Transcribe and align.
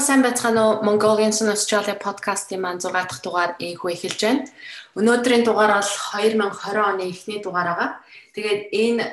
сайн 0.00 0.20
байцгаана 0.22 0.62
уу 0.66 0.84
Mongolians 0.84 1.40
in 1.40 1.48
Australia 1.48 1.96
podcast-ийн 1.96 2.60
маань 2.60 2.80
6 2.80 2.92
дахь 2.92 3.22
дугаар 3.24 3.56
ийхүү 3.56 3.90
эхэлж 3.96 4.20
байна. 4.20 4.44
Өнөөдрийн 4.92 5.44
дугаар 5.44 5.72
бол 5.80 5.88
2020 5.88 6.84
оны 6.84 7.04
эхний 7.08 7.40
дугаар 7.40 7.68
байгаа. 7.72 7.90
Тэгээд 8.36 8.60
энэ 8.76 9.04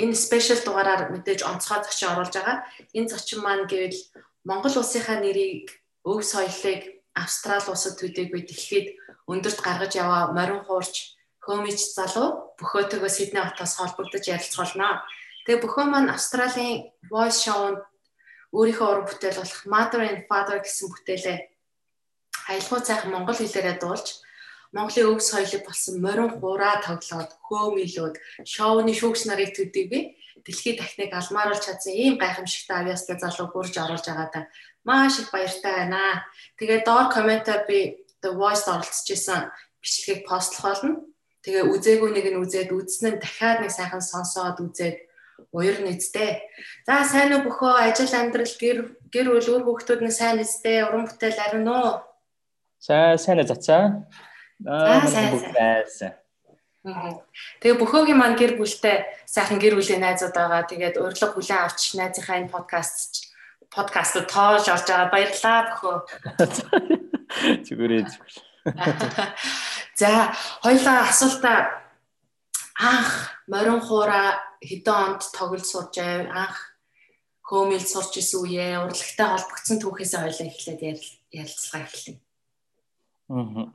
энэ 0.00 0.16
спешиал 0.16 0.60
дугаараар 0.64 1.12
мэдээж 1.12 1.44
онцгой 1.44 1.84
зочин 1.84 2.16
оруулж 2.16 2.32
байгаа. 2.32 2.64
Энэ 2.96 3.12
зочин 3.12 3.40
маань 3.44 3.68
гэвэл 3.68 4.00
Монгол 4.48 4.80
улсынхаа 4.80 5.20
нэрийг 5.20 5.68
өв 6.08 6.24
соёлыг 6.24 7.04
Австрали 7.12 7.68
улсад 7.68 8.00
төдийгүй 8.00 8.48
дэлхийд 8.48 8.96
өндөрт 9.28 9.60
гаргаж 9.60 9.92
яваа 10.00 10.32
морин 10.32 10.64
хуурч 10.64 11.20
хөөмич 11.44 11.80
залуу 11.92 12.56
бөхөөтөгөө 12.56 13.10
Сидней 13.12 13.44
хотоос 13.44 13.76
холбогдож 13.76 14.24
ярилцуулнаа. 14.24 15.04
Тэгээ 15.44 15.60
бөхөө 15.60 15.84
маань 15.92 16.12
Австралийн 16.14 16.88
Voice 17.12 17.44
Show-нд 17.44 17.89
өөрийнхөө 18.56 18.88
уран 18.90 19.06
бүтээл 19.06 19.40
болох 19.40 19.62
Mother 19.66 20.00
and 20.02 20.22
Father 20.28 20.58
гэсэн 20.58 20.86
бүтээлээ 20.90 21.38
аялгау 22.50 22.80
цайхан 22.82 23.10
монгол 23.14 23.38
хэлээрээ 23.38 23.76
дуулж 23.78 24.08
Монголын 24.70 25.10
өв 25.10 25.20
соёлыг 25.22 25.66
болсон 25.66 25.98
морин 25.98 26.30
хураа 26.38 26.78
тоглоод 26.86 27.30
хөөмөлөөд 27.46 28.14
шоуны 28.46 28.94
шүүгч 28.94 29.26
нарыг 29.26 29.50
төдийгүй 29.58 30.14
дэлхийд 30.46 30.78
дахныг 30.78 31.10
алмааруулж 31.10 31.62
чадсан 31.66 31.94
ийм 31.94 32.14
гайхамшигтай 32.22 32.76
авьяастай 32.78 33.18
залуу 33.18 33.50
бүрж 33.50 33.74
оруулж 33.82 34.06
байгаадаа 34.06 34.44
маш 34.86 35.18
их 35.18 35.30
баяртай 35.34 35.74
байна. 35.74 36.24
Тэгээ 36.58 36.86
доор 36.86 37.10
комментаар 37.10 37.66
би 37.66 38.06
The 38.22 38.30
Voice 38.30 38.70
оролцож 38.70 39.08
исэн 39.10 39.50
бичлэгийг 39.82 40.22
постлох 40.28 40.62
болно. 40.62 41.02
Тэгээ 41.42 41.64
үзээгүй 41.72 42.10
нэг 42.14 42.26
нь 42.30 42.40
үзээд 42.40 42.70
үзсэн 42.70 43.16
нь 43.16 43.20
дахиад 43.20 43.60
нэг 43.64 43.72
сайхан 43.74 44.00
сонсоод 44.00 44.60
үзээд 44.60 44.96
Уяр 45.52 45.80
нэзтэй. 45.80 46.44
За 46.86 47.04
сайн 47.04 47.32
уу 47.34 47.46
бөхөө 47.48 47.90
ажил 47.90 48.12
амьдрал 48.12 48.54
гэр 48.60 48.78
гэр 49.08 49.26
бүл 49.32 49.48
үр 49.50 49.64
хүүхдүүд 49.64 50.00
нь 50.04 50.12
сайн 50.12 50.38
нэзтэй 50.38 50.84
уран 50.84 51.08
бүтээл 51.08 51.40
ариун 51.40 51.68
уу? 51.68 52.04
Сайн 52.78 53.16
сайн 53.16 53.44
зацаа. 53.48 54.04
Аа 54.68 55.04
сайн. 55.88 56.14
Тэгээ 57.60 57.76
бөхөөгийн 57.76 58.16
маань 58.16 58.40
гэр 58.40 58.56
бүлтэй 58.56 59.04
сайхан 59.28 59.60
гэр 59.60 59.76
бүлийн 59.76 60.00
найзууд 60.00 60.32
байгаа. 60.32 60.64
Тэгээд 60.64 60.96
урилга 60.96 61.28
хүлээн 61.28 61.64
авч 61.68 61.92
найзынхаа 61.96 62.40
энэ 62.40 62.52
подкаст 62.52 63.28
подкастд 63.68 64.24
тоож 64.32 64.64
орж 64.64 64.86
байгаа. 64.88 65.12
Баярлалаа 65.12 65.60
бөхөө. 65.68 65.96
Зүгээрээ. 67.68 68.04
За, 70.00 70.32
хоёлаа 70.64 71.08
асуултаа 71.12 71.84
анх 72.80 73.28
морин 73.50 73.82
хуура 73.82 74.38
хэдэн 74.62 74.96
онд 75.04 75.22
тоглож 75.34 75.66
сурж 75.66 75.98
анх 75.98 76.78
хөөмөл 77.42 77.82
сурч 77.82 78.22
исэн 78.22 78.46
үеэ 78.46 78.78
урлагтай 78.86 79.26
холбогдсон 79.26 79.82
түүхээс 79.82 80.14
ойлоо 80.14 80.46
эхлээд 80.46 81.02
ярилцлага 81.34 81.86
эхэллээ. 81.86 82.18
Аа. 83.34 83.74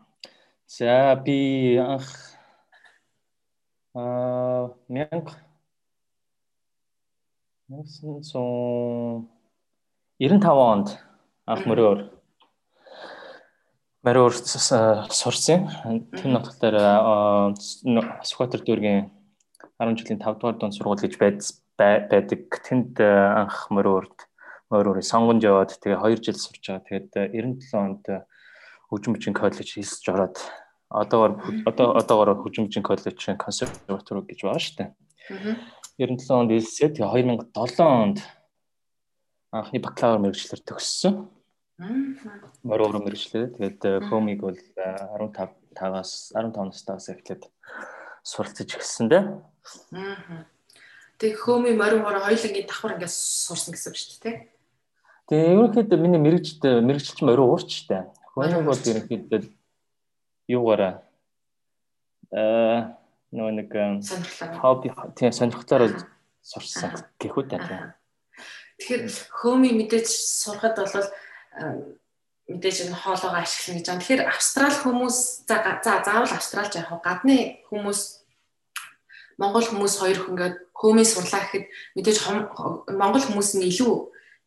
За 0.67 1.15
би 1.25 1.75
анх 1.75 2.07
аа 3.93 4.71
мянга 4.87 5.35
1995 7.67 10.67
онд 10.71 10.87
анх 11.51 11.63
мөрөөр 11.67 11.99
мөрөөр 14.05 14.33
сурсан. 15.09 15.65
Тэр 16.13 16.29
дээр 16.61 16.77
Сүхбаатар 18.27 18.61
дүүргийн 18.61 19.09
10 19.79 19.97
жилийн 19.99 20.19
5 20.19 20.39
дугаар 20.39 20.57
дунд 20.57 20.75
сургууль 20.75 21.03
гэж 21.03 21.19
байдаг. 21.19 22.47
Тэнд 22.63 22.95
э, 23.03 23.11
анх 23.43 23.67
мөрөөрд 23.75 24.17
мөрөөрийн 24.71 25.03
сонгонд 25.03 25.43
яваад 25.43 25.75
тэгээ 25.75 25.99
2 25.99 26.23
жил 26.23 26.39
сурч 26.39 26.63
байгаа. 26.63 26.87
Тэгээд 26.87 27.11
97 27.35 27.75
э, 27.75 27.75
онд 27.75 28.03
э, 28.07 28.23
хөгжим 28.87 29.13
бичгийн 29.19 29.35
коллеж 29.35 29.67
хийсэж 29.67 30.05
ороод 30.15 30.37
одоогоор 30.87 31.33
одоо 31.67 31.87
одоогоор 31.99 32.39
хөгжим 32.39 32.71
бичгийн 32.71 32.87
коллежийн 32.87 33.35
консерватори 33.35 34.23
гэж 34.23 34.39
байгаа 34.47 34.63
шүү 34.63 34.75
дээ. 34.79 34.91
97 35.99 36.31
онд 36.31 36.51
хэлсээ 36.55 36.89
тэгээ 36.95 37.11
2007 37.51 37.83
онд 37.83 38.17
анхны 39.51 39.79
бакалавр 39.83 40.23
мэрэгчлэр 40.23 40.63
төгссөн. 40.63 41.27
Мөрөөр 42.63 43.03
мэрэгчлэр. 43.03 43.59
Тэгээд 43.59 44.07
хөөмиг 44.07 44.39
бол 44.39 44.55
15 44.55 45.51
тагаас 45.75 46.31
15 46.31 46.71
настайгаас 46.71 47.11
эхлээд 47.11 47.43
суралцж 48.25 48.65
эхэлсэн 48.65 49.07
дээ. 49.13 49.23
Тэг 51.21 51.37
хөөми 51.45 51.77
морин 51.77 52.01
морин 52.01 52.25
хоёулангийн 52.25 52.65
давхар 52.65 52.97
ингээд 52.97 53.13
сурсан 53.13 53.77
гэсэн 53.77 53.89
үг 53.93 53.97
шүү 54.01 54.19
дээ. 54.25 54.37
Тэгээ 55.29 55.53
ерөнхийдөө 55.53 55.99
миний 56.01 56.21
мэрэгчд 56.21 56.61
мэрэгчлч 56.65 57.21
морин 57.21 57.45
уурч 57.45 57.85
штэ. 57.85 58.09
Хөөнийг 58.33 58.65
бол 58.65 58.81
ерөнхийдөө 58.81 59.39
юугаараа 60.49 61.05
аа 62.33 62.97
нөгөө 63.29 63.53
нэг 63.61 63.69
хобби 64.59 64.89
тийм 65.15 65.31
сонирхлоор 65.31 65.93
сурсан 66.41 66.91
гэх 67.21 67.37
үү 67.37 67.45
тийм. 67.45 67.93
Тэгэхээр 68.81 69.03
хөөми 69.39 69.69
мэдээж 69.71 70.07
сурахад 70.09 70.77
бол 70.81 70.91
мэдээж 72.45 72.77
энэ 72.85 72.95
хоолоогоо 72.95 73.41
ашиглана 73.41 73.79
гэж 73.81 73.87
байна. 73.89 74.01
Тэгэхээр 74.01 74.23
австрал 74.29 74.75
хүмүүс 74.77 75.17
за 75.49 75.55
заавал 75.81 76.29
австралч 76.29 76.77
яг 76.77 76.89
гадны 77.01 77.65
хүмүүс 77.69 78.01
Монгол 79.41 79.65
хүмүүс 79.65 79.93
хоёр 79.99 80.17
хүн 80.21 80.33
ингээд 80.37 80.55
хөөмийн 80.77 81.09
сурлаа 81.09 81.41
гэхэд 81.43 81.65
мэдээж 81.97 82.17
Монгол 82.93 83.23
хүмүүс 83.25 83.49
нь 83.57 83.67
илүү 83.67 83.93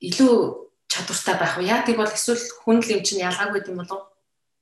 илүү 0.09 0.35
чадвартай 0.89 1.35
байх 1.37 1.59
уу? 1.59 1.67
Яа 1.67 1.83
тийм 1.83 1.99
бол 1.99 2.09
эсвэл 2.09 2.41
хүн 2.65 2.79
л 2.81 2.93
юм 2.95 3.03
чинь 3.03 3.27
ялгаагүй 3.27 3.67
юм 3.67 3.83
болов? 3.83 4.09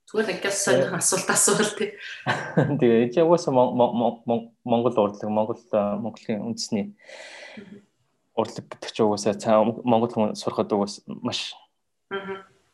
Зүгээр 0.09 0.33
ингээд 0.41 0.57
сонирх 0.57 0.97
асуулт 0.97 1.29
асуувал 1.31 1.73
тий. 1.79 1.95
Тэгээ 2.81 3.13
чи 3.13 3.21
угаасаа 3.21 3.53
Монгол 3.53 4.97
урлаг 4.97 5.29
Монгол 5.29 5.61
Монголын 6.03 6.43
үндэсний 6.51 6.97
урлаг 8.35 8.65
гэдэг 8.67 8.91
чинь 8.91 9.07
угаасаа 9.07 9.37
цаа 9.37 9.63
Монгол 9.63 10.11
хүн 10.11 10.35
сурахад 10.35 10.73
угаас 10.73 11.05
маш 11.07 11.55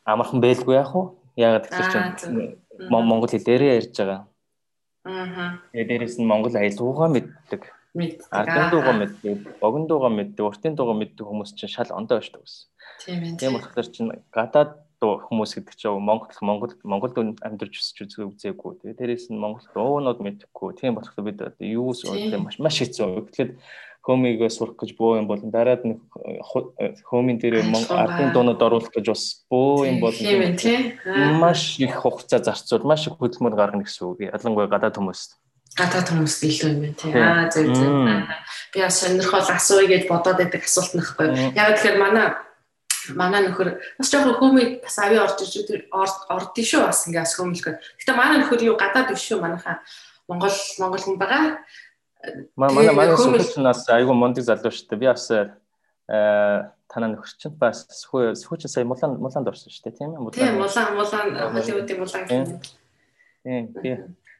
амархан 0.05 0.39
байлгүй 0.43 0.75
яах 0.75 0.93
вэ? 0.93 1.03
Яагаад 1.39 1.65
гэвэл 1.69 1.91
чинь 2.19 2.57
Монгол 2.89 3.31
хэлээрээ 3.31 3.77
ярьж 3.79 3.95
байгаа. 3.97 4.21
Аа. 5.05 5.59
Тэгээ 5.71 5.87
дээрэс 5.89 6.17
нь 6.19 6.29
Монгол 6.29 6.55
аялуугаа 6.55 7.09
мэддэг. 7.11 7.61
Мэддэг. 7.93 8.27
Ардын 8.31 8.71
дуугаа 8.73 8.95
мэддэг, 8.97 9.61
богино 9.61 9.85
дуугаа 9.85 10.09
мэддэг, 10.09 10.43
уртын 10.45 10.73
дуугаа 10.73 10.97
мэддэг 10.97 11.25
хүмүүс 11.29 11.53
чинь 11.53 11.69
шал 11.69 11.93
ондоо 11.93 12.25
шүү 12.25 12.41
дээ. 12.41 12.73
Тийм 13.05 13.19
ээ. 13.21 13.37
Тийм 13.37 13.53
болохоор 13.53 13.87
чинь 13.93 14.09
гадаад 14.33 14.81
хүмүүс 15.27 15.51
гэдэг 15.59 15.75
чинь 15.75 15.99
Монгол 15.99 16.31
Монгол 16.41 16.73
Монголд 16.83 17.15
амьдарч 17.43 17.73
өсч 17.79 17.97
үзээгүй. 18.03 18.81
Тэгээ 18.81 18.97
дээрэс 18.99 19.27
нь 19.29 19.39
Монгол 19.39 19.65
дуунууд 19.75 20.19
мэдхгүй. 20.23 20.79
Тийм 20.79 20.95
болохоор 20.95 21.27
бид 21.27 21.39
юу 21.59 21.93
маш 22.39 22.59
маш 22.59 22.75
хэцүү. 22.79 23.27
Тэгэхээр 23.29 23.51
хөөмигөө 24.03 24.49
сурах 24.51 24.75
гэж 24.75 24.99
бөө 24.99 25.23
юм 25.23 25.27
болон 25.31 25.47
дараад 25.47 25.87
нэг 25.87 25.99
хөөмийн 27.07 27.39
дээр 27.39 27.63
ардын 27.71 28.35
дуунууд 28.35 28.59
оруулах 28.59 28.91
гэж 28.91 29.07
бас 29.07 29.47
бөө 29.47 29.87
юм 29.87 29.97
болон 30.03 31.39
маш 31.39 31.79
их 31.79 31.95
хугацаа 32.03 32.43
зарцуул 32.43 32.83
маш 32.83 33.07
их 33.07 33.15
хөдөлмөр 33.15 33.55
гаргана 33.55 33.87
гэсэн 33.87 34.03
үг. 34.03 34.27
Ялангуяа 34.27 34.67
гадаад 34.67 34.99
хүмүүст. 34.99 35.39
Гадаад 35.79 36.07
хүмүүст 36.11 36.41
илүү 36.43 36.69
юм 36.69 36.79
байна 36.83 36.97
тийм. 36.99 37.15
Аа 37.15 37.47
зөв 37.47 37.71
зөв. 37.71 37.91
Би 38.75 38.79
бас 38.83 38.99
сонирхол 38.99 39.47
асууя 39.47 39.87
гэж 39.87 40.03
бодоод 40.11 40.37
байдаг 40.37 40.61
асуулт 40.67 40.93
нөхгүй. 40.99 41.55
Яг 41.55 41.79
тэгэхээр 41.79 41.97
манай 41.97 42.27
манай 43.15 43.43
нөхөр 43.47 43.75
бас 43.99 44.09
жоохон 44.11 44.39
хөөмиг 44.39 44.83
бас 44.83 44.97
ави 45.03 45.19
орж 45.19 45.39
иж 45.43 45.67
ордсон 45.91 46.63
шүү 46.63 46.81
бас 46.87 47.07
ингээ 47.07 47.23
бас 47.23 47.35
хөөмөлгөө. 47.35 47.75
Гэтэ 47.99 48.15
манай 48.15 48.37
нөхөр 48.39 48.67
юу 48.69 48.77
гадаад 48.79 49.11
биш 49.11 49.27
шүү 49.27 49.43
манайхаа 49.43 49.83
Монгол 50.27 50.55
Монгол 50.79 51.03
хүн 51.03 51.19
байгаа 51.19 51.59
Манай 52.55 52.93
манай 52.95 53.17
сүхэлч 53.19 53.59
нас 53.59 53.83
айгүй 53.91 54.15
мундаг 54.15 54.45
залуу 54.47 54.71
шүү 54.71 54.95
дээ. 54.95 55.01
Би 55.01 55.07
бас 55.11 55.27
э 55.31 55.51
танаа 56.87 57.09
нөхөр 57.11 57.31
чинь 57.35 57.55
бас 57.59 57.83
сүхүү 57.99 58.37
сүхүүч 58.39 58.67
сая 58.71 58.87
мулан 58.87 59.19
муланд 59.19 59.49
орсон 59.51 59.73
шүү 59.73 59.91
дээ, 59.91 59.97
тийм 59.99 60.15
ээ? 60.15 60.31
Тийм, 60.31 60.55
мулан 60.61 60.87
мулан 60.95 61.27
Холливуудын 61.51 61.99
мулан 61.99 62.23
гэх 62.23 62.37
юм. 62.39 63.65
Тийм. 63.83 63.97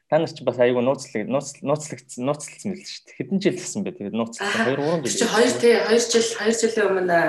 Танаас 0.08 0.32
ч 0.32 0.40
бас 0.48 0.56
айгүй 0.64 0.80
нууцлаг 0.80 1.28
нууцлагдсан 1.28 2.24
нууцлсан 2.24 2.72
мэл 2.72 2.88
шүү 2.88 3.04
дээ. 3.04 3.16
Хэдэн 3.20 3.38
жил 3.42 3.56
гэсэн 3.60 3.84
бэ? 3.84 3.96
Тэгээд 4.00 4.16
нууцлсан 4.16 4.48
2 4.64 4.76
3 4.80 5.04
жил. 5.04 5.18
Чи 5.20 5.26
2 5.28 5.60
тий 5.60 5.74
2 5.76 5.98
жил 6.08 6.24
2 6.40 6.56
жилийн 6.56 6.88
өмнө 6.88 7.20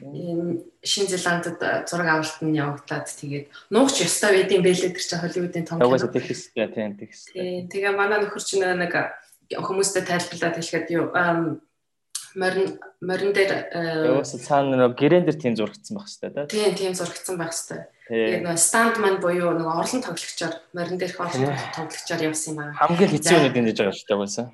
Шинэ 0.00 1.08
Зеландд 1.10 1.58
зураг 1.86 2.08
авалтанд 2.10 2.56
явагдлаад 2.56 3.06
тэгээд 3.06 3.46
нуугч 3.70 4.02
ёстой 4.02 4.42
байдсан 4.42 4.62
байлээ 4.62 4.90
тэр 4.90 5.04
чинь 5.06 5.22
Холливуудын 5.22 5.66
том. 5.66 5.78
Тэгс 6.98 7.20
тийм. 7.30 7.38
Тийм. 7.38 7.68
Тэгээ 7.70 7.92
манай 7.94 8.18
нөхөр 8.26 8.42
чинь 8.42 8.66
нэг 8.66 8.92
хүмүүстэй 9.54 10.02
тайлбарлаад 10.02 10.58
хэлэхэд 10.58 10.90
юу 10.98 11.06
морин 12.34 12.78
морин 13.00 13.30
дээр 13.30 13.70
яваас 14.10 14.34
цаана 14.34 14.74
нэг 14.74 14.98
гэрэн 14.98 15.24
дээр 15.24 15.38
тийм 15.38 15.54
зурагдсан 15.54 15.94
байх 15.94 16.10
хэвээр 16.10 16.34
да. 16.34 16.46
Тийм 16.50 16.74
тийм 16.74 16.92
зурагдсан 16.94 17.38
байх 17.38 17.54
хэвээр. 17.54 17.86
Тэгээд 18.10 18.42
нэг 18.42 18.58
стандман 18.58 19.22
буюу 19.22 19.54
нэг 19.54 19.68
орлон 19.70 20.02
тоглогчоор 20.02 20.54
морин 20.74 20.98
дээрх 20.98 21.20
орлон 21.22 21.54
тоглогчоор 21.78 22.22
явсан 22.26 22.50
юм 22.54 22.60
аа. 22.66 22.74
Хамгийн 22.74 23.10
хэцүү 23.14 23.38
нэг 23.38 23.54
дэж 23.54 23.78
байгаа 23.78 23.94
шүү 23.94 24.08
дээ 24.10 24.18
угаасаа. 24.18 24.46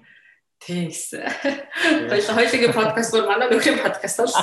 Тийм 0.60 0.92
гэсэн. 0.92 1.24
Хоёул 2.12 2.36
хоёулын 2.36 2.76
подкаст 2.76 3.10
бүр 3.16 3.24
манай 3.24 3.48
нөхрийн 3.48 3.80
подкаст 3.80 4.20
бол. 4.20 4.34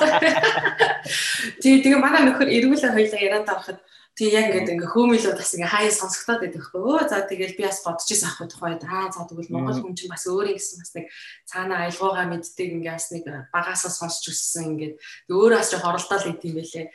Тий, 1.61 1.77
тэгээ 1.85 2.01
манай 2.01 2.25
нөхөр 2.25 2.49
эргүүлээ 2.49 2.89
хоёулаа 2.89 3.21
яриад 3.21 3.45
авахад 3.45 3.79
тий 4.17 4.33
яг 4.33 4.49
ингээд 4.49 4.73
ингээ 4.73 4.93
хөөмөлөө 4.97 5.37
бас 5.37 5.53
ингээ 5.53 5.69
хаяа 5.69 5.93
сонсогдоод 5.93 6.41
байдаг 6.41 6.63
хөө. 6.73 6.81
Өө 6.89 7.05
за 7.05 7.21
тэгэл 7.21 7.53
би 7.53 7.63
бас 7.69 7.85
бодож 7.85 8.09
исэн 8.09 8.33
ах 8.33 8.41
тухайд 8.49 8.81
аа 8.81 9.13
за 9.13 9.29
тэгвэл 9.29 9.53
монгол 9.53 9.77
хүн 9.77 9.93
чинь 9.93 10.09
бас 10.09 10.25
өөр 10.25 10.49
юм 10.49 10.57
гэсэн 10.57 10.81
бас 10.81 10.91
нэг 10.97 11.05
цаана 11.45 11.85
аялгаугаа 11.85 12.25
мэддэг 12.25 12.69
ингээ 12.81 12.97
бас 12.97 13.07
нэг 13.13 13.25
багасаа 13.53 13.93
сонсч 13.93 14.25
өссөн 14.33 14.73
ингээд 14.73 14.97
өөрөө 15.29 15.59
бас 15.61 15.69
жоо 15.69 15.81
хоролдоол 15.85 16.33
идэм 16.33 16.53
байлээ. 16.57 16.85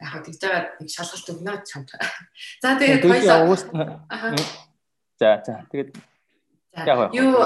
Яг 0.00 0.24
тэгж 0.24 0.40
байгаа 0.40 0.62
нэг 0.80 0.88
шалгалт 0.88 1.28
өгнө 1.28 1.54
чамд. 1.68 1.88
За 2.64 2.68
тэгээд 2.80 3.04
хоёулаа 3.04 3.40
За 5.20 5.44
за 5.44 5.60
тэгээд 5.68 5.90
яг 6.72 7.12
юу 7.12 7.36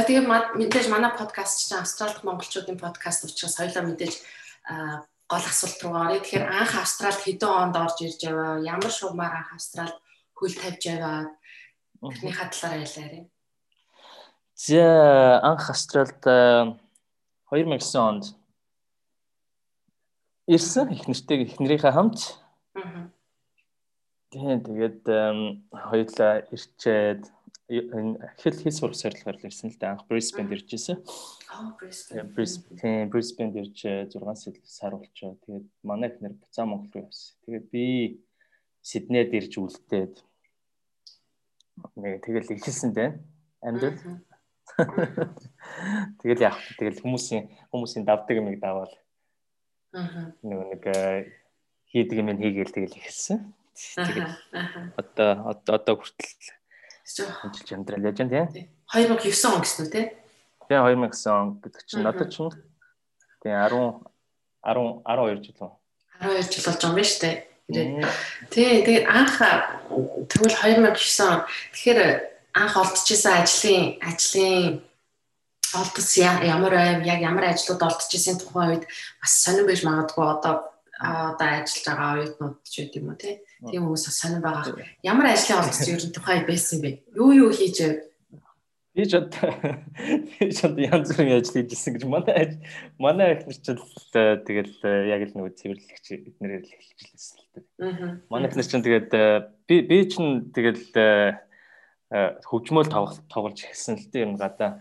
Тэгээд 0.00 0.26
мэдээж 0.56 0.86
манай 0.88 1.12
подкаст 1.12 1.60
чинь 1.60 1.76
Австралид 1.76 2.24
монголчуудын 2.24 2.80
подкаст 2.80 3.28
учраас 3.28 3.60
хоёлаа 3.60 3.84
мэдээж 3.84 4.14
гол 5.28 5.44
асуулт 5.44 5.80
руу 5.84 5.92
оръё. 5.92 6.24
Тэгэхээр 6.24 6.46
анх 6.48 6.72
Австралид 6.80 7.20
хэдэн 7.20 7.52
онд 7.52 7.76
орж 7.76 8.00
ирж 8.00 8.20
яваа? 8.24 8.64
Ямар 8.64 8.88
шугамаар 8.88 9.44
анх 9.44 9.52
Австралид 9.60 9.98
хөл 10.32 10.56
тавьж 10.56 10.82
яваа? 10.88 11.28
Эхний 12.00 12.32
хадлаараа 12.32 12.80
ялаарай. 12.80 13.28
За 14.56 15.38
анх 15.44 15.68
Австралид 15.68 16.24
2009 16.24 18.00
онд 18.00 18.24
ирсэн 20.48 20.96
их 20.96 21.04
нэртэй 21.08 21.44
их 21.44 21.60
нэрийнхээ 21.60 21.92
хамт. 21.92 22.40
Аа. 22.72 23.12
Тэгээд 24.32 25.04
хоёулаа 25.70 26.34
ирчээд 26.54 27.22
хэл 27.70 28.58
хэл 28.58 28.74
сурах 28.74 28.98
зорилгоор 28.98 29.38
л 29.38 29.46
ирсэн 29.46 29.70
л 29.70 29.78
дээ. 29.78 29.94
Анх 29.94 30.10
Brisbane 30.10 30.50
ирж 30.50 30.74
ирсэн. 30.74 30.98
Аа 31.54 31.70
Brisbane. 31.78 32.26
Brisbane 32.34 33.06
Brisbane 33.06 33.54
ирж 33.62 34.10
6 34.10 34.58
сар 34.66 34.98
болчоо. 34.98 35.38
Тэгээд 35.46 35.66
манай 35.86 36.10
ихнэр 36.10 36.34
буцаа 36.34 36.66
Монгол 36.66 36.90
руу 36.90 37.06
явсан. 37.06 37.38
Тэгээд 37.46 37.66
би 37.70 37.84
Сиднейд 38.82 39.30
ирж 39.38 39.54
үлдээд 39.62 40.18
нэг 41.94 42.26
тэгэл 42.26 42.58
ихэлсэн 42.58 42.90
дээ. 42.90 43.10
Амьд. 43.62 44.02
Тэгэл 46.20 46.42
яах 46.42 46.58
вэ? 46.58 46.74
Тэгэл 46.74 47.02
хүмүүсийн 47.06 47.70
хүмүүсийн 47.70 48.02
давдаг 48.02 48.34
юмыг 48.34 48.58
даваад. 48.58 48.92
Аа. 49.94 50.34
Нэг 50.42 50.58
нэг 50.74 50.82
э, 50.90 51.30
хийдэг 51.92 52.18
юм 52.18 52.34
хийгээл 52.34 52.74
тэгэл 52.74 52.98
ихэлсэн. 52.98 53.52
Тэгэл 53.74 54.34
одоо 54.96 55.54
одоо 55.54 55.94
хүртэл 56.00 56.59
Ажиллаж 57.04 57.68
амьдрал 57.72 58.06
яаж 58.06 58.18
юм 58.20 58.30
тий? 58.30 58.68
2009 58.92 59.54
он 59.54 59.62
гэсэн 59.64 59.84
үү 59.84 59.90
тий? 59.90 60.06
Тий 60.68 60.78
2009 60.78 61.26
он 61.30 61.46
гэдэг 61.60 61.82
чинь. 61.86 62.02
Надад 62.04 62.30
чинь 62.30 62.50
тий 63.42 63.52
10 63.52 64.04
10 64.62 65.02
12 65.04 65.44
жил 65.44 65.58
үү? 65.60 65.72
12 66.20 66.52
жил 66.52 66.64
болж 66.66 66.80
байгаа 66.80 66.88
юм 66.88 66.96
байна 66.96 67.10
шүү 67.10 67.20
дээ. 67.24 67.36
Тий 68.50 68.70
тэгээд 68.82 69.06
анх 69.06 69.36
тэгвэл 70.26 70.54
2009 70.54 71.30
он 71.30 71.40
тэгэхээр 71.74 72.00
анх 72.54 72.74
олдчихсан 72.76 73.34
ажлын 73.42 73.84
ажлын 74.02 74.82
олдсон 75.74 76.42
ямар 76.42 76.74
байв 76.74 77.06
яг 77.06 77.20
ямар 77.22 77.44
ажлууд 77.54 77.82
олдчихсан 77.82 78.38
тухайн 78.38 78.70
үед 78.74 78.84
бас 79.22 79.32
сонирн 79.42 79.66
байж 79.70 79.80
магадгүй 79.86 80.26
одоо 80.26 80.54
одоо 80.98 81.48
ажиллаж 81.62 81.84
байгаа 81.86 82.10
оюутнууд 82.14 82.56
ч 82.66 82.74
гэдэг 82.82 82.98
юм 82.98 83.08
уу 83.14 83.18
тий 83.22 83.38
Тийм 83.68 83.84
хүмүүс 83.84 84.08
сонир 84.08 84.40
байгаа. 84.40 84.72
Ямар 85.04 85.34
ажлын 85.36 85.60
олдсон 85.60 85.92
ер 85.92 86.00
нь 86.00 86.14
тухай 86.16 86.40
байсан 86.48 86.80
бэ? 86.80 87.04
Юу 87.12 87.32
юу 87.36 87.50
хийж 87.52 87.76
вэ? 87.84 88.10
Би 88.96 89.04
ч 89.04 89.14
одоо 89.20 89.52
би 90.40 90.48
ч 90.48 90.64
одоо 90.64 90.80
янз 90.80 91.12
бүрийн 91.12 91.38
ажил 91.38 91.60
хийжсэн 91.60 91.94
гэж 91.94 92.04
манай 92.08 92.58
манай 92.96 93.36
их 93.36 93.44
нар 93.44 93.54
ч 93.54 93.68
э, 93.70 94.40
тэгэл 94.42 94.74
э, 94.82 95.12
яг 95.14 95.22
л 95.28 95.36
нөгөө 95.36 95.54
цэвэрлэгч 95.60 96.06
эднэрээр 96.10 96.64
л 96.64 96.74
эхэлчихлээсэн 96.74 97.36
л 97.36 97.46
дээ. 97.54 97.64
Манай 98.32 98.48
их 98.48 98.56
нар 98.56 98.66
ч 98.66 98.72
тэгээд 98.72 99.10
э, 99.12 99.24
би 99.68 99.76
би 99.84 99.98
ч 100.08 100.18
тэгэл 100.56 100.88
хөгжмөөл 102.10 102.90
тоглож 103.30 103.58
эхэлсэн 103.62 103.94
л 104.00 104.10
дээ 104.10 104.24
юм 104.26 104.34
гадаа. 104.34 104.80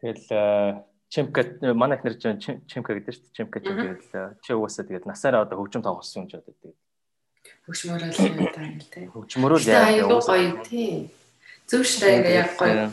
Тэгэл 0.00 0.87
Чемка 1.08 1.40
манай 1.74 1.96
их 1.96 2.04
нэр 2.04 2.16
Чемка 2.68 2.92
гэдэг 2.92 3.12
шүү 3.16 3.24
дээ. 3.24 3.36
Чемка 3.36 3.58
ч 3.60 3.66
тэгэл 3.72 4.36
чи 4.44 4.52
угаасаа 4.52 4.84
тэгээд 4.84 5.08
насаараа 5.08 5.48
одоо 5.48 5.56
хөгжим 5.56 5.80
тоглосон 5.80 6.24
юм 6.24 6.28
ч 6.28 6.36
одоо 6.36 6.52
тэгээд 6.52 6.76
хөгжмөрөө 7.68 8.10
л 8.12 8.20
юм 8.24 8.36
даа 8.52 8.68
гэл 8.76 8.92
тээ. 8.92 9.06
Хөгжмөрөө 9.12 9.58
л 9.60 9.68
яа 9.68 10.20
гоё 10.20 10.52
тий. 10.64 11.12
Зөв 11.68 11.84
шүү 11.84 12.08
ингээ 12.08 12.36
яг 12.40 12.50
гоё. 12.56 12.92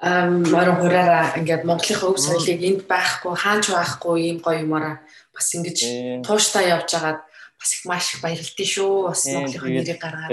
Ам 0.00 0.44
маран 0.48 0.80
хураараа 0.80 1.36
ингээд 1.40 1.68
Монголынхаа 1.68 2.08
өв 2.12 2.20
соёлыг 2.20 2.60
энд 2.64 2.82
байхгүй 2.88 3.36
хаач 3.36 3.64
байхгүй 3.68 4.16
ийм 4.32 4.38
гоё 4.40 4.64
юмараа 4.64 5.04
бас 5.32 5.48
ингэж 5.52 6.24
тууштай 6.24 6.72
явж 6.72 6.88
байгаад 6.92 7.20
бас 7.60 7.70
их 7.76 7.84
маш 7.84 8.16
их 8.16 8.24
баярлалтай 8.24 8.68
шүү. 8.68 9.12
Бас 9.12 9.20
Монголынхаа 9.28 9.68
нэрийг 9.68 10.00
гаргаад. 10.00 10.30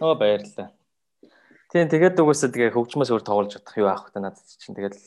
Нөө 0.00 0.12
баярлалаа. 0.20 0.75
Тийм 1.72 1.90
тэгээд 1.90 2.22
угсаа 2.22 2.50
тэгээ 2.54 2.74
хөгжмөөс 2.78 3.10
өөр 3.10 3.24
тоглож 3.26 3.58
чадах 3.58 3.74
юу 3.74 3.90
аах 3.90 4.06
вэ 4.14 4.22
надад 4.22 4.46
чинь 4.62 4.76
тэгэл 4.78 5.02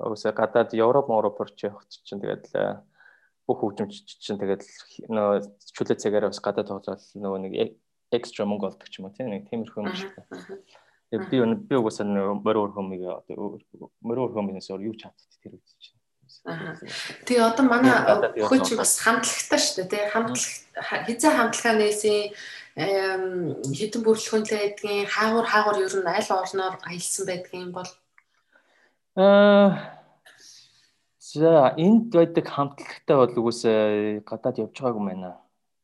угсаа 0.00 0.32
гадаад 0.32 0.72
Европ 0.72 1.12
Европор 1.12 1.52
ч 1.52 1.68
явах 1.68 1.84
чинь 1.88 2.22
тэгэл 2.24 2.80
бүх 3.44 3.58
хөгжимч 3.60 4.16
чинь 4.16 4.40
тэгэл 4.40 4.64
нөө 5.12 5.44
чөлөө 5.76 5.96
цагаараа 6.00 6.32
бас 6.32 6.40
гадаад 6.40 6.72
тоглоод 6.72 7.02
нөгөө 7.20 7.40
нэг 7.44 7.52
экстра 8.16 8.48
мөнгө 8.48 8.68
олдог 8.72 8.88
ч 8.88 8.96
юм 8.96 9.08
уу 9.08 9.16
тийм 9.16 9.28
нэг 9.28 9.44
тиймэрхүү 9.52 9.82
юм 9.84 9.92
шиг. 9.92 10.16
Тэгээд 11.12 11.28
би 11.28 11.36
би 11.68 11.74
угсаа 11.76 12.08
мөрөөр 12.08 12.72
хөмийг 12.72 13.04
мөрөөр 14.00 14.32
хөмийнээс 14.32 14.72
өөр 14.72 14.88
юу 14.88 14.96
чаддаг 14.96 15.36
тэр 15.44 15.60
үгч 15.60 15.68
чинь. 15.76 15.97
Тэгээ 16.44 17.44
одоо 17.44 17.64
манай 17.66 17.92
хөөч 18.38 18.76
бас 18.78 19.00
хамтлагтай 19.04 19.58
шүү 19.58 19.74
дээ 19.84 19.90
тий 19.90 20.04
хамтлаг 20.12 20.52
хизээ 21.06 21.32
хамтлагаа 21.34 21.74
нээсэн 21.76 22.18
хэдэн 23.78 24.02
бүрэлдэхүүнлээ 24.06 24.60
байдгийн 24.62 25.06
хаагур 25.10 25.46
хаагур 25.48 25.82
ер 25.82 25.94
нь 25.98 26.06
аль 26.06 26.30
орноор 26.30 26.74
аялсан 26.86 27.24
байдгийн 27.26 27.70
бол 27.74 27.90
аа 29.18 29.98
За 31.28 31.74
энд 31.76 32.08
байдаг 32.08 32.46
хамтлагтай 32.48 33.16
бол 33.20 33.34
үгүйс 33.40 33.60
гадаад 34.24 34.60
явж 34.64 34.80
байгаагүй 34.80 35.04
байна. 35.12 35.36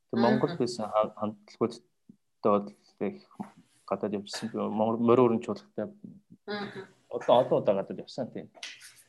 Тэг 0.09 0.19
Монгол 0.25 0.57
байсан 0.57 0.89
хамтлагуудтай 0.89 2.49
бол 2.49 2.73
их 3.05 3.29
гадаад 3.85 4.17
явжсан. 4.17 4.49
Мориорын 4.57 5.45
чуулгатай. 5.45 5.93
Одоо 7.13 7.35
олон 7.45 7.61
удаа 7.61 7.75
гадаад 7.77 8.01
явсан 8.01 8.33
тийм. 8.33 8.49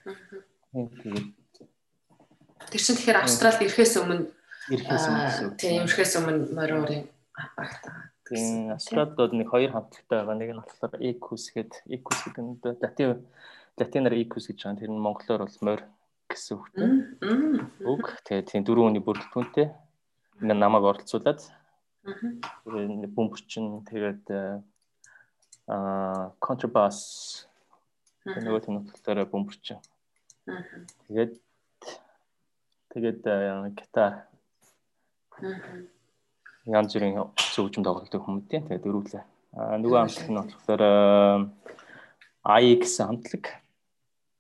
Тэгээд 0.03 0.54
Тэр 0.75 2.81
чинь 2.83 2.99
тэгэхээр 2.99 3.23
Австралид 3.23 3.63
ирэхээс 3.63 3.95
өмнө 4.03 4.27
ирэхээс 4.75 5.05
өмнө 5.07 5.55
тийм 5.55 5.87
ирэхээс 5.87 6.19
өмнө 6.19 6.51
мориорын 6.51 7.07
багтаа. 7.55 8.11
Тийм 8.27 8.75
Австралид 8.75 9.31
нэг 9.31 9.47
хоёр 9.47 9.71
хамтлагтай 9.71 10.19
байгаа. 10.19 10.35
Нэг 10.35 10.51
нь 10.51 10.59
болохоор 10.59 10.99
Ecus 10.99 11.55
гээд 11.55 11.87
Ecus 11.87 12.19
гэдэг 12.27 12.43
нь 12.43 12.59
латин 12.59 13.23
латинаар 13.79 14.19
Ecus 14.19 14.51
гэж 14.51 14.67
байгаа. 14.67 14.79
Тэр 14.83 14.91
нь 14.91 14.99
монголоор 14.99 15.47
бол 15.47 15.63
морь 15.63 15.87
гэсэн 16.27 16.59
үг 16.59 16.67
тийм. 16.75 16.91
Үг. 17.79 18.19
Тэгээд 18.27 18.51
тийм 18.51 18.67
дөрвөн 18.67 18.91
хүний 18.91 19.03
бүрэлдэхүүнтэй 19.05 19.71
энэ 20.43 20.59
намайг 20.59 20.83
оролцуулаад 20.83 21.39
бөмбөрчин 23.15 23.87
тэгээд 23.87 24.27
аа 25.71 26.35
контрабас 26.43 26.99
нөгөө 28.25 28.61
тэнцвэрээр 28.65 29.31
бөмбөрчин. 29.31 29.79
Тэгээд 30.45 31.33
тэгээд 32.93 33.21
гитар. 33.73 34.29
Янз 36.69 36.93
бүрийн 36.93 37.17
зөвжим 37.53 37.81
тоглолтыг 37.85 38.21
хүмүүдээ 38.21 38.61
тэгээд 38.69 38.85
дөрвөлээ. 38.85 39.23
А 39.57 39.77
нөгөө 39.81 39.99
хамтлаг 40.05 40.29
нь 40.29 40.37
болохоор 40.37 40.83
AX 42.45 42.83
хамтлаг. 43.01 43.45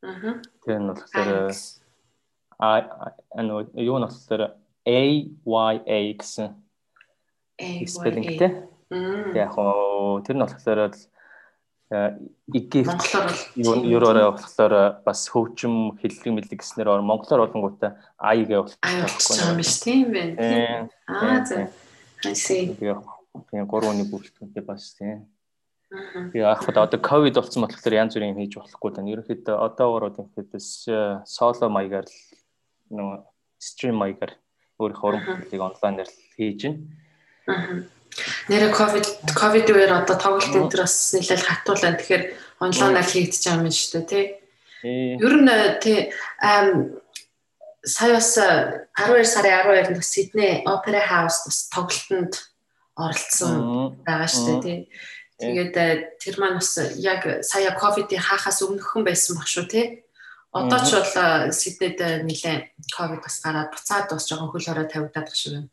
Аа. 0.05 0.41
Тэр 0.61 0.77
нь 0.77 0.89
болохоор 0.93 1.29
а 2.61 2.69
нөгөө 3.33 3.81
юу 3.81 3.97
нь 3.97 4.05
болохоор 4.05 4.53
AYA 4.85 5.97
гэсэн 6.21 6.53
спеллингтэй. 7.89 8.51
Яг 9.33 9.57
хоо 9.57 10.21
тэр 10.21 10.37
нь 10.37 10.45
болохоор 10.45 10.93
игэгт 11.91 13.13
ерөөрөө 13.61 14.29
болохоор 14.33 15.05
бас 15.05 15.29
хөгжим 15.29 15.93
хэллэг 16.01 16.33
мэлэг 16.33 16.57
гэснээр 16.57 17.05
монголоор 17.05 17.45
болонгуудаа 17.45 18.01
ай 18.17 18.41
гэж 18.41 18.73
болчихсон 18.81 19.53
юм 19.53 19.57
биш 19.61 19.73
тийм 19.85 20.09
байна. 20.09 20.89
Аа 21.05 21.45
за. 21.45 21.69
See. 22.33 22.73
Тэгээ 22.73 23.69
гурван 23.69 24.01
үний 24.01 24.09
бүрэлдэхүүнтэй 24.09 24.63
бас 24.65 24.97
тийм. 24.97 25.29
Тэгээ 26.33 26.41
яг 26.41 26.65
хад 26.65 26.77
одоо 26.81 26.99
ковид 26.99 27.37
болсон 27.37 27.69
болохоор 27.69 27.93
янз 27.93 28.17
бүрийн 28.17 28.33
юм 28.33 28.39
хийж 28.41 28.57
болохгүй 28.57 28.91
тань. 28.95 29.11
Ерөнхийдөө 29.13 29.55
одоогоор 29.69 30.09
үхэдээс 30.09 30.89
соло 31.29 31.69
маягаар 31.69 32.09
л 32.09 32.17
нөгөө 32.89 33.17
стрим 33.61 34.01
маягаар 34.01 34.33
өөрийнхөө 34.81 35.07
уран 35.09 35.23
бүтээлийг 35.25 35.61
онлайнаар 35.69 36.09
хийж 36.33 36.61
байна. 36.65 37.85
Нэрэ 38.47 38.71
ковид 38.71 39.07
ковид 39.35 39.67
үеэр 39.67 39.91
одоо 40.03 40.15
тоглолт 40.15 40.55
энэ 40.55 40.71
төр 40.71 40.81
бас 40.87 40.95
нэлээд 41.15 41.43
хатуулаа. 41.43 41.99
Тэгэхээр 41.99 42.23
онлайнаар 42.63 43.07
хийгдэж 43.07 43.43
байгаа 43.43 43.63
юм 43.63 43.71
шүү 43.71 43.91
дээ 43.91 44.05
тий. 44.07 44.25
Ер 45.19 45.33
нь 45.41 45.51
тий 45.83 45.99
сая 47.85 48.13
бас 48.17 48.31
12 48.37 49.25
сарын 49.25 49.53
12-нд 49.67 49.97
бас 49.99 50.09
Сидней 50.09 50.63
Opera 50.65 51.01
House 51.05 51.45
бас 51.45 51.69
тоглолтод 51.69 52.33
оролцсон 52.95 53.53
байгаа 54.07 54.29
шүү 54.31 54.45
дээ 54.45 54.61
тий. 54.63 54.79
Тэгээд 55.35 55.73
тэр 56.23 56.35
маань 56.39 56.57
бас 56.57 56.79
яг 56.95 57.43
сая 57.43 57.75
ковидын 57.75 58.23
хаахаас 58.23 58.63
өмнөхөн 58.63 59.03
байсан 59.03 59.35
баг 59.35 59.47
шүү 59.51 59.65
тий. 59.67 59.85
Одоо 60.55 60.79
ч 60.79 60.95
бол 60.95 61.51
Сиднейд 61.51 61.99
нэлээ 61.99 62.71
ковид 62.95 63.19
бас 63.19 63.43
гараад 63.43 63.75
буцаад 63.75 64.07
бас 64.07 64.23
жоохон 64.23 64.49
хөл 64.49 64.63
хорой 64.63 64.87
тавигдаад 64.87 65.27
байгаа 65.27 65.35
шүү. 65.35 65.67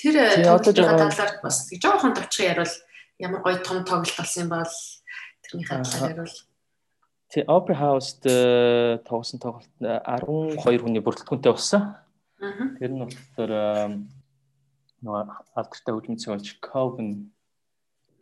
Тэр 0.00 0.14
тоглолтын 0.44 0.98
талаар 0.98 1.32
бас 1.42 1.68
жоохон 1.70 2.14
товчхон 2.16 2.46
ярил 2.46 2.72
ямар 3.18 3.42
гоё 3.42 3.58
том 3.62 3.84
тоглолт 3.84 4.16
болсон 4.16 4.42
юм 4.42 4.50
бол 4.50 4.74
тэрний 5.42 5.66
талаар 5.66 6.10
ярил. 6.10 6.38
Тэ 7.32 7.44
Opera 7.48 7.76
House-д 7.80 8.26
тоглосон 9.08 9.40
тоглолт 9.40 9.70
12 9.80 10.58
хүний 10.82 11.00
бүрэлдэхүүнтэй 11.00 11.52
болсон. 11.52 11.96
Тэр 12.42 12.90
нь 12.92 13.00
болохоор 13.00 13.52
нөгөө 15.02 15.22
алдартай 15.54 15.92
хөгжмөцөг 15.94 16.30
болж 16.34 16.48
Coven 16.60 17.08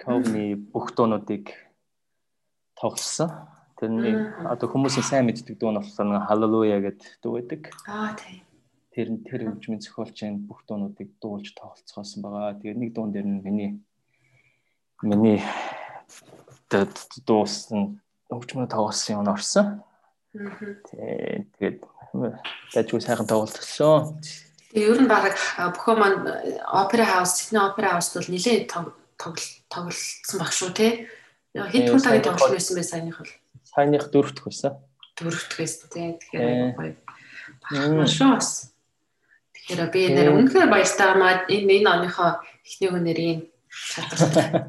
Coven-ы 0.00 0.56
бүх 0.56 0.92
дуунуудыг 0.96 1.52
тоглосон. 2.76 3.32
Тэрний 3.80 4.14
одоо 4.44 4.68
хүмүүсийн 4.68 5.04
сайн 5.04 5.24
мэддэг 5.26 5.56
дуу 5.56 5.72
нь 5.72 5.80
болохоор 5.80 6.28
Hallelujah 6.28 6.80
гэдэг 6.84 7.20
дуу 7.24 7.40
байдаг. 7.40 7.72
Аа 7.88 8.12
тийм. 8.16 8.44
Тэр 8.90 9.06
нь 9.14 9.22
тэр 9.22 9.46
хөгжмийн 9.46 9.82
зохиолчийн 9.82 10.42
бүх 10.50 10.66
дуунуудыг 10.66 11.14
дуулж 11.22 11.54
тоглолцохоосон 11.54 12.20
байгаа. 12.26 12.58
Тэгээд 12.58 12.78
нэг 12.82 12.90
дуун 12.90 13.14
дээр 13.14 13.26
нь 13.26 13.42
миний 13.42 13.70
миний 15.02 15.38
дуусан 17.26 18.02
хөгжмөө 18.30 18.66
тоглосон 18.66 19.22
юм 19.22 19.30
орсон. 19.30 19.66
Тэгээд 20.34 21.82
дажгүй 22.74 23.00
сайхан 23.02 23.26
тоглолцсон. 23.26 24.18
Тэгээ 24.70 24.90
ер 24.90 25.00
нь 25.02 25.10
баг 25.10 25.34
бөхөө 25.34 25.94
маань 25.98 26.22
Opera 26.70 27.06
House, 27.06 27.42
Sydney 27.42 27.58
Opera 27.58 27.98
House 27.98 28.14
бол 28.14 28.30
нэлээд 28.30 28.70
тоглолцсон 28.70 30.38
баг 30.38 30.52
шүү 30.54 30.70
те. 30.74 31.10
Хэд 31.54 31.90
хүн 31.90 32.02
тагт 32.02 32.26
тоглосон 32.26 32.54
байсан 32.54 32.74
бэ 32.78 32.86
саяных 32.86 33.18
бол? 33.18 33.34
Саяных 33.66 34.06
дөрөвт 34.14 34.38
байсан. 34.46 34.78
Дөрөвт 35.18 35.52
байсан 35.58 35.86
тийм. 35.90 36.14
Тэгэхээр 36.22 36.74
гоё. 36.78 36.94
Бахархна 37.66 38.38
бас. 38.38 38.69
Тэгэхээр 39.70 39.94
би 39.94 40.02
нэр 40.10 40.34
үнэхээр 40.34 40.66
баяртай 40.66 41.14
маа 41.14 41.46
энэ 41.46 41.78
энэ 41.78 41.90
оныхоо 41.94 42.42
эхний 42.66 42.90
хүнэрийн 42.90 43.46
чадвартай. 43.70 44.66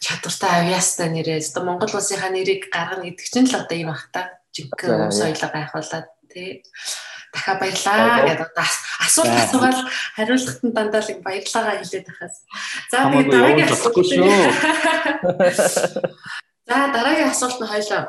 Чадвартай 0.00 0.52
авьяастай 0.64 1.12
нэрээ. 1.12 1.44
Одоо 1.44 1.68
Монгол 1.68 1.92
улсынхаа 1.92 2.32
нэрийг 2.32 2.72
гаргана 2.72 3.04
гэдэг 3.04 3.26
чинь 3.28 3.44
л 3.44 3.60
одоо 3.60 3.76
юм 3.76 3.92
ах 3.92 4.08
та. 4.08 4.40
Жинхэнэ 4.56 5.12
соёлоо 5.12 5.50
гайхуулаад 5.52 6.08
тий. 6.32 6.64
Дахиад 7.36 7.60
баярлаа 7.60 8.24
гэдэг 8.24 8.48
одоо 8.48 8.64
асуулт 9.04 9.28
асуугаад 9.28 9.78
хариулахад 10.16 10.64
нь 10.64 10.72
дандаа 10.72 11.04
л 11.04 11.20
баярлаагаа 11.20 11.76
хэлээд 11.84 12.08
байхаас. 12.08 12.36
За 12.88 13.12
тэгээд 13.12 13.28
дараагийн 13.28 13.68
асуулт 13.68 14.08
шүү. 14.08 14.24
За 16.64 16.76
дараагийн 16.96 17.28
асуулт 17.28 17.60
нь 17.60 17.68
хоёлоо 17.68 18.02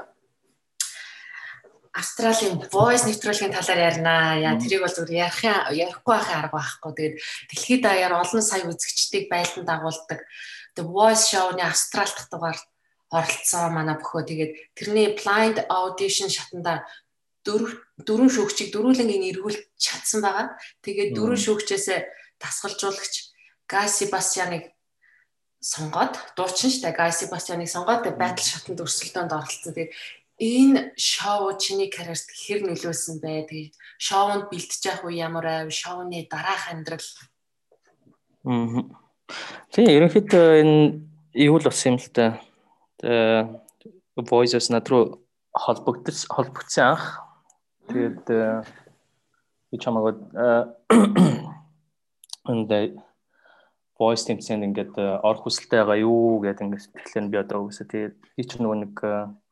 Австралийн 1.92 2.56
voice 2.72 3.04
нэвтрүүлгийн 3.04 3.52
талаар 3.52 3.92
ярина. 3.92 4.40
Яа 4.40 4.56
тэрийг 4.56 4.88
бол 4.88 4.96
зүгээр 4.96 5.28
ярих 5.28 5.44
ярихгүй 5.76 6.14
байхын 6.16 6.40
арга 6.40 6.56
байхгүй. 6.56 6.92
Тэгээд 6.96 7.16
дэлхийд 7.52 7.82
даяар 7.84 8.14
олон 8.16 8.40
сая 8.40 8.64
үзэгчдийг 8.64 9.28
байлдан 9.28 9.68
дагуулдаг 9.68 10.24
The 10.76 10.84
Voice 10.88 11.28
show-ны 11.28 11.60
Австрал 11.60 12.08
дахь 12.08 12.32
дугаар 12.32 12.60
оролцсон 13.12 13.76
манай 13.76 14.00
бөхөө. 14.00 14.24
Тэгээд 14.24 14.52
тэрний 14.72 15.08
blind 15.20 15.68
audition 15.68 16.32
шатанда 16.32 16.88
дөрөв 17.44 17.76
дөрвөн 18.08 18.32
шүүгчийг 18.32 18.72
дөрүүлэнгийн 18.72 19.28
эргүүлж 19.36 19.60
чадсан 19.76 20.24
байгаа. 20.24 20.56
Тэгээд 20.86 21.12
дөрвөн 21.12 21.44
шүүгчээсээ 21.44 22.00
тасгалжуулагч 22.40 23.36
Гай 23.68 23.88
Себастьяныг 23.92 24.72
сонгоод 25.60 26.16
дуучин 26.40 26.72
штэ 26.72 26.96
Гай 26.96 27.12
Себастьяныг 27.12 27.68
сонгоод 27.68 28.08
байтал 28.16 28.48
шатанд 28.48 28.80
өрсөлдөөнд 28.80 29.36
оролцсон. 29.36 29.76
Тэгээд 29.76 29.92
энэ 30.42 30.98
шоу 30.98 31.54
чиний 31.62 31.94
карьерт 31.94 32.26
хэр 32.26 32.66
нөлөөлсөн 32.66 33.22
бэ? 33.22 33.46
Тэгээд 33.46 33.74
шоунд 34.02 34.50
бэлтэж 34.50 34.82
явах 34.90 35.06
үе 35.06 35.22
ямар 35.22 35.46
байв? 35.46 35.70
Шоуны 35.70 36.26
дараах 36.26 36.74
амьдрал. 36.74 37.06
Аа. 38.50 38.90
Тийм 39.70 39.86
ерөнхийдөө 39.86 40.48
энэ 40.66 40.78
юу 41.46 41.62
л 41.62 41.68
болсон 41.70 41.94
юм 41.94 42.02
л 42.02 42.10
та. 42.10 42.42
Voices 44.18 44.74
над 44.74 44.90
руу 44.90 45.22
холбогдсон 45.54 46.26
холбогдсон 46.34 46.98
анх. 46.98 47.06
Тэгээд 47.94 48.26
би 49.70 49.78
чамайг 49.78 50.18
энэ 52.50 52.98
voice 54.02 54.26
тэмцээнд 54.26 54.66
ингээд 54.66 54.98
орох 55.22 55.46
хүсэлтэй 55.46 55.86
байгаа 55.86 56.02
юу 56.02 56.42
гэдэг 56.42 56.66
ингээд 56.66 56.90
тэгэхээр 56.98 57.30
би 57.30 57.38
одоо 57.38 57.58
үгүйсэ 57.70 57.86
тэгээд 57.86 58.16
би 58.18 58.44
ч 58.44 58.58
нөгөө 58.58 58.78
нэг 58.82 58.96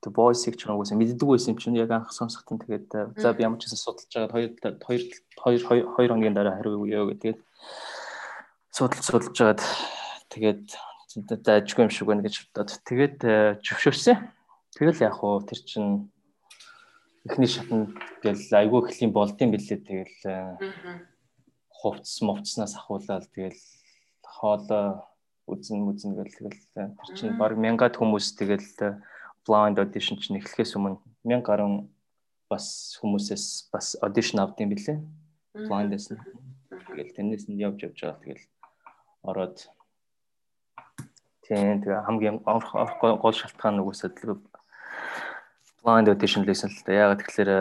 the 0.01 0.09
voice-ийг 0.09 0.55
ч 0.55 0.67
нөгөө 0.67 0.95
мэддэг 0.95 1.27
байсан 1.27 1.53
юм 1.53 1.59
чинь 1.59 1.79
яг 1.79 1.91
анх 1.91 2.11
сонсохтон 2.15 2.59
тэгээд 2.63 3.19
за 3.19 3.33
би 3.35 3.43
ямар 3.43 3.59
ч 3.59 3.67
гэсэн 3.67 3.83
судалж 3.83 4.11
байгаа 4.11 4.31
хоёр 4.31 5.01
хоёр 5.35 5.59
хоёр 5.67 5.85
хоёр 5.95 6.09
хоногийн 6.15 6.37
дараа 6.37 6.55
хариу 6.55 6.79
өгөө 6.79 7.19
гэдэг 7.19 7.35
судалж 8.71 9.03
судалж 9.03 9.35
жагаад 9.35 9.61
тэгээд 10.31 10.63
дайжгүй 11.43 11.83
юм 11.83 11.91
шиг 11.91 12.07
байна 12.07 12.23
гэж 12.23 12.53
бодоод 12.53 12.79
тэгээд 12.85 13.17
зөвшөөрсөн. 13.65 14.17
Тэгэл 14.77 15.03
яг 15.03 15.17
уу 15.25 15.41
тэр 15.41 15.59
чинь 15.65 16.07
эхний 17.25 17.49
шатнд 17.49 17.97
гэл 18.21 18.45
айгүй 18.53 18.93
юм 19.01 19.11
болдсон 19.11 19.49
билээ. 19.51 19.79
Тэгэл 19.83 20.15
хувцс 21.73 22.21
мовцснаас 22.21 22.77
ахуулаад 22.77 23.25
тэгэл 23.33 23.57
хоолоо 24.21 25.09
үзэн 25.49 25.89
үзэн 25.89 26.13
гэл 26.13 26.37
тэгэл 26.37 26.61
тэр 26.77 27.09
чинь 27.17 27.35
баг 27.41 27.57
мянгад 27.57 27.97
хүмүүс 27.97 28.37
тэгэл 28.37 29.01
blind 29.45 29.77
audition 29.79 30.19
чинь 30.19 30.39
эхлэхээс 30.39 30.75
өмнө 30.75 30.99
1000 31.23 31.45
гаруй 31.45 31.87
бас 32.49 32.97
хүмүүсээс 32.99 33.69
бас 33.73 33.95
audition 34.01 34.41
авдсан 34.41 34.69
билээ. 34.71 34.97
Blind-ээс 35.53 36.07
нь. 36.13 36.21
Тэгэл 36.69 37.15
тэрнээс 37.15 37.45
нь 37.47 37.61
явж 37.61 37.85
явж 37.85 37.97
байгаа 38.01 38.21
тэгэл 38.23 38.45
ороод 39.23 39.57
тийм 41.45 41.81
тэгээ 41.81 42.05
хамгийн 42.07 42.37
гол 42.43 43.35
шалтгаан 43.35 43.77
нүгөөсөө 43.77 44.09
blind 45.83 46.07
audition 46.09 46.43
лсэн 46.45 46.69
л 46.69 46.81
да. 46.85 46.91
Ягаад 46.93 47.21
тэгэхээр 47.23 47.51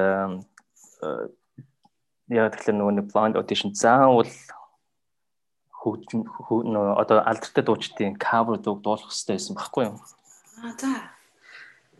ягаад 2.28 2.54
тэгэхээр 2.56 2.78
нөгөө 2.78 2.94
нэг 2.98 3.06
blind 3.12 3.34
audition 3.38 3.72
заавал 3.72 4.28
хөгжим 5.78 6.26
нөгөө 6.26 6.98
одоо 6.98 7.22
алдартай 7.22 7.64
дуучдын 7.64 8.18
cover 8.18 8.58
дууг 8.58 8.82
дуулах 8.82 9.08
хэрэгтэй 9.08 9.36
байсан 9.38 9.54
байхгүй 9.56 9.84
юу? 9.88 9.96
Аа 10.64 10.74
за. 10.74 11.17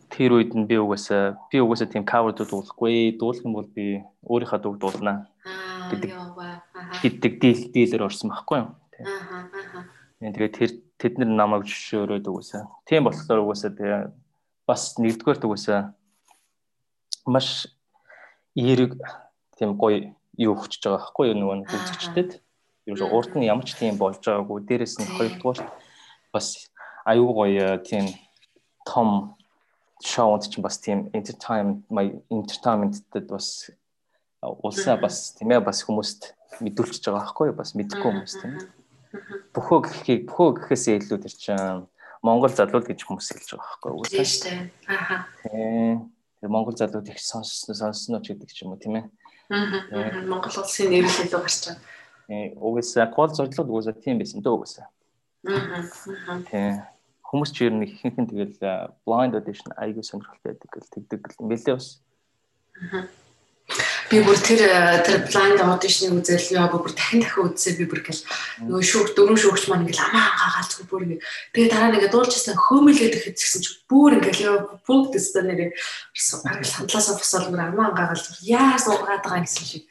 Тэр 0.09 0.41
үед 0.41 0.51
нь 0.57 0.65
би 0.65 0.75
угаасаа 0.81 1.37
би 1.51 1.61
угаасаа 1.61 1.87
тийм 1.87 2.05
cover 2.05 2.33
дуу 2.33 2.45
дуулахгүй. 2.49 3.15
Дуулах 3.17 3.45
юм 3.45 3.53
бол 3.53 3.69
би 3.69 4.01
өөрийнхөө 4.25 4.59
дууг 4.59 4.77
дуулнаа 4.81 5.29
гэдэг 5.89 6.11
гэдэг 7.01 7.33
дийл 7.39 7.61
дийлэр 7.73 8.05
орсон 8.09 8.33
байхгүй 8.33 8.57
юу? 8.59 8.69
Аа. 9.05 10.33
Тэгээд 10.33 10.57
тэр 10.57 10.71
тэд 10.99 11.13
нар 11.21 11.29
намайг 11.29 11.63
зөвшөөрөөд 11.69 12.25
угаасаа. 12.27 12.67
Тийм 12.89 13.05
болохоор 13.07 13.39
угаасаа 13.45 13.71
тэгээ 13.71 14.01
бас 14.67 14.97
нэгдүгээр 14.97 15.45
угаасаа 15.45 15.93
маш 17.29 17.69
эерэг 18.57 18.97
тийм 19.57 19.77
гоё 19.77 20.11
юу 20.35 20.57
өгч 20.57 20.81
байгаа 20.83 20.99
байхгүй 20.99 21.25
юу 21.31 21.37
нөгөө 21.37 21.69
үзэгчдэд 21.69 22.31
ерөөсө 22.89 23.07
урд 23.13 23.31
нь 23.37 23.47
ямар 23.47 23.65
ч 23.65 23.77
тийм 23.77 23.95
болж 24.01 24.19
байгаагүй. 24.19 24.65
Дээрэс 24.65 24.95
нь 24.99 25.13
хоёрдугаар 25.15 25.59
бас 26.33 26.69
аюу 27.05 27.31
гоё 27.33 27.77
тийм 27.85 28.09
том 28.85 29.38
шоунд 30.03 30.47
чинь 30.47 30.63
бас 30.63 30.79
тийм 30.79 31.11
entertainment 31.13 31.83
my 31.91 32.11
entertainment-д 32.31 33.27
бас 33.27 33.71
улсаа 34.41 34.97
бас 34.97 35.35
тийм 35.35 35.51
ээ 35.51 35.61
бас 35.63 35.83
хүмүүст 35.83 36.33
мэдүүлчихэж 36.63 37.05
байгаа 37.11 37.23
байхгүй? 37.27 37.49
Бас 37.55 37.75
мэдхгүй 37.75 38.03
хүмүүс 38.03 38.35
тийм. 38.39 38.53
Бөхөө 39.53 39.79
гэхийг 39.85 40.21
бөхөө 40.31 40.49
гэхээсээ 40.63 40.99
илүү 41.03 41.19
тэр 41.19 41.35
чинь 41.35 41.87
Монгол 42.23 42.51
залуу 42.51 42.83
гэж 42.83 43.03
хүмүүс 43.03 43.27
хэлж 43.31 43.49
байгаа 43.55 43.67
байхгүй 43.67 43.89
юу? 43.91 44.07
Тийм 44.07 44.27
шүү 44.27 44.43
дээ. 44.47 44.59
Ааха. 44.87 45.17
Тэр 46.39 46.49
Монгол 46.51 46.75
залууд 46.75 47.07
их 47.11 47.19
сонссон 47.19 47.75
сонссноо 47.75 48.23
ч 48.23 48.35
гэдэг 48.35 48.49
ч 48.51 48.63
юм 48.63 48.75
уу 48.75 48.79
тийм 48.79 48.99
ээ. 48.99 49.05
Аа. 49.51 50.23
Монгол 50.27 50.55
улсын 50.63 50.91
нэр 50.91 51.07
илүү 51.07 51.31
гарч 51.31 51.67
байгаа 51.67 51.99
угсаа 52.29 53.07
гол 53.07 53.33
зорилго 53.33 53.73
угсаа 53.73 53.93
тийм 53.93 54.19
байсан 54.19 54.41
дөө 54.41 54.55
угсаа. 54.61 54.87
Аа. 55.47 56.41
Тийм. 56.49 56.81
Хүмүүс 57.29 57.53
ч 57.53 57.69
ер 57.69 57.73
нь 57.77 57.85
ихэнх 57.85 58.17
нь 58.17 58.29
тэгэл 58.33 58.57
blind 59.05 59.37
audition 59.37 59.69
айгүй 59.77 60.01
сонирхолтой 60.01 60.57
байдаг 60.57 60.69
гэл 60.73 60.93
тэгдэг 60.97 61.19
гэл 61.21 61.45
мэлээ 61.45 61.75
бас. 61.77 62.01
Би 64.09 64.17
бүр 64.25 64.33
тэр 64.41 64.65
тэр 65.05 65.29
blind 65.29 65.61
audition-ыг 65.61 66.25
үзэл 66.25 66.57
яа 66.57 66.73
бүр 66.73 66.89
дахин 66.89 67.21
дахин 67.21 67.53
үзсээр 67.53 67.77
би 67.77 67.85
бүр 67.85 68.01
гэл 68.01 68.25
нөгөө 68.65 68.81
шүүх 68.81 69.13
дөрөв 69.13 69.37
шүүгч 69.37 69.69
маань 69.69 69.85
ингээл 69.85 70.09
амаа 70.09 70.25
гаагаал 70.41 70.69
зүг 70.73 70.89
бүр 70.89 71.05
ингээ 71.05 71.21
тэгээ 71.53 71.69
дараа 71.69 71.89
нэгээ 71.93 72.09
дуулжсэн 72.09 72.57
хөөмөлгээд 72.57 73.17
ихэд 73.21 73.37
згсэн 73.37 73.61
чи 73.61 73.71
бүр 73.85 74.17
ингээл 74.17 74.45
яа 74.49 74.57
бүгд 74.89 75.13
өстө 75.13 75.45
нэрээ. 75.45 75.69
Сандлаасаа 76.17 77.13
босоод 77.21 77.45
бүр 77.53 77.61
амаа 77.61 78.17
зүг 78.17 78.41
яа 78.41 78.73
суугаад 78.81 79.21
байгаа 79.21 79.45
гэсэн 79.45 79.65
шиг. 79.69 79.85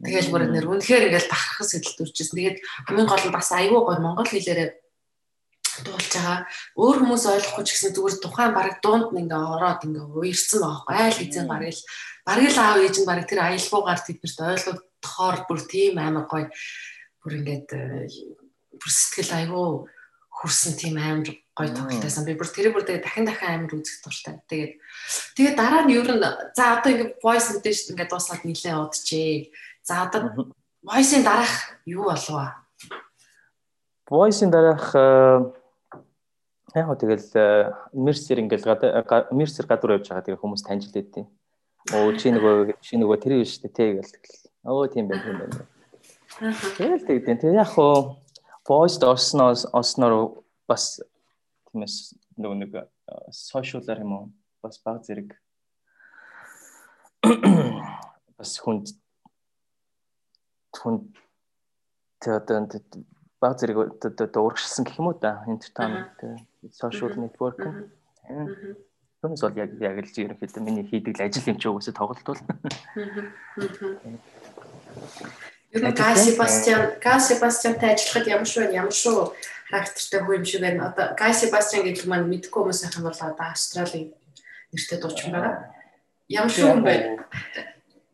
Тэгэл 0.00 0.32
бүр 0.32 0.42
нэр 0.48 0.64
үнэхээр 0.64 1.12
ингээл 1.12 1.28
бахархас 1.28 1.76
сэтэл 1.76 2.08
дүрчсэн. 2.08 2.40
Тэгээд 2.40 2.58
хамгийн 2.88 3.04
гол 3.04 3.24
нь 3.28 3.36
бас 3.36 3.52
айгүй 3.52 3.80
гой 3.84 4.00
монгол 4.00 4.24
хэлээрээ 4.24 4.68
дуулж 5.84 6.08
байгаа. 6.14 6.38
Өөр 6.76 6.96
хүмүүс 7.00 7.24
ойлгохгүй 7.30 7.64
ч 7.64 7.70
гэсэн 7.72 7.94
зүгээр 7.96 8.16
тухайн 8.20 8.52
баг 8.54 8.80
дуунд 8.84 9.08
нь 9.12 9.20
ингээ 9.24 9.42
ороод 9.54 9.80
ингээ 9.86 10.06
уярсан 10.10 10.60
байхгүй. 10.62 10.94
Айл 10.96 11.18
хэзээ 11.18 11.44
баг 11.48 11.62
л 11.66 11.82
баг 12.26 12.40
л 12.44 12.58
аав 12.60 12.78
ээж 12.84 12.96
нь 13.00 13.08
баг 13.08 13.20
тэр 13.26 13.40
аялгуугаар 13.42 14.00
тэднэрт 14.04 14.38
ойлгохоор 14.40 15.36
бүр 15.48 15.60
тийм 15.66 15.94
амар 15.98 16.26
гоё 16.28 16.46
бүр 17.22 17.32
ингээд 17.40 17.68
э, 17.76 18.08
бүр 18.76 18.90
сэтгэл 18.90 19.32
айгүй 19.40 19.68
хүрсэн 20.28 20.72
тийм 20.80 20.96
амар 20.96 21.30
гоё 21.56 21.70
тоглолтойсан. 21.76 22.24
Би 22.24 22.38
бүр 22.38 22.48
тэрийг 22.48 22.72
бүр 22.72 22.84
тэгээ 22.88 23.04
дахин 23.04 23.26
дахин 23.28 23.68
амар 23.68 23.76
үзэх 23.76 24.00
дуртай. 24.00 24.40
Тэгээд 24.48 24.72
тэгээд 25.36 25.56
дараа 25.56 25.82
нь 25.84 25.92
ер 25.92 26.08
нь 26.08 26.24
за 26.56 26.80
одоо 26.80 26.90
ингээд 26.92 27.20
voice 27.20 27.48
edition 27.56 27.92
ингээд 27.92 28.12
дуусаад 28.12 28.42
нилээ 28.48 28.76
удажээ. 28.80 29.52
За 29.84 30.08
одоо 30.08 30.54
voice-ийн 30.84 31.24
дараах 31.24 31.76
юу 31.84 32.08
болов 32.08 32.36
аа? 32.36 32.64
Voice-ийн 34.08 34.50
дараах 34.50 34.96
э, 34.96 35.59
яг 36.74 36.86
хөө 36.86 37.00
тэгэл 37.02 37.28
мерсер 37.94 38.38
ингээл 38.38 38.68
мерсер 39.34 39.66
гадуур 39.66 39.98
явж 39.98 40.06
байгаа 40.08 40.24
тэгээ 40.26 40.42
хүмүүс 40.42 40.62
таньж 40.66 40.90
лээдیں۔ 40.94 41.26
Оо 41.96 42.12
чи 42.14 42.30
нөгөө 42.30 42.78
чи 42.84 42.94
нөгөө 43.00 43.18
тэр 43.18 43.34
биш 43.40 43.58
үү 43.58 43.72
те 43.74 43.98
гэл 43.98 44.14
тэгэл. 44.14 44.42
Оо 44.68 44.86
тийм 44.86 45.08
байх 45.08 45.24
юм 45.26 45.40
байна. 45.40 45.66
Тэгэл 46.78 47.06
тэгдэн. 47.08 47.40
Тэгээ 47.40 47.58
яг 47.58 47.74
хөө 47.74 48.20
voice 48.68 49.02
орсноос 49.02 49.66
осноор 49.72 50.44
бас 50.68 51.00
тиймээс 51.70 52.14
нөгөө 52.38 52.56
нэг 52.62 52.70
сошиалар 53.34 54.02
юм 54.04 54.12
уу 54.14 54.24
бас 54.62 54.78
баг 54.84 55.02
зэрэг 55.02 55.34
бас 58.38 58.52
хүнд 58.62 58.94
хүнд 60.78 61.02
тэгээд 62.22 62.94
баг 63.40 63.58
зэрэг 63.58 63.76
урагшилсан 64.36 64.84
гэх 64.84 65.00
юм 65.00 65.10
уу 65.10 65.18
да 65.18 65.42
entertainment 65.50 66.14
social 66.68 67.16
network 67.16 67.60
Түүнээс 69.20 69.42
бол 69.44 69.58
яг 69.60 69.76
яг 69.84 70.00
л 70.00 70.08
ерөнхийдөө 70.08 70.62
миний 70.64 70.86
хийдэг 70.88 71.20
ажил 71.20 71.52
юм 71.52 71.60
чи 71.60 71.68
угсаа 71.68 71.92
тоглолт 71.92 72.24
бол. 72.24 72.40
Ер 75.76 75.82
нь 75.84 75.92
Гай 75.92 76.16
Себастьян, 76.16 76.96
Гай 77.04 77.20
Себастьянтай 77.20 77.92
ажиллахад 77.92 78.32
ямар 78.32 78.48
вэ? 78.48 78.72
Ямар 78.72 78.96
шүү 78.96 79.36
характертай 79.68 80.20
хүн 80.24 80.40
юм 80.40 80.44
шиг 80.48 80.64
байна. 80.64 80.88
Одоо 80.88 81.12
Гай 81.20 81.36
Себастьян 81.36 81.84
гэдэг 81.84 82.08
маань 82.08 82.32
мэдгүй 82.32 82.64
хүмүүс 82.64 82.80
юм 82.96 83.04
бол 83.04 83.20
одоо 83.20 83.44
Австралийн 83.44 84.08
нэртэй 84.72 84.98
дуучин 85.04 85.36
байгаа. 85.36 85.68
Ямар 86.32 86.48
шүү 86.48 86.80
юм 86.80 86.80
бэ? 86.80 87.20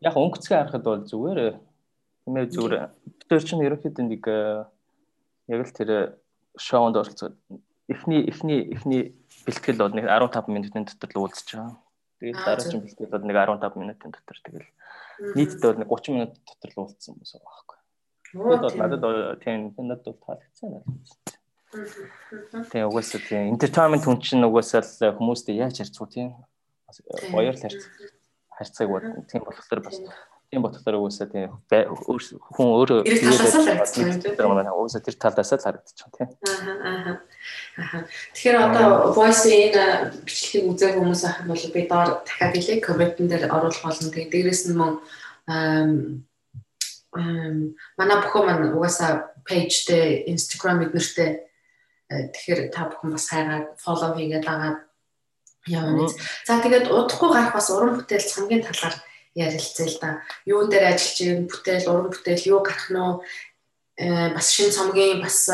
Яг 0.03 0.11
өнгөцгөө 0.11 0.57
харахад 0.59 0.83
бол 0.83 1.07
зүгээр 1.07 1.39
нэмээ 2.27 2.45
зүгээр. 2.51 2.75
Тэр 3.31 3.41
чинь 3.47 3.63
ерөнхийдөө 3.63 4.05
нэг 4.11 4.23
э, 4.27 4.67
яг 5.55 5.61
л 5.63 5.71
тэр 5.71 6.19
шоунд 6.59 6.99
оролцоод 6.99 7.39
эхний 7.87 8.21
эхний 8.27 8.61
эхний 8.71 9.01
бэлтгэл 9.47 9.83
бол 9.83 9.95
нэг 9.95 10.05
15 10.05 10.47
минутын 10.47 10.85
дотор 10.85 11.09
л 11.15 11.21
уулзч 11.23 11.55
байгаа. 11.55 11.79
Тэгээд 12.19 12.37
дараагийн 12.43 12.83
бэлтгэл 12.83 13.13
бол 13.13 13.25
нэг 13.27 13.37
15 13.37 13.81
минутын 13.81 14.11
дотор 14.11 14.37
тэгэл 14.43 14.69
нийтдээ 15.35 15.69
бол 15.71 15.81
нэг 15.81 15.89
30 15.89 16.15
минут 16.15 16.31
дотор 16.43 16.69
л 16.71 16.79
уулзсан 16.83 17.11
хүмүүс 17.15 17.31
байгаа 17.33 17.47
байхгүй. 17.47 17.77
Тэгээд 18.27 18.63
бол 18.65 18.77
надад 18.77 19.03
тийм 19.43 19.59
надад 19.87 20.05
бол 20.05 20.23
таалагдсан 20.25 20.67
байна. 20.71 20.89
Тэгээ 22.71 22.87
угаасаа 22.87 23.21
тийм 23.23 23.55
entertainment 23.55 24.03
хүн 24.03 24.19
чинь 24.23 24.47
угаасаа 24.47 24.83
л 24.83 25.15
хүмүүстэй 25.19 25.59
яаж 25.59 25.79
харьцуу 25.79 26.07
тийм? 26.07 26.35
Баяр 27.31 27.55
л 27.55 27.63
харьцааг 28.55 28.89
бод 28.89 29.03
тийм 29.27 29.43
болохоор 29.43 29.81
бас 29.83 29.97
Тийм 30.57 30.65
болохоор 30.65 30.97
уусаа 30.97 31.29
тийм 31.29 31.53
хүн 31.69 32.69
өөрөө 32.81 33.05
уусаа 34.73 35.05
тэр 35.05 35.13
талаас 35.21 35.53
л 35.53 35.61
харагдчих 35.61 36.09
тийм. 36.17 36.33
Аа 36.49 37.21
аа. 37.77 38.01
Тэгэхээр 38.33 38.57
одоо 38.57 39.13
voice-ийн 39.13 40.17
бичлэгийг 40.25 40.65
үзэх 40.65 40.97
хүмүүс 40.97 41.21
ах 41.29 41.45
юм 41.45 41.53
бол 41.53 41.61
би 41.61 41.81
доор 41.85 42.25
дахиад 42.25 42.57
хэлээ 42.57 42.81
комментэн 42.81 43.29
дээр 43.29 43.53
оруулах 43.53 43.85
болно. 43.85 44.09
Тэгээд 44.09 44.33
дээрэс 44.33 44.61
нь 44.65 44.73
мөн 44.81 44.97
манай 48.01 48.17
бүхэн 48.17 48.45
маань 48.49 48.73
угаасаа 48.73 49.29
page 49.45 49.85
дээр 49.85 50.25
Instagram 50.25 50.89
эднэртэй 50.89 51.45
тэгэхээр 52.09 52.73
та 52.73 52.89
бүхэн 52.89 53.13
бас 53.13 53.29
хайгаад 53.29 53.77
follow 53.77 54.09
хийгээд 54.17 54.49
агаад 54.49 54.81
явна. 55.69 56.09
За 56.49 56.57
тэгээд 56.65 56.89
удахгүй 56.89 57.29
гарах 57.29 57.53
бас 57.53 57.69
уран 57.69 58.01
бүтээл 58.01 58.25
хамгийн 58.25 58.65
талаар 58.65 58.97
ярилцъя 59.35 59.87
л 59.87 59.97
да. 60.01 60.21
Юун 60.45 60.69
дээр 60.69 60.93
ажиллаж 60.93 61.17
байгаа 61.21 61.47
бүтээл, 61.47 61.89
уран 61.89 62.11
бүтээл 62.13 62.49
юу 62.53 62.61
гарах 62.61 62.89
нь 62.91 64.33
бас 64.33 64.47
шин 64.53 64.71
цомгийн 64.71 65.21
бас 65.21 65.49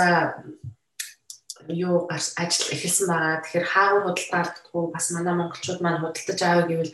юу 1.67 2.07
ажил 2.11 2.73
эхэлсэн 2.75 3.07
байгаа. 3.07 3.41
Тэгэхээр 3.41 3.67
хаагур 3.71 4.03
худалдаа 4.11 4.39
алддаггүй 4.43 4.83
бас 4.91 5.05
манай 5.11 5.33
монголчууд 5.33 5.79
маань 5.81 6.01
худалдаж 6.03 6.39
аавь 6.43 6.67
гэвэл 6.67 6.93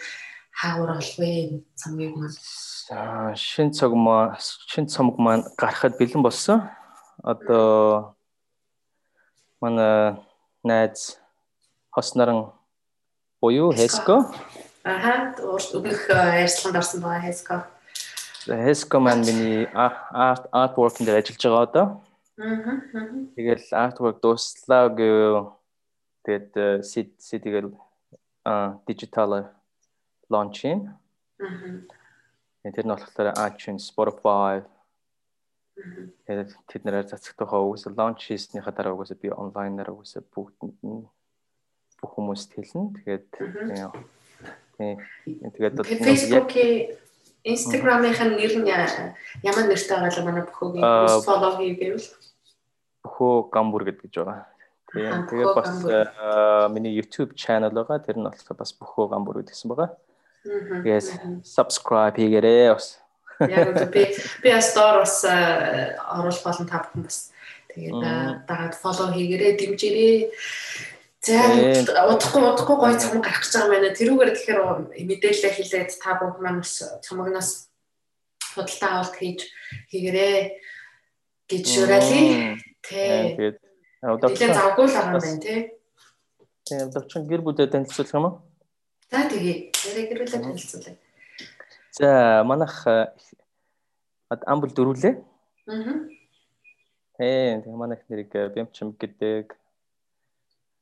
хаагур 0.53 0.89
олох 0.93 1.17
вэ 1.17 1.63
цомгийг 1.75 2.13
маань. 2.15 2.37
За 2.87 3.33
шин 3.35 3.73
цог 3.73 3.93
маа 3.93 4.37
шин 4.39 4.85
цомог 4.87 5.17
маань 5.17 5.45
гарахад 5.57 5.97
бэлэн 5.97 6.21
болсон. 6.21 6.69
Одоо 7.23 8.15
манай 9.61 10.15
найз 10.63 11.17
хоснорон 11.89 12.53
буюу 13.41 13.73
Хеско 13.73 14.29
Аха 14.83 15.35
өглөх 15.39 16.09
ярьцлаганд 16.09 16.79
орсон 16.79 17.01
байгаа 17.01 17.25
Хеско. 17.27 17.55
Хеско 18.45 18.99
маань 18.99 19.25
миний 19.25 19.67
арт 19.73 20.47
артворк 20.51 20.97
дээр 20.99 21.19
ажиллаж 21.19 21.43
байгаа 21.43 21.63
одоо. 21.67 21.85
Аа. 22.37 22.79
Тэгэл 23.35 23.67
артворк 23.71 24.17
дуслаа 24.21 24.89
гэв. 24.89 25.53
Тэгээд 26.25 26.83
сид 26.85 27.15
сидгэл 27.19 27.75
а 28.45 28.79
дижитал 28.87 29.51
лончин. 30.29 30.95
Аа. 31.39 32.71
Тэр 32.71 32.85
нь 32.85 32.93
болохоор 32.93 33.35
iTunes, 33.47 33.87
Spotify 33.91 34.63
Тэгээд 36.27 36.49
тэд 36.67 36.81
нэрээр 36.83 37.07
цацагдахаа 37.07 37.63
үгүйсэл 37.63 37.95
лонч 37.95 38.19
хийснийхаа 38.27 38.73
дараа 38.75 38.93
үгүйсэл 38.95 39.23
би 39.23 39.29
онлайнаар 39.31 39.95
үгүйсэл 39.95 40.27
бүгдэнд 40.27 40.77
нь 40.83 41.07
бүх 41.99 42.11
хүмүүст 42.15 42.51
хэлнэ. 42.51 42.99
Тэгээд 42.99 43.27
Тэгээд 44.79 45.75
Facebook-ийн 45.83 46.95
Instagram-ийн 47.43 48.15
нэр 48.35 48.53
нь 48.63 48.71
ямар 49.43 49.65
нэртэй 49.67 49.95
байгаа 49.95 50.11
л 50.11 50.27
манай 50.27 50.43
бөхөөгийн 50.47 50.83
follow 51.23 51.51
хийгээвэл 51.59 52.07
бөхөө 53.03 53.35
гамбур 53.51 53.83
гэдэг 53.87 54.11
байгаа. 54.11 54.47
Тийм. 54.91 55.27
Тэгээд 55.27 55.55
бас 55.55 55.71
миний 56.71 56.95
YouTube 56.95 57.35
channel 57.35 57.71
байгаа. 57.71 58.03
Тэр 58.03 58.19
нь 58.19 58.27
болохоор 58.27 58.59
бас 58.59 58.71
бөхөө 58.75 59.05
гамбур 59.11 59.39
гэдгсэн 59.39 59.67
байгаа. 59.71 59.95
Тэгээд 60.43 61.07
subscribe 61.43 62.15
хийгээрэй 62.19 62.75
бас. 62.75 62.99
Яг 63.39 63.71
би 63.91 64.03
би 64.43 64.49
доор 64.75 65.03
бас 65.03 65.23
оруулах 65.23 66.43
болон 66.43 66.67
та 66.67 66.83
бүхэн 66.83 67.03
бас 67.07 67.31
тэгээд 67.71 67.99
дагаад 68.47 68.75
follow 68.75 69.11
хийгээрэй, 69.15 69.55
дэмжээрэй. 69.55 70.17
За 71.19 71.35
удахгүй 72.07 72.41
удахгүй 72.47 72.75
гоё 72.79 72.95
цомог 72.95 73.27
гарах 73.27 73.43
гэж 73.43 73.51
байгаа 73.51 73.71
мэнэ. 73.75 73.97
Тэрүүгээр 73.99 74.31
тэгэхээр 74.39 74.59
мэдээлэл 75.03 75.51
хэлээд 75.51 75.91
та 75.99 76.15
бүх 76.15 76.39
маань 76.39 76.63
бас 76.63 76.79
цомогноос 77.03 77.67
худалдаа 78.55 79.03
авалт 79.03 79.15
хийж 79.19 79.51
хийгэрээ 79.91 80.37
гэж 81.51 81.63
шуурали. 81.67 82.55
Тэ. 82.79 83.35
Тэгээд 83.35 83.57
удахгүй 83.99 84.47
завгүй 84.47 84.85
л 84.87 84.95
байгаа 84.95 85.11
юм 85.11 85.19
байна 85.19 85.43
тий. 85.43 85.59
Тийм 86.63 86.87
удахгүй 86.87 87.21
гэр 87.27 87.41
бүлээ 87.43 87.67
танилцуулах 87.67 88.15
юм 88.15 88.23
уу? 88.23 88.35
За 89.11 89.27
тэгээ. 89.27 89.57
Ярэ 89.91 90.01
гэр 90.07 90.19
бүлээ 90.23 90.39
танилцуулъя. 90.39 90.95
За 91.99 92.09
манайх 92.47 92.79
амбул 94.47 94.71
дөрүлээ. 94.71 95.19
Аа. 95.67 96.07
Тийм 97.19 97.59
тэгээ 97.59 97.75
манайх 97.75 98.07
нэрийг 98.07 98.31
Бямчим 98.55 98.95
гэдэг 98.95 99.58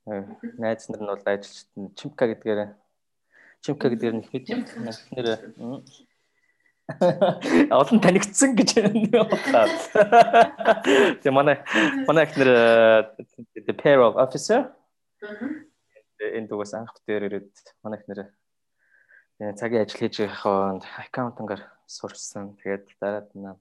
найз 0.08 0.88
нар 0.89 1.02
нь 1.04 1.12
бол 1.12 1.24
ажилчид 1.28 1.70
нь 1.76 1.91
чимка 2.00 2.26
гэдгээр 2.32 2.62
чимка 3.63 3.91
гэдгээр 3.91 4.15
нь 4.15 4.28
хэд 4.32 4.46
нэр 5.12 5.28
олон 6.88 8.00
танигдсан 8.00 8.56
гэж 8.56 8.70
бодоод. 9.12 9.76
Тэгээ 11.20 11.36
манай 11.36 11.60
манай 12.08 12.24
ихнэр 12.24 12.50
the 13.67 13.76
pair 13.76 14.00
of 14.00 14.15
officer. 14.15 14.72
Энэ 16.24 16.48
дугаас 16.48 16.72
анх 16.74 16.96
дээр 17.04 17.28
ирээд 17.28 17.52
манай 17.84 18.00
ихнэр 18.00 18.32
цагийн 19.60 19.84
ажил 19.84 20.00
хийж 20.00 20.15
байхад 20.24 20.88
аккаунтингаар 21.04 21.67
сурсан. 21.84 22.56
Тэгээд 22.63 22.88
дараад 23.04 23.30
нь 23.36 23.52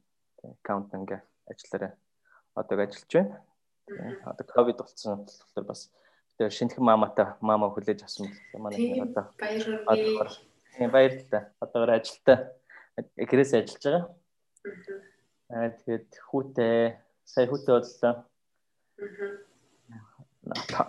аккаунтинг 0.63 1.19
ажиллаараа 1.51 1.93
одоо 2.55 2.79
ажиллаж 2.79 3.11
байна. 3.11 3.43
Одоо 4.23 4.47
ковид 4.47 4.79
болсон 4.79 5.27
болохоор 5.27 5.67
бас 5.67 5.91
тэгээд 6.37 6.53
шинэхэн 6.53 6.85
маматай 6.85 7.27
мама 7.41 7.73
хүлээж 7.73 8.05
авсан 8.05 8.29
манай 8.53 9.01
одоо 9.01 9.25
баярлалаа. 9.41 10.31
Тийм 10.77 10.91
баярлалаа. 10.93 11.43
Одоогоор 11.61 11.91
ажилтаа 11.97 12.39
гэрээс 13.17 13.53
ажиллаж 13.57 13.83
байгаа. 13.85 14.05
Аа 15.49 15.71
тэгээд 15.81 16.11
хүүтэй 16.29 17.01
сая 17.25 17.47
хүүтэй 17.49 17.73
боллоо. 17.73 18.15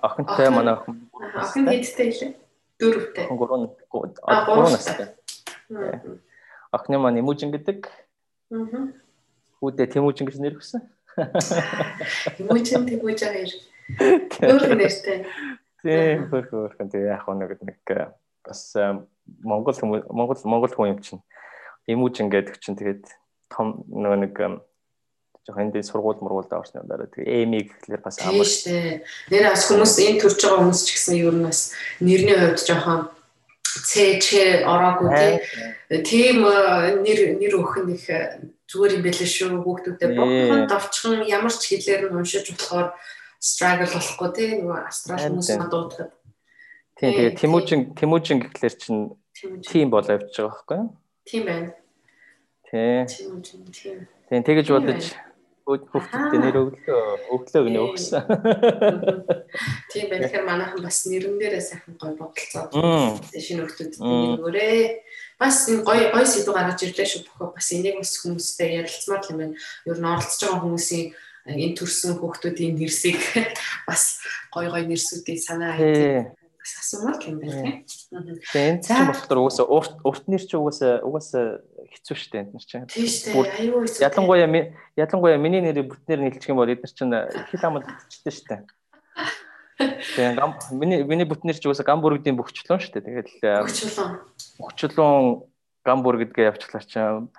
Охинтой 0.04 0.50
манай 0.52 0.74
охин. 0.76 1.10
Охин 1.14 1.66
хэдтэй 1.68 2.12
лээ? 2.12 2.32
Дөрөвтэй. 2.80 3.26
Гурван 3.32 3.72
гурван 3.90 4.72
настай. 4.76 5.16
Охины 6.72 6.98
маань 7.00 7.20
Имужин 7.20 7.52
гэдэг. 7.52 7.88
Аа. 8.52 8.92
Хүүтэй 9.60 9.88
Тэмүүжин 9.88 10.28
гэж 10.28 10.38
нэр 10.38 10.60
өгсөн. 10.60 10.84
Имужин 12.38 12.86
Тэмүүжин 12.86 13.32
хоёр. 13.34 13.52
Өөр 14.44 14.76
нэртэй. 14.76 15.26
Тийм, 15.84 16.28
хөрх 16.28 16.52
хөрх 16.52 16.78
тийм 16.92 17.08
яг 17.08 17.28
нэг 17.28 17.60
нэг 17.64 17.80
бас 18.44 18.76
Монгол 19.44 19.76
хүмүүс 19.76 20.08
Монгол 20.12 20.42
Монгол 20.44 20.74
хүн 20.76 20.92
юм 20.96 21.00
чинь. 21.04 21.24
Имужин 21.88 22.28
гэдэг 22.28 22.60
чинь 22.60 22.76
тэгээд 22.76 23.08
том 23.48 23.88
нөгөө 23.88 24.20
нэг 24.28 24.36
жоохон 25.48 25.72
энд 25.72 25.80
сургууль 25.86 26.20
мургуулд 26.20 26.52
орсны 26.52 26.84
дараа 26.84 27.08
тэгээ 27.08 27.48
эми 27.48 27.64
гэхлээр 27.64 28.04
бас 28.04 28.20
амар 28.20 28.44
шүү 28.44 28.68
дээ. 28.68 29.04
Нэр 29.32 29.46
бас 29.48 29.64
хүмүүс 29.72 29.96
энэ 30.04 30.20
төрж 30.20 30.40
байгаа 30.44 30.60
хүмүүс 30.60 30.82
ч 30.84 30.90
гэсэн 30.92 31.16
ер 31.24 31.36
нь 31.40 31.48
бас 31.48 31.62
нэрний 32.04 32.36
хувьд 32.36 32.60
жоохон 32.68 33.02
цээч 33.88 34.26
ороогүй 34.68 35.40
тийм 36.04 36.44
нэр 36.44 37.20
нэр 37.40 37.54
өгөх 37.56 37.88
нэг 37.88 38.04
зүгээр 38.68 39.00
юм 39.00 39.04
байлээ 39.08 39.30
шүү. 39.32 39.64
Хүүхдүүдэд 39.64 40.12
богхон 40.20 40.68
давчхан 40.68 41.24
ямар 41.24 41.54
ч 41.56 41.64
хэлээр 41.72 42.12
нь 42.12 42.18
уншиж 42.20 42.52
болохоор 42.52 42.92
struggle 43.40 43.90
болохгүй 43.94 44.30
тийм 44.38 44.52
нөгөө 44.62 44.80
астрал 44.88 45.24
хүмүүс 45.26 45.50
мадуудахад 45.62 46.12
тийм 46.98 47.12
тэгээ 47.14 47.38
Тэмүүжин 47.38 47.82
Тэмүүжин 47.94 48.38
гэхлээр 48.42 48.76
чинь 48.82 49.02
тийм 49.62 49.88
болоо 49.94 50.18
явж 50.18 50.34
байгаа 50.34 50.50
байхгүй 50.50 50.78
юу? 50.82 50.90
Тийм 51.26 51.44
байна. 51.46 51.70
Тийм. 52.68 53.06
Тийм 54.28 54.42
тэгэж 54.44 54.68
бодож 54.74 55.04
хүүхдүүдтэй 55.68 56.40
нэр 56.40 56.58
өглөө 56.64 57.02
өглөө 57.36 57.62
гинэ 57.68 57.80
өгсөн. 57.84 58.24
Тийм 59.92 60.06
байх 60.08 60.32
хэрэг 60.32 60.48
манайхан 60.48 60.80
бас 60.80 61.04
нэрэн 61.12 61.36
дээрээ 61.36 61.60
сайхан 61.60 62.00
гой 62.00 62.16
бодолцоо. 62.16 62.72
Шинэ 63.36 63.68
хүүхдүүдэд 63.68 64.00
нэр 64.00 64.40
өгөөрэй. 64.40 64.80
Бас 65.36 65.68
энэ 65.68 65.84
гой 65.84 66.08
гой 66.16 66.24
сэдв 66.24 66.56
гаргаж 66.56 66.80
ирлээ 66.88 67.08
шүү 67.12 67.28
бохоо 67.28 67.52
бас 67.52 67.68
энийг 67.76 68.00
бас 68.00 68.16
хүмүүстэй 68.16 68.80
ярилцмаар 68.80 69.28
юм 69.28 69.38
байна. 69.44 69.56
Ер 69.84 70.00
нь 70.00 70.08
оролцож 70.08 70.40
байгаа 70.40 70.64
хүмүүсийн 70.64 71.06
энэ 71.48 71.76
төрсэн 71.80 72.20
хүүхдүүдийн 72.20 72.76
нэрсийг 72.76 73.20
бас 73.88 74.20
гой 74.52 74.68
гой 74.68 74.84
нэрсүүдийг 74.88 75.40
санаа 75.40 75.76
хийх 75.80 76.36
асуумаар 76.76 77.24
юм 77.28 77.40
байна 77.40 77.84
тийм. 78.52 78.82
Чинь 78.84 79.08
болохоор 79.08 79.40
угаасаа 79.40 79.68
урт 79.68 79.94
урт 80.04 80.26
нэр 80.28 80.44
чи 80.44 80.56
угаасаа 80.58 81.00
угаасаа 81.04 81.64
хэцүү 81.96 82.16
шүү 82.18 82.32
дээ 82.32 82.44
энэ 82.44 82.60
чинь. 82.60 82.88
Тийм 82.92 83.08
дээ. 83.08 83.72
Аюу 83.72 83.88
хэцүү. 83.88 84.04
Ялангуяа 84.04 84.48
ялангуяа 85.00 85.40
миний 85.40 85.64
нэрийг 85.64 85.88
бүтнээр 85.92 86.28
нийлчих 86.28 86.52
юм 86.52 86.60
бол 86.60 86.68
эдгээр 86.68 86.92
чинь 86.92 87.16
хил 87.48 87.64
амд 87.64 87.88
хэвчтэй 87.88 88.34
шүү 88.36 88.48
дээ. 88.52 88.62
Тэгээд 89.78 90.36
гам 90.36 90.52
миний 90.76 91.04
миний 91.08 91.28
бүтнээр 91.28 91.56
чи 91.56 91.68
угаасаа 91.68 91.88
гамбургдийн 91.88 92.36
бөхчлөн 92.36 92.82
шүү 92.84 93.00
дээ. 93.00 93.06
Тэгээд 93.08 93.30
бөхчлөн. 93.64 94.12
Бөхчлөн 94.60 95.48
гамбург 95.88 96.20
гэдгээ 96.28 96.52
явуулчихлаа 96.52 96.84
чинь 96.84 97.32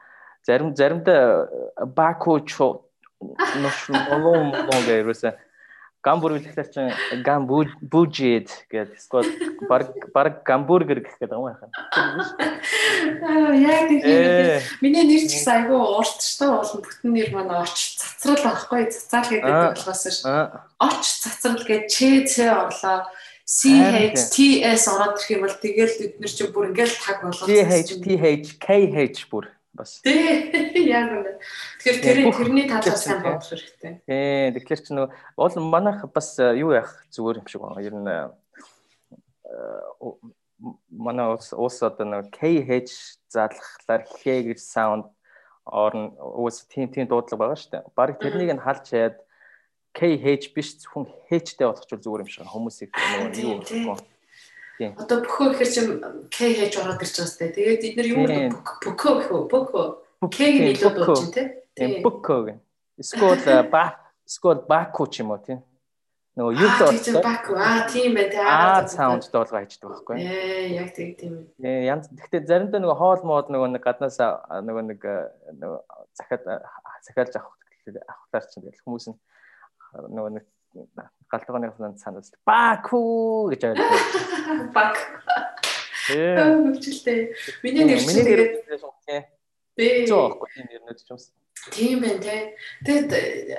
зарим 0.46 0.72
заримдаа 0.72 1.48
баку 1.84 2.40
чо 2.40 2.87
нош 3.20 3.78
олон 3.90 4.54
олон 4.54 4.82
гэрээсээ 4.86 5.34
гамбург 6.02 6.42
гэхлээр 6.42 6.70
чинь 6.70 7.22
гам 7.26 7.46
бужид 7.46 8.48
гэдэг 8.70 8.96
эсвэл 8.96 9.28
баг 9.66 9.90
баг 10.14 10.34
гамбургер 10.46 11.02
гэх 11.02 11.18
гэдэг 11.18 11.34
юм 11.34 11.50
байна. 11.50 11.68
Аа 13.26 13.52
яг 13.58 13.90
тийм. 13.90 14.62
Миний 14.78 15.04
нэр 15.04 15.26
ч 15.26 15.34
гэсэн 15.34 15.66
айгүй 15.66 15.74
урт 15.74 16.22
ч 16.22 16.38
таа 16.38 16.62
болон 16.62 16.80
бүтэн 16.86 17.10
нэр 17.10 17.30
маань 17.34 17.50
орч 17.50 17.98
цацрал 17.98 18.38
байхгүй 18.46 18.86
цацаал 18.94 19.26
гэдэг 19.26 19.52
болохоос 19.74 20.04
ш. 20.06 20.22
Орч 20.78 21.06
цацрал 21.18 21.62
гэж 21.66 21.82
ЧЦ 21.90 22.34
орлоо. 22.46 23.10
CHTS 23.48 24.84
ороод 24.92 25.18
ирэх 25.18 25.30
юм 25.34 25.42
бол 25.48 25.56
тэгэл 25.56 25.98
бид 25.98 26.14
нар 26.20 26.30
чи 26.30 26.44
бүр 26.46 26.68
ингээл 26.70 26.94
таг 27.00 27.26
болгоо. 27.26 27.48
CHTH 27.48 28.60
KH 28.60 29.26
бүр 29.32 29.50
бас. 29.74 30.00
Тий. 30.02 30.50
Яг 30.88 31.12
үнэ. 31.12 31.38
Тэгэхээр 31.82 31.98
тэр 32.02 32.18
тэрний 32.32 32.66
талаар 32.68 32.98
сайн 32.98 33.22
бодох 33.22 33.48
хэрэгтэй. 33.48 33.92
Тий. 34.06 34.52
Тэгэхээр 34.56 34.80
чи 34.84 34.92
нөгөө 34.94 35.12
уул 35.36 35.54
манайх 35.68 36.04
бас 36.12 36.38
э, 36.40 36.56
юу 36.58 36.72
яах 36.72 37.04
зүгээр 37.12 37.40
юм 37.42 37.46
шиг 37.48 37.62
байна. 37.62 37.84
Ер 37.84 37.94
нь 37.96 38.08
э, 38.08 38.32
манай 40.90 41.26
улс 41.34 41.78
одоо 41.82 42.06
нэг 42.06 42.34
KH 42.34 42.90
задлахлаар 43.30 44.02
H 44.08 44.24
гэж 44.24 44.58
саунд 44.58 45.06
орн 45.64 46.16
уус 46.18 46.64
тийм 46.66 46.88
тийм 46.90 47.06
дуудлага 47.06 47.52
байгаа 47.52 47.58
шүү 47.60 47.72
дээ. 47.72 47.84
Бараг 47.94 48.16
тэрнийг 48.18 48.50
нь 48.56 48.64
халж 48.64 48.82
чаад 48.88 49.16
KH 49.94 50.54
биш 50.54 50.80
зөвхөн 50.82 51.06
H-тэй 51.30 51.66
болгочихвол 51.68 52.02
зүгээр 52.02 52.22
юм 52.24 52.30
шиг 52.32 52.48
хүмүүсийг 52.48 52.90
нөгөө 52.90 53.38
юу 53.38 53.58
болохгүй. 53.62 54.17
Одоо 54.78 55.18
бөхөө 55.26 55.46
гэхэр 55.54 55.70
чим 55.74 55.86
К 56.30 56.36
хийж 56.38 56.74
ороод 56.78 57.02
ирж 57.02 57.14
байгаа 57.18 57.26
сте. 57.26 57.50
Тэгээд 57.50 57.82
бид 57.82 57.94
нар 57.98 58.08
юу 58.08 58.24
бөхөө 58.86 59.14
үү? 59.26 59.42
Бөхөө. 59.50 59.86
К-ийг 60.30 60.78
илүү 60.78 60.90
дууж 60.94 61.18
чинь 61.18 61.50
тийм. 61.74 61.90
Бөхөө 62.06 62.40
гэн. 62.46 62.58
Скол 63.02 63.38
ба 63.70 63.98
скол 64.26 64.62
баку 64.68 65.06
ч 65.10 65.22
юм 65.26 65.34
уу 65.34 65.42
тийм. 65.42 65.62
Нөгөө 66.38 66.54
юу 66.54 66.70
л. 66.70 67.22
Баку. 67.22 67.58
Аа 67.58 67.90
тийм 67.90 68.14
бай 68.14 68.30
тээ. 68.30 68.46
Аа 68.46 68.86
саунд 68.86 69.26
доолгоо 69.34 69.66
хийдэг 69.66 69.90
байхгүй. 69.90 70.14
Ээ 70.22 70.78
яг 70.78 70.94
тийм 70.94 71.10
тийм. 71.18 71.34
Ээ 71.58 71.90
янз 71.90 72.06
гэхдээ 72.14 72.46
заримдаа 72.46 72.78
нөгөө 72.78 72.98
хоол 73.02 73.22
мод 73.26 73.50
нөгөө 73.50 73.74
нэг 73.74 73.82
гаднаас 73.82 74.22
нөгөө 74.22 74.84
нэг 74.94 75.02
нөгөө 75.58 75.80
захиад 76.14 76.46
захиалж 77.02 77.34
авах 77.34 77.58
авахлаар 77.90 78.46
чинь 78.46 78.62
тэгэл 78.62 78.84
хүмүүс 78.86 79.06
нь 79.10 79.18
нөгөө 80.14 80.32
нэг 80.38 80.44
галтгооныхнаа 81.30 81.96
санаад 81.98 82.26
Баку 82.46 83.50
гэж 83.52 83.62
аваад. 83.72 83.90
Бак. 84.76 84.96
Ээ. 86.08 86.36
Хөвчлээ. 86.72 87.20
Миний 87.62 87.84
нэр 87.84 88.00
чинь 88.00 88.24
тэгээд 88.24 88.52
Бэ. 89.78 90.10
Зоохгүй 90.10 90.48
тийм 90.54 90.66
нэрнүүд 90.72 90.98
ч 90.98 91.06
юмсан. 91.06 91.32
Тийм 91.70 92.00
байна 92.02 92.18
те. 92.18 92.58
Тэгэд 92.82 93.10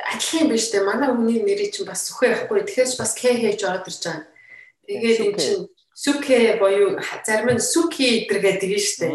адилхан 0.03 0.47
биш 0.51 0.67
үү? 0.75 0.83
Манай 0.83 1.09
хүний 1.15 1.39
нэрийг 1.45 1.71
чинь 1.71 1.87
бас 1.87 2.03
сүхэ 2.11 2.35
явахгүй. 2.35 2.67
Тэгэхээр 2.67 2.99
бас 2.99 3.11
К 3.15 3.23
хийж 3.31 3.61
ороод 3.63 3.87
ирж 3.87 4.03
байгаа. 4.03 4.27
Тэгээд 4.83 5.19
эн 5.23 5.33
чинь 5.39 5.63
сүкэ 5.95 6.59
боيو 6.59 6.99
зарим 7.23 7.55
нь 7.55 7.63
сүки 7.63 8.27
идэргээд 8.27 8.59
тэгэн 8.59 8.83
штэ. 8.83 9.07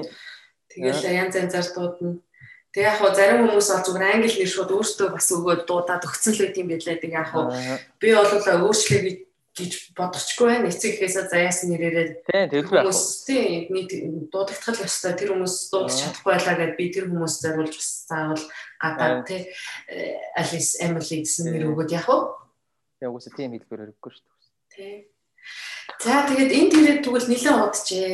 Тэгэл 0.73 1.05
янз 1.13 1.37
янзаар 1.37 1.69
дуудана. 1.77 2.25
Тэг 2.75 2.83
яг 2.91 2.99
хоо 2.99 3.15
зарим 3.15 3.47
хүмүүс 3.47 3.71
бол 3.71 3.87
зүгээр 3.87 4.11
англи 4.19 4.35
нэр 4.35 4.51
шууд 4.51 4.71
өөртөө 4.75 5.09
бас 5.15 5.31
өгөөд 5.31 5.63
дуудаад 5.63 6.03
өгсөн 6.11 6.33
л 6.35 6.43
байт 6.43 6.59
юм 6.59 6.69
байлээ. 6.75 6.99
Тэг 6.99 7.13
яг 7.15 7.31
хоо 7.31 7.55
би 8.03 8.09
бол 8.11 8.35
өөрчлөе 8.35 9.01
гэж 9.55 9.95
бодохчгүй 9.95 10.47
байна. 10.51 10.67
Эцэг 10.67 10.99
ихээсээ 10.99 11.31
заяасан 11.31 11.71
нэрээрээ 11.71 12.27
байх. 12.75 12.91
Тийм 13.23 13.71
нийт 13.71 13.91
дуудагдах 14.35 14.83
ёстой. 14.83 15.15
Тэр 15.15 15.39
хүмүүс 15.39 15.55
дуудаж 15.71 15.95
чадахгүй 16.03 16.31
байлаа 16.35 16.55
гэд 16.59 16.75
би 16.75 16.87
тэр 16.91 17.07
хүмүүс 17.07 17.35
зориулж 17.39 17.75
бас 17.79 17.91
заавал 18.11 18.45
гадаад 18.83 19.23
тий 19.31 19.41
Алис 20.35 20.75
Эмили 20.83 21.23
гэсэн 21.23 21.55
нэр 21.55 21.71
өгөөд 21.71 21.95
яг 21.95 22.11
уу. 22.11 22.35
Яг 22.99 23.15
үгүй 23.15 23.31
тийм 23.31 23.55
хэлбэр 23.55 23.95
өргөхгүй 23.95 24.11
шүү 24.11 24.27
дээ. 24.27 24.35
Тийм. 24.75 24.99
За 26.03 26.27
тэгээд 26.27 26.51
энэ 26.51 26.71
тэрэг 26.75 26.99
тэгвэл 27.07 27.31
нэлээд 27.31 27.63
удажээ. 27.63 28.11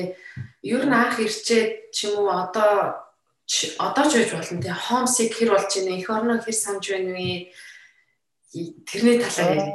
Ер 0.69 0.85
нь 0.85 0.93
анх 0.93 1.17
ирчээд 1.17 1.97
ч 1.97 2.13
юм 2.13 2.29
уу 2.29 2.37
одоо 2.37 3.09
одоо 3.79 4.05
ч 4.07 4.13
байж 4.15 4.31
болно 4.31 4.63
тий 4.63 4.75
хомсик 4.87 5.35
хэр 5.35 5.51
болж 5.51 5.71
байна 5.75 5.93
эх 5.99 6.11
орноо 6.11 6.39
хэр 6.39 6.55
санаж 6.55 6.87
байна 6.91 7.13
вэ? 7.19 7.51
Тэрний 8.87 9.19
талаар 9.19 9.57
ярь 9.59 9.73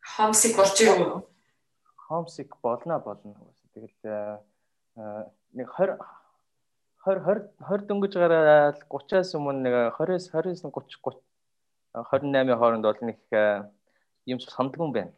хомсик 0.00 0.56
болж 0.56 0.76
юу 0.80 1.24
хомсик 1.96 2.56
болно 2.62 3.00
болно. 3.00 3.34
Тэгэл 3.72 4.44
нэг 5.56 5.68
20 5.72 5.98
20 7.04 7.48
20 7.68 7.88
дөнгөж 7.88 8.12
гараад 8.20 8.78
30-аас 8.88 9.34
өмнө 9.34 9.64
нэг 9.64 9.74
20-с 9.96 10.28
29 10.32 10.68
30 10.68 11.20
28-ийн 11.94 12.58
хооронд 12.58 12.84
бол 12.84 13.00
нэг 13.00 13.18
юм 14.26 14.38
сандгүй 14.40 14.84
юм 14.86 14.92
байна 14.92 15.12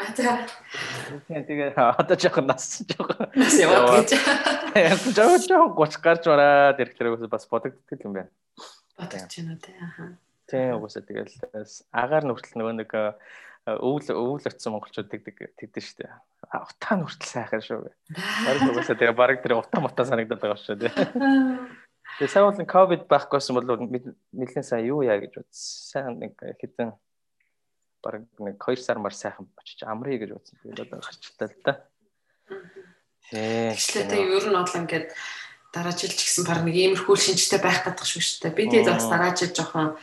А 0.00 0.08
за. 0.16 0.48
Тэгээ 1.28 1.76
одоо 1.76 2.16
жоохон 2.16 2.46
нас 2.48 2.80
жоохон 2.88 3.28
нас 3.36 3.54
яваад 3.60 4.08
гэж. 4.08 4.16
Жоо 5.12 5.36
жоо 5.36 5.64
30 5.76 6.00
гарч 6.00 6.24
бараад 6.24 6.80
ирэхлээр 6.80 7.28
бас 7.28 7.44
бодогддаг 7.46 8.00
юм 8.00 8.16
байна. 8.16 8.32
Бодогч 8.96 9.36
байна 9.36 9.52
үү 9.52 9.60
те. 9.60 9.72
Аха. 9.76 10.16
Тийм 10.48 10.80
угсаа 10.80 11.04
тэгэл 11.04 11.32
агаар 11.92 12.24
нүртэл 12.24 12.56
нөгөө 12.56 12.74
нэг 12.80 12.90
өвөл 13.68 14.08
өвөл 14.10 14.48
очсон 14.48 14.74
монголчууд 14.74 15.12
тэгдэг 15.12 15.54
тэгдэж 15.60 15.84
штэ. 15.84 16.08
Утаа 16.50 16.98
нь 16.98 17.04
хүртэл 17.06 17.30
сайхан 17.30 17.62
шүү. 17.62 17.92
Бараг 18.10 18.62
угаасаа 18.72 18.96
тэгээ 18.98 19.14
бараг 19.14 19.38
тэр 19.44 19.60
утаа 19.60 19.80
мутаа 19.84 20.08
санагдаад 20.08 20.40
байгаа 20.42 20.58
шүү 20.58 20.76
дээ. 20.82 20.92
Тэгээ 22.18 22.32
сайн 22.32 22.48
бол 22.48 22.58
ковид 22.66 23.06
байхгүйсэн 23.06 23.54
бол 23.54 23.70
нэлээд 24.34 24.66
сайн 24.66 24.88
юу 24.90 25.06
яа 25.06 25.22
гэж 25.22 25.38
бодсон. 25.38 25.54
Сайн 25.54 26.18
нэг 26.18 26.34
хэдэн 26.36 26.90
бараг 28.02 28.26
нэг 28.38 28.58
2 28.58 28.76
сар 28.82 28.98
мар 28.98 29.14
сайхан 29.14 29.46
очиж 29.56 29.86
амрыг 29.86 30.20
гэж 30.20 30.30
бодсон. 30.34 30.58
Тэгээд 30.62 30.82
одоо 30.90 31.00
гарчлаа 31.00 31.48
л 31.48 31.56
да. 31.64 31.72
Тий. 33.30 33.72
Тэгээ 33.72 34.36
ер 34.36 34.46
нь 34.50 34.58
бол 34.58 34.78
ингээд 34.82 35.06
дараа 35.72 35.94
жил 35.96 36.12
ч 36.12 36.20
гэсэн 36.26 36.44
баг 36.44 36.60
нэг 36.66 36.76
иймэрхүү 36.76 37.16
шинжтэй 37.16 37.62
байх 37.62 37.86
гэдэг 37.86 38.04
шүү 38.04 38.44
дээ. 38.44 38.58
Би 38.58 38.68
тэгээд 38.68 38.92
бас 38.92 39.06
дараа 39.08 39.32
жил 39.32 39.54
жоохон 39.54 39.96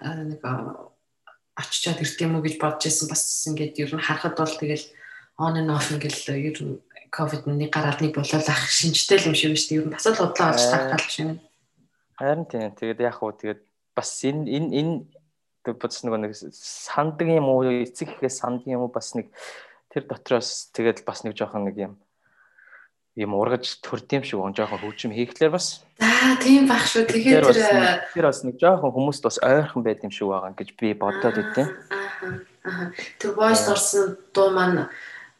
нэг 0.00 0.40
очичоод 1.60 2.00
ирд 2.00 2.18
юм 2.24 2.38
уу 2.38 2.44
гэж 2.46 2.56
бодож 2.56 2.88
байсан 2.88 3.06
бас 3.10 3.22
ингээд 3.50 3.76
ер 3.82 3.92
нь 3.92 4.00
харахад 4.00 4.38
бол 4.38 4.54
тэгэл 4.56 4.86
on 5.36 5.60
and 5.60 5.68
off 5.68 5.92
ингээл 5.92 6.40
ер 6.40 6.58
нь 6.64 6.80
ковид 7.10 7.44
нэг 7.44 7.70
гараад 7.74 8.00
нэг 8.00 8.14
болол 8.14 8.48
ах 8.48 8.64
шинжтэй 8.70 9.20
юм 9.26 9.34
шиг 9.34 9.58
шүү 9.58 9.68
дээ. 9.68 9.80
Ер 9.82 9.86
нь 9.90 9.94
бас 9.94 10.06
л 10.06 10.16
удлаа 10.16 10.54
олж 10.54 10.64
тархал 10.70 11.10
шиг. 11.10 11.36
Харин 12.16 12.46
тийм. 12.46 12.72
Тэгээд 12.72 13.00
яг 13.04 13.18
хуу 13.18 13.34
тэгээд 13.34 13.60
бас 13.92 14.10
энэ 14.24 14.46
энэ 14.46 14.70
энэ 14.78 14.94
бодс 15.64 16.04
нэг 16.04 16.14
нэг 16.16 16.32
сандаг 16.34 17.28
юм 17.28 17.48
уу 17.48 17.64
эцэг 17.68 18.16
ихээс 18.16 18.40
санд 18.40 18.64
юм 18.66 18.86
уу 18.86 18.92
бас 18.92 19.14
нэг 19.14 19.28
тэр 19.92 20.08
дотроос 20.08 20.72
тэгээд 20.72 21.04
бас 21.04 21.24
нэг 21.24 21.36
жоохон 21.36 21.68
нэг 21.68 21.76
юм 21.76 21.92
юм 23.18 23.34
ургаж 23.34 23.80
төрд 23.82 24.08
юм 24.14 24.22
шиг 24.22 24.38
он 24.38 24.54
жоохон 24.54 24.78
хөгжим 24.78 25.12
хийхлээр 25.12 25.52
бас. 25.52 25.82
Аа 25.98 26.38
тийм 26.38 26.70
баг 26.70 26.86
шүү. 26.86 27.04
Тэгэхээр 27.10 27.44
тэр 27.44 28.06
тэр 28.14 28.24
бас 28.30 28.40
нэг 28.46 28.56
жоохон 28.56 28.94
хүмүүст 28.94 29.22
бас 29.26 29.36
ойрхон 29.42 29.82
байд 29.82 30.04
юм 30.06 30.14
шиг 30.14 30.30
байгаа 30.30 30.54
гэж 30.54 30.68
би 30.78 30.94
бодоод 30.94 31.36
идэв. 31.36 31.68
Аа 32.64 32.94
тэр 33.18 33.30
voice 33.34 33.66
орсон 33.66 34.16
дуу 34.30 34.54
маань 34.54 34.86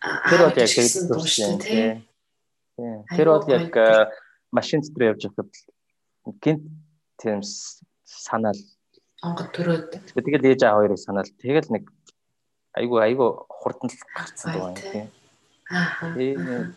тэр 0.03 0.41
бол 0.45 0.59
яг 0.59 0.69
шүү 0.69 1.57
тийм. 1.63 2.03
Тэр 3.15 3.27
бол 3.31 3.47
яг 3.49 3.73
машин 4.51 4.83
дотор 4.83 5.15
явж 5.15 5.31
байхад 5.31 5.51
гинт 6.43 6.67
тийм 7.23 7.41
санаал 8.05 8.59
онгод 9.21 9.49
төрөөд 9.53 9.87
тэгэл 10.17 10.49
ээж 10.51 10.61
аа 10.65 10.77
хоёрыг 10.81 11.01
санаал 11.01 11.31
тэгэл 11.41 11.69
нэг 11.73 11.85
айгу 12.73 12.97
айгу 13.05 13.27
хурдан 13.49 13.91
л 13.91 14.03
гарцсан 14.17 14.53
дуу 14.53 14.69
юм 14.71 14.77
тийм. 14.77 15.07
Аа 15.71 16.73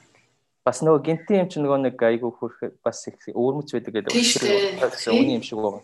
бас 0.63 0.79
нөгөө 0.79 1.03
гинтийн 1.03 1.43
юм 1.43 1.49
чи 1.51 1.60
нөгөө 1.60 1.79
нэг 1.84 1.99
айгүй 1.99 2.32
хөрх 2.32 2.60
бас 2.84 3.03
их 3.12 3.19
өөрмөц 3.36 3.75
байдаг 3.75 3.93
гэдэг 3.99 4.15
гэсэн 4.15 5.12
үний 5.12 5.36
юм 5.36 5.43
шиг 5.43 5.60
байгаа. 5.60 5.84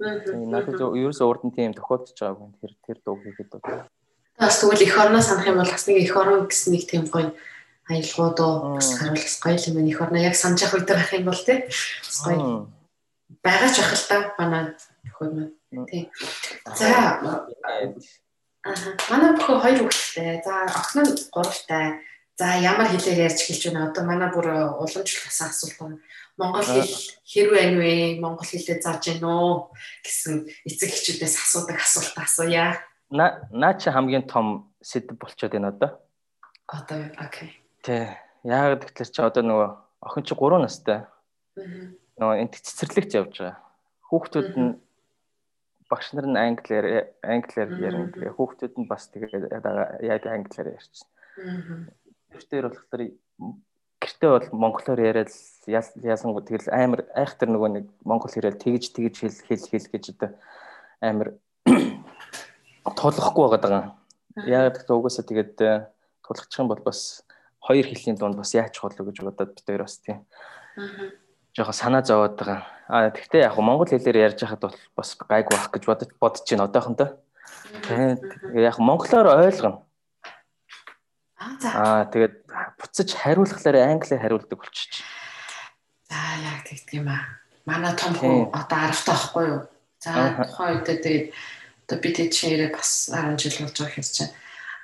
Надад 0.00 0.76
ерөөсөө 0.76 1.26
урд 1.28 1.42
нь 1.48 1.56
тийм 1.56 1.72
тохиолдож 1.72 2.16
байгаагүй 2.20 2.52
тэр 2.60 2.72
тэр 2.84 2.98
дууг 3.00 3.20
хийгээд 3.24 3.50
байна. 3.64 3.88
Бас 4.36 4.60
тэгвэл 4.60 4.84
эх 4.84 4.96
орноо 5.00 5.24
санах 5.24 5.48
юм 5.48 5.60
бол 5.60 5.72
бас 5.72 5.84
нэг 5.88 6.04
эх 6.04 6.16
орон 6.16 6.48
гэсэн 6.48 6.72
нэг 6.76 6.84
тийм 6.84 7.04
гоё 7.08 7.32
аялгууд 7.88 8.38
уу 8.44 8.76
бас 8.76 8.88
харуулах 8.96 9.36
гоё 9.40 9.56
юм 9.56 9.74
байна. 9.76 9.88
Эх 9.88 10.00
орноо 10.04 10.20
яг 10.20 10.36
санаж 10.36 10.60
явах 10.64 10.76
үед 10.80 10.88
байх 10.88 11.12
юм 11.16 11.24
бол 11.24 11.40
тий. 11.40 11.58
Гоё. 12.24 12.68
Багаж 13.40 13.74
ах 13.80 13.92
л 13.96 14.04
та 14.04 14.16
манай 14.36 14.76
маань. 15.16 15.59
Тий. 15.90 16.10
За. 16.76 17.20
Аа. 18.62 18.74
Манай 19.10 19.30
бүхэн 19.38 19.60
хоёр 19.62 19.78
хүүхэдтэй. 19.86 20.42
За 20.44 20.66
охин 20.66 21.02
нь 21.06 21.14
гуравтай 21.32 22.00
За 22.40 22.56
ямар 22.56 22.88
хэлээр 22.88 23.28
ярьж 23.28 23.44
эхэлж 23.44 23.68
байна. 23.68 23.92
Одоо 23.92 24.04
манай 24.08 24.32
бүр 24.32 24.48
уламжлалсан 24.80 25.52
асуулт 25.52 25.76
байна. 25.76 25.96
Монгол 26.40 26.64
хэл 26.64 26.88
хэрвээ 27.28 27.62
ань 27.68 27.76
вэ? 27.76 27.92
Монгол 28.16 28.48
хэлээ 28.48 28.80
зааж 28.80 29.04
гин 29.12 29.28
үү 29.28 29.68
гэсэн 30.00 30.48
эцэг 30.64 30.88
эхчүүдээс 30.88 31.36
асуудаг 31.36 31.76
асуулт 31.84 32.16
асууя. 32.16 32.80
На 33.12 33.44
наа 33.52 33.76
чи 33.76 33.92
хамгийн 33.92 34.24
том 34.24 34.72
сэдв 34.80 35.20
болчиход 35.20 35.52
байна 35.52 35.68
одоо. 35.68 36.00
Одоо 36.64 37.12
окей. 37.20 37.60
Тэ. 37.84 38.16
Яг 38.48 38.88
тэгэхээр 38.88 39.12
чи 39.12 39.20
одоо 39.20 39.44
нөгөө 39.44 39.68
охин 40.00 40.24
чи 40.24 40.32
3 40.32 40.64
настай. 40.64 41.04
Нөгөө 42.16 42.40
энэ 42.40 42.56
цэцэрлэгт 42.56 43.20
явж 43.20 43.36
байгаа. 43.36 43.60
Хүүхдүүд 44.08 44.48
нь 44.56 44.80
багш 45.90 46.14
нар 46.14 46.26
нь 46.30 46.38
англиар 46.38 47.10
англиар 47.20 47.70
ярина. 47.76 48.14
Тэгээ 48.14 48.36
хүүхдүүд 48.38 48.74
нь 48.78 48.88
бас 48.88 49.10
тэгээ 49.10 49.50
яг 50.06 50.22
англиар 50.24 50.78
ярьчихна 50.78 51.90
гэртээр 52.30 52.64
болохоор 52.68 53.02
гэртээ 54.00 54.30
бол 54.30 54.48
монголоор 54.52 55.00
яриад 55.00 55.32
яасан 55.66 56.32
тэгэл 56.44 56.72
амар 56.72 57.04
айхтар 57.14 57.48
нөгөө 57.50 57.70
нэг 57.74 57.86
монгол 58.04 58.30
хэлээр 58.32 58.56
тэгж 58.56 58.94
тэгж 58.96 59.14
хэл 59.20 59.38
хэл 59.48 59.66
хэл 59.70 59.88
гэж 59.92 60.04
одоо 60.14 60.30
амар 61.00 61.28
тулахгүй 62.98 63.46
байгаа. 63.50 63.96
Яг 64.46 64.78
гэхдээ 64.78 64.96
угаасаа 64.96 65.24
тэгээд 65.26 65.56
э, 65.60 65.72
тулгачих 66.24 66.60
юм 66.60 66.68
бол 66.70 66.80
бас 66.80 67.26
хоёр 67.60 67.84
хэлний 67.84 68.16
дунд 68.16 68.36
бас 68.40 68.54
яач 68.54 68.78
болоо 68.80 69.04
гэж 69.04 69.16
бодоод 69.20 69.52
бид 69.52 69.66
хоёр 69.66 69.84
бас 69.84 69.98
тийм. 70.00 70.24
Аа. 70.78 71.12
Жохо 71.56 71.72
санаа 71.72 72.02
зовоод 72.02 72.38
байгаа. 72.38 72.66
Аа 72.88 73.10
тэгтээ 73.10 73.46
яг 73.46 73.58
монгол 73.58 73.90
хэлээр 73.90 74.34
ярьж 74.34 74.40
хахад 74.42 74.70
бол 74.70 74.78
бас 74.96 75.14
гайг 75.14 75.46
байх 75.50 75.70
гэж 75.70 75.82
бодож 75.86 76.10
бодож 76.18 76.46
байна 76.46 76.66
одоохондоо. 76.66 77.08
Тэгээд 77.86 78.20
яг 78.58 78.76
монголоор 78.78 79.28
ойлгоно 79.34 79.90
Аа 81.40 82.04
тэгээд 82.12 82.44
буцаж 82.76 83.08
хариулахлаар 83.16 83.76
англиар 83.80 84.20
хариулдаг 84.20 84.58
болчих. 84.60 85.00
За 86.04 86.20
яг 86.36 86.68
тэгдэг 86.68 87.00
юм 87.00 87.08
аа. 87.08 87.40
Манай 87.64 87.96
том 87.96 88.12
хүн 88.12 88.52
одоо 88.52 88.92
10 88.92 89.08
таа 89.08 89.16
байхгүй 89.16 89.44
юу? 89.48 89.60
За 90.04 90.36
тухайн 90.36 90.84
үед 90.84 90.88
тэгээд 91.00 91.26
одоо 91.88 91.96
бид 91.96 92.16
тийчээрээ 92.20 92.70
бас 92.76 93.08
10 93.08 93.40
жил 93.40 93.56
болж 93.64 93.72
байгаа 93.72 93.92
хэрэг 93.96 94.12
чинь 94.12 94.32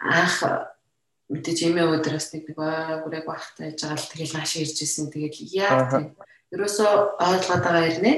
анх 0.00 0.36
мэдээж 1.28 1.58
эмээ 1.68 1.86
өдрөөс 1.92 2.26
нэг 2.32 2.44
бүрэг 2.56 3.24
багтаа 3.28 3.68
яж 3.68 3.80
байгаа 3.84 4.00
л 4.00 4.10
тэгэл 4.16 4.34
нааш 4.36 4.52
ирж 4.56 4.76
исэн 4.80 5.12
тэгэл 5.12 5.36
яг 5.52 5.92
тийм 5.92 6.16
ерөөсөө 6.54 6.90
ойлгоод 7.18 7.62
байгаа 7.64 7.86
ирнэ. 7.90 8.12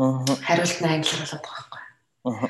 Аа. 0.00 0.24
Хариулт 0.46 0.78
нь 0.82 0.90
англиар 0.90 1.20
болоод 1.22 1.44
байгаа 1.44 1.66
байхгүй. 1.70 1.82
Аа. 2.26 2.48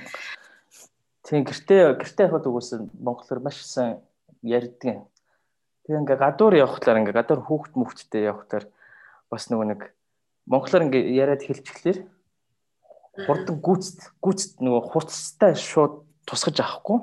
Тийм 1.24 1.42
гэртээ 1.44 1.82
гэртээ 2.00 2.26
хахад 2.28 2.46
угсаа 2.48 2.78
монголоор 3.00 3.40
маш 3.44 3.58
сайн 3.64 4.00
ярьдаг. 4.40 5.04
Тэгээ 5.84 6.00
ингээ 6.00 6.20
гадуур 6.20 6.54
явхлаар 6.56 7.00
ингээ 7.00 7.16
гадуур 7.16 7.40
хүүхд 7.44 7.72
мөхттэй 7.76 8.28
явхлаар 8.28 8.64
бас 9.28 9.48
нөгөө 9.52 9.66
нэг 9.72 9.80
монголоор 10.48 10.86
ингээ 10.88 11.04
яриад 11.16 11.42
хэлчихлээр 11.44 11.98
хурдан 13.24 13.56
гүцэд 13.60 14.00
гүцэд 14.20 14.52
нөгөө 14.60 14.82
хурцтай 14.90 15.52
шууд 15.54 16.02
тусгаж 16.26 16.56
авахгүй 16.60 16.98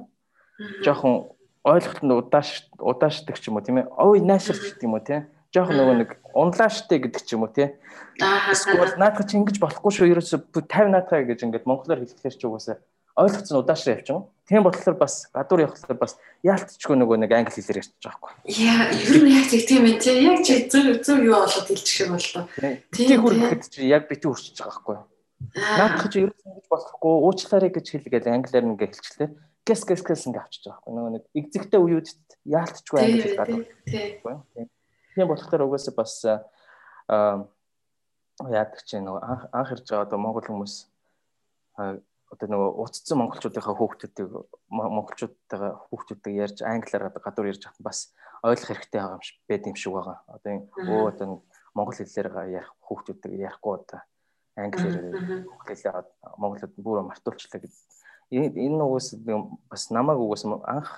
жоохон 0.86 1.34
ойлголт 1.64 2.02
нь 2.04 2.14
удааш 2.14 2.70
удаашдаг 2.78 3.38
ч 3.40 3.50
юм 3.50 3.58
уу 3.58 3.66
тийм 3.66 3.82
ээ 3.82 3.88
ой 3.96 4.20
нааширч 4.22 4.76
гэдэг 4.76 4.86
юм 4.86 4.96
уу 4.98 5.06
тийм 5.06 5.30
жоохон 5.52 5.78
нөгөө 5.78 5.96
нэг 6.02 6.10
унлааштай 6.32 7.00
гэдэг 7.04 7.24
ч 7.28 7.36
юм 7.36 7.44
уу 7.46 7.52
тийм 7.52 7.76
эсвэл 8.20 8.96
наадах 8.96 9.28
чи 9.28 9.36
ингэж 9.36 9.60
болохгүй 9.60 9.92
шүү 9.92 10.12
ерөөсө 10.16 10.40
50 10.56 10.96
наадах 10.96 11.28
гэж 11.28 11.44
ингээд 11.44 11.68
монголоор 11.68 12.02
хэлэхлээр 12.02 12.36
ч 12.40 12.44
угаасаа 12.48 12.78
ойлгоцсон 13.16 13.60
удаашраа 13.60 13.96
явчихна. 13.96 14.26
Тийм 14.48 14.64
болохоор 14.64 14.98
бас 14.98 15.28
гадуур 15.34 15.68
явхлаар 15.68 16.00
бас 16.00 16.16
яалтчгүй 16.44 16.96
нөгөө 16.96 17.18
нэг 17.24 17.32
англи 17.36 17.54
хэлээр 17.54 17.82
ярьчих 17.84 18.00
жоохгүй. 18.00 18.32
Яа, 18.48 18.88
ер 18.96 19.18
нь 19.20 19.32
яг 19.36 19.48
тэг 19.52 19.68
тийм 19.68 19.84
тий. 20.00 20.24
Яг 20.24 20.40
чи 20.48 20.54
зөв 20.72 21.04
зөв 21.04 21.20
юу 21.20 21.36
болоод 21.44 21.68
хэлчих 21.68 21.92
шиг 21.92 22.10
боллоо. 22.12 22.48
Тийм 22.96 23.20
хүр 23.22 23.36
гэхэд 23.36 23.64
чи 23.68 23.88
яг 23.92 24.08
битүү 24.08 24.32
өрчөж 24.32 24.58
байгаа 24.64 24.72
байхгүй? 24.72 24.98
Наадах 25.60 26.08
чи 26.08 26.18
ерөөс 26.24 26.42
ингэж 26.48 26.68
болохгүй 26.72 27.14
уучлаарай 27.28 27.72
гэж 27.76 27.86
хэлгээл 27.92 28.32
англиар 28.32 28.66
ингээ 28.72 28.90
хэлчихлээ. 28.96 29.30
Гэс 29.68 29.82
гэс 29.86 30.02
гэс 30.08 30.28
ингээ 30.32 30.42
авчиж 30.42 30.64
байгаа 30.66 30.80
байхгүй 30.80 30.94
нөгөө 30.96 31.12
нэг 31.12 31.24
экзэгтэй 31.36 31.80
үеүд 31.84 32.08
яалтчгүй 32.48 32.98
англи 33.00 33.22
хэл 33.28 33.40
гадуур. 33.40 33.66
Тийм 33.92 34.68
болохоор 35.16 35.68
угаасаа 35.68 35.96
бас 35.96 36.14
аа 36.26 37.48
яадаг 38.40 38.82
чи 38.88 38.98
нөгөө 38.98 39.22
анх 39.54 39.72
ирж 39.76 39.86
байгаа 39.90 40.08
одоо 40.08 40.20
монгол 40.20 40.48
хүмүүс 40.48 40.76
одоо 42.32 42.48
нөгөө 42.48 42.70
уцсан 42.80 43.20
монголчуудынхаа 43.20 43.76
хүүхдүүдийг 43.76 44.30
монголчуудтайгаа 44.72 45.72
хүүхдүүдтэй 45.92 46.34
ярьж 46.40 46.58
англиар 46.64 47.12
гадуур 47.12 47.52
ярьж 47.52 47.64
хат 47.68 47.80
бас 47.84 48.16
ойлгох 48.42 48.72
хэрэгтэй 48.72 49.00
байгаа 49.04 49.20
юм 49.20 49.26
шиг 49.28 49.38
байд 49.48 49.68
юм 49.68 49.76
шиг 49.76 49.94
байгаа. 49.94 50.18
Одоо 50.32 50.52
өө 50.80 51.04
одоо 51.12 51.28
монгол 51.76 51.96
хэлээр 51.96 52.30
ярих 52.56 52.72
хүүхдүүдтэй 52.88 53.32
ярихгүй 53.36 53.74
одоо 53.78 54.00
англиар 54.56 54.96
монгол 55.44 55.68
хэлээ 55.68 55.94
монголд 56.40 56.74
бүр 56.80 57.04
мартуулчлаа 57.04 57.62
гэж. 57.62 57.74
Энэ 58.32 58.80
угаас 58.80 59.12
бас 59.68 59.84
намайг 59.92 60.20
угаас 60.24 60.48
анх 60.48 60.90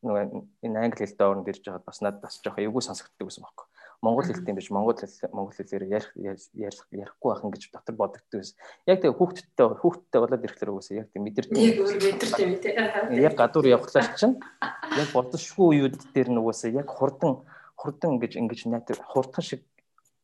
нөгөө 0.00 0.22
энэ 0.64 0.78
англи 0.80 1.04
хэлтэй 1.04 1.26
орнд 1.28 1.48
ирж 1.50 1.64
байгаад 1.64 1.84
бас 1.84 2.00
надад 2.00 2.24
бас 2.24 2.40
жоох 2.40 2.56
эвгүй 2.56 2.82
сонсогддог 2.82 3.28
байсан 3.28 3.44
байхгүй. 3.44 3.66
Монгол 4.00 4.24
хэлтэй 4.24 4.54
биш 4.56 4.70
Монгол 4.72 4.96
хэл 4.96 5.12
Монгол 5.36 5.52
хэлээр 5.52 5.84
ярих 5.92 6.10
ярих 6.16 6.80
ярихгүй 6.88 7.28
байх 7.28 7.44
гэж 7.44 7.62
дотор 7.68 7.94
бодогддог 8.00 8.40
байсан. 8.40 8.56
Яг 8.88 9.04
тэгээ 9.04 9.18
хүүхдтэй 9.20 9.66
хүүхдтэй 9.76 10.20
болоод 10.24 10.44
ирэхлээр 10.48 10.72
үгүйсээ 10.72 11.00
яг 11.04 11.08
тийм 11.12 11.22
мэдэрдэг. 11.28 11.52
Яг 11.60 11.76
өөр 11.84 11.96
мэдэрдэг 12.00 12.40
юм 12.40 12.54
тий. 12.64 12.72
Яг 13.20 13.34
гадуур 13.36 13.66
явхлаар 13.68 14.08
чинь 14.16 14.40
яг 14.40 15.08
боловшгүй 15.12 15.68
үеуд 15.84 16.00
дээр 16.16 16.28
нүгөөсөө 16.32 16.80
яг 16.80 16.88
хурдан 16.88 17.44
хурдан 17.76 18.16
ингэж 18.16 18.40
ингэж 18.40 18.60
найт 18.72 18.88
хурдан 18.88 19.44
шиг 19.44 19.68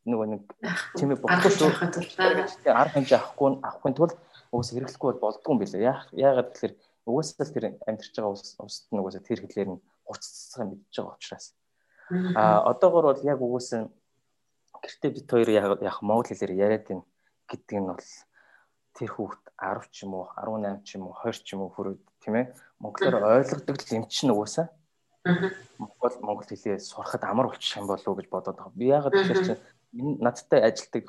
нөгөө 0.08 0.26
нэг 0.32 0.42
чимээ 0.96 1.20
бохгүй 1.20 1.52
шүү. 1.52 1.68
Арга 2.72 2.96
хэмжээ 2.96 3.18
авахгүй 3.20 3.60
авахгүй 3.60 3.92
тул 3.92 4.12
уус 4.56 4.72
хэрэглэхгүй 4.72 5.20
бол 5.20 5.22
болдгүй 5.24 5.52
юм 5.52 5.60
билээ. 5.60 5.84
Яагаад 6.14 6.48
тэгэхээр 6.54 6.74
угаасаа 7.06 7.46
тэр 7.46 7.64
амьдарч 7.86 8.14
байгаа 8.14 8.32
улсад 8.34 8.86
нь 8.90 9.00
угаасаа 9.00 9.22
тэр 9.22 9.40
хэлээр 9.40 9.70
нь 9.72 9.82
гуццсан 10.04 10.66
мэдж 10.70 10.94
байгаа 10.98 11.16
учраас. 11.16 11.46
А 12.36 12.62
одоогор 12.70 13.04
бол 13.14 13.22
яг 13.24 13.40
угаасаа 13.40 13.88
гэртээ 14.82 15.10
бит 15.14 15.30
хоёр 15.30 15.48
яг 15.50 15.96
монгол 16.02 16.28
хэлээр 16.28 16.52
яриад 16.66 16.84
байна 16.86 17.04
гэдэг 17.50 17.78
нь 17.78 17.90
бол 17.90 18.10
тэр 18.96 19.10
хүүхд 19.14 19.44
10 19.56 19.94
ч 19.94 19.96
юм 20.04 20.12
уу 20.18 20.26
18 20.34 20.84
ч 20.86 20.88
юм 20.96 21.08
уу 21.08 21.14
20 21.22 21.46
ч 21.46 21.48
юм 21.54 21.60
уу 21.62 21.70
хүрээд 21.74 22.02
тийм 22.22 22.34
ээ 22.40 22.46
монголоор 22.82 23.44
ойлгодог 23.44 23.76
л 23.76 23.96
юм 23.96 24.04
чинь 24.10 24.34
угаасаа 24.34 24.66
Монгол 25.78 26.14
монгол 26.22 26.46
хэлээ 26.46 26.78
сурахад 26.78 27.24
амар 27.26 27.50
болчих 27.50 27.76
юм 27.76 27.86
болов 27.90 28.06
уу 28.06 28.18
гэж 28.18 28.28
бодоод 28.30 28.56
байгаа. 28.56 28.78
Би 28.78 28.86
яагаад 28.94 29.12
тэгэхээр 29.12 29.42
чинь 29.42 30.22
надтай 30.22 30.60
ажилдаг 30.62 31.04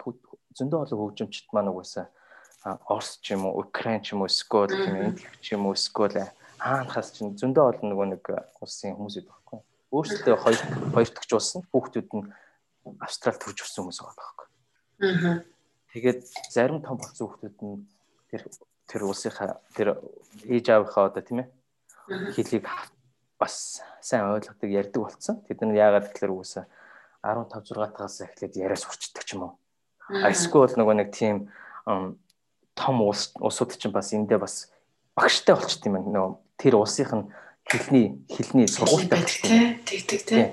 зөндөө 0.57 0.79
олон 0.89 0.99
хөгжимчд 0.99 1.53
маань 1.53 1.69
угаасаа 1.69 2.09
Орс 2.65 3.19
ч 3.21 3.35
юм 3.35 3.45
уу, 3.45 3.61
Украин 3.61 4.01
ч 4.01 4.13
юм 4.13 4.25
уу, 4.25 4.31
Скол 4.31 4.67
тийм 4.67 4.95
энд 4.95 5.19
ч 5.41 5.53
юм 5.53 5.67
уу, 5.67 5.75
Скол 5.75 6.13
хаанхаас 6.57 7.13
ч 7.13 7.21
зөндөө 7.23 7.63
олон 7.77 7.87
нөгөө 7.93 8.07
нэг 8.17 8.23
улсын 8.59 8.97
хүмүүс 8.97 9.21
идэх 9.21 9.29
байхгүй. 9.29 9.59
Өөрсдөө 9.93 10.35
хоёр 10.41 10.59
хоёр 10.93 11.09
дахь 11.13 11.33
улс 11.37 11.51
нь 11.55 11.67
хүүхдүүд 11.69 12.09
нь 12.17 12.25
Австрал 13.03 13.37
төрж 13.37 13.61
ирсэн 13.61 13.85
хүмүүс 13.85 13.99
байгаа 14.01 14.17
байхгүй. 14.17 14.47
Аа. 15.05 15.37
Тэгээд 15.93 16.21
зарим 16.49 16.81
том 16.81 16.97
болсон 16.97 17.29
хүүхдүүд 17.29 17.57
нь 17.61 17.85
тэр 18.31 18.41
тэр 18.89 19.01
улсынхаа 19.05 19.61
тэр 19.77 20.01
ээж 20.49 20.65
аавынхаа 20.73 21.11
одоо 21.13 21.21
тийм 21.23 21.45
ээ 21.45 21.49
хэлийг 22.33 22.65
бас 23.37 23.83
сайн 24.01 24.33
ойлгодог 24.33 24.69
ярьдаг 24.71 25.01
болсон. 25.03 25.43
Тэд 25.45 25.61
нар 25.61 25.77
яагаад 25.77 26.09
гэхээр 26.09 26.33
үгүйсээ 26.33 26.65
15 27.21 27.75
6 27.75 27.93
тагаас 27.93 28.17
эхлээд 28.23 28.53
яриа 28.57 28.79
сурчдаг 28.79 29.23
ч 29.23 29.35
юм 29.35 29.43
уу. 29.45 29.53
Эсвэл 30.09 30.73
нөгөө 30.73 30.95
нэг 30.97 31.09
тийм 31.13 31.51
том 32.77 33.01
улс 33.01 33.33
улсууд 33.41 33.73
чинь 33.73 33.91
бас 33.91 34.13
эндээ 34.13 34.37
бас 34.37 34.69
багштай 35.17 35.57
болчт 35.57 35.81
юм 35.89 35.97
байна. 35.97 36.13
Нөгөө 36.13 36.33
тэр 36.61 36.77
улсынх 36.77 37.11
нь 37.17 37.25
хэлний 37.65 38.21
хэлний 38.29 38.67
сургуультай 38.69 39.19
болчт. 39.19 39.43
Тэгдэг 39.89 40.21
тий. 40.23 40.45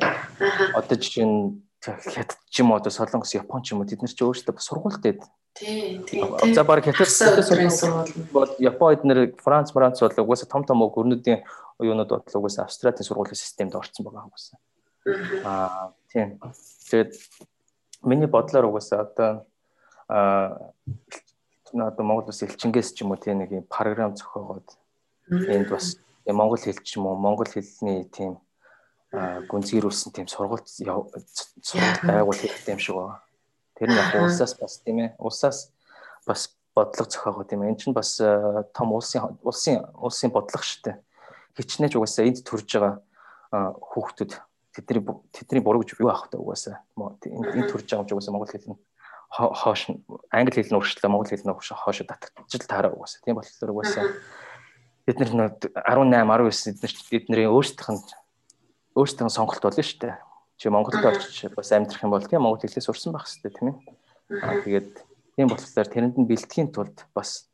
Одоо 0.73 0.97
жишээ 0.97 1.29
нь 1.29 1.61
хятад 1.85 2.41
ч 2.49 2.65
юм 2.65 2.73
уу 2.73 2.81
одоо 2.81 2.91
солонгос 2.91 3.37
япон 3.37 3.63
ч 3.63 3.77
юм 3.77 3.85
уу 3.85 3.89
тэд 3.89 4.01
нар 4.01 4.13
чи 4.13 4.25
өөрсдөө 4.25 4.57
бас 4.57 4.65
сургуультай 4.65 5.21
тий 5.53 6.01
тий 6.09 6.55
за 6.55 6.65
баг 6.65 6.85
хятад 6.85 8.09
бол 8.33 8.51
япон 8.59 8.95
эднэр 8.97 9.37
франц 9.37 9.73
франц 9.73 10.01
бол 10.01 10.25
угаасаа 10.25 10.49
том 10.49 10.65
том 10.65 10.81
гөрнүүдийн 10.81 11.45
юунууд 11.79 12.09
бол 12.09 12.39
угаасаа 12.41 12.65
австралийн 12.65 13.05
сургуулийн 13.05 13.37
системд 13.37 13.75
орсон 13.77 14.05
байгаа 14.05 14.27
угаасаа. 14.27 14.59
Аа 15.45 15.93
тийм 16.09 16.41
тэгээд 16.89 17.13
миний 18.03 18.27
бодлоор 18.27 18.73
угаасаа 18.73 19.01
одоо 19.05 19.31
аа 20.09 20.73
одоо 21.75 22.05
Монгол 22.07 22.31
ус 22.31 22.43
элчингээс 22.43 22.95
ч 22.95 23.03
юм 23.03 23.11
уу 23.11 23.19
тийм 23.19 23.43
нэг 23.43 23.51
юм 23.51 23.67
програм 23.67 24.15
зохиогоод 24.15 24.79
энд 25.31 25.69
бас 25.71 25.99
монгол 26.27 26.59
хэл 26.59 26.79
ч 26.83 26.97
юм 26.97 27.07
уу 27.07 27.17
монгол 27.19 27.49
хэлний 27.51 28.05
тийм 28.07 28.39
гүнзгийрүүлсэн 29.51 30.11
тийм 30.15 30.27
сургууль 30.27 30.63
байгуул 32.07 32.39
хэрэгтэй 32.39 32.75
юм 32.75 32.81
шиг 32.81 32.95
байна. 32.97 33.21
Тэр 33.75 33.89
нь 33.91 33.99
яг 33.99 34.15
улсаас 34.23 34.55
бас 34.59 34.79
тийм 34.83 34.99
ээ 35.03 35.11
улсаас 35.19 35.71
бас 36.27 36.55
бодлого 36.75 37.11
зохиогоо 37.11 37.45
тийм 37.45 37.63
ээ. 37.63 37.71
Энд 37.75 37.81
чинь 37.83 37.95
бас 37.95 38.19
том 38.19 38.93
улсын 38.93 39.39
улсын 39.43 39.87
улсын 39.95 40.31
бодлого 40.31 40.63
шүү 40.63 40.83
дээ. 40.83 40.97
Хичнээн 41.59 41.95
угаасаа 41.95 42.27
энд 42.27 42.43
төрж 42.43 42.69
байгаа 42.75 42.95
хүүхдүүд 43.79 44.33
тэдний 44.75 45.03
тэдний 45.31 45.63
буруу 45.63 45.83
гэж 45.87 45.95
юу 45.99 46.11
аах 46.11 46.27
вэ 46.31 46.39
угаасаа. 46.43 46.83
Энд 46.99 47.71
төрж 47.71 47.87
байгаа 47.87 48.07
юм 48.11 48.19
угаасаа 48.19 48.35
монгол 48.35 48.51
хэл 48.51 48.71
нь 48.75 48.79
хоош 49.35 49.91
англи 50.31 50.55
хэл 50.63 50.71
нь 50.71 50.79
өршлөө 50.79 51.11
монгол 51.11 51.27
хэл 51.27 51.43
нь 51.43 51.51
хоошо 51.51 52.05
татчихл 52.07 52.71
таараа 52.71 52.95
угаасаа 52.95 53.21
тийм 53.27 53.37
болохоор 53.37 53.75
угаасаа 53.75 54.07
бид 55.07 55.19
нар 55.21 55.51
18 55.75 56.23
19 56.23 57.11
эднэрийн 57.13 57.51
өөрсдийнх 57.51 57.91
нь 57.93 58.03
өөрсдийнх 58.95 59.29
нь 59.29 59.37
сонголт 59.37 59.61
болно 59.61 59.83
шүү 59.83 60.01
дээ. 60.01 60.17
Чи 60.57 60.71
Монголд 60.71 61.05
очиж 61.05 61.51
бас 61.53 61.73
амьдрах 61.75 62.03
юм 62.03 62.15
бол 62.15 62.25
тийм 62.25 62.41
монгол 62.47 62.63
хэлээ 62.63 62.87
сурсан 62.87 63.13
байх 63.13 63.27
хэрэгтэй 63.27 63.53
тийм 63.53 63.69
ээ. 63.69 63.77
Аа 64.41 64.63
тэгээд 64.65 64.91
тийм 65.37 65.49
болохоор 65.51 65.89
тэрэнд 65.91 66.17
нь 66.17 66.29
бэлтгэхийн 66.31 66.73
тулд 66.73 66.97
бас 67.13 67.51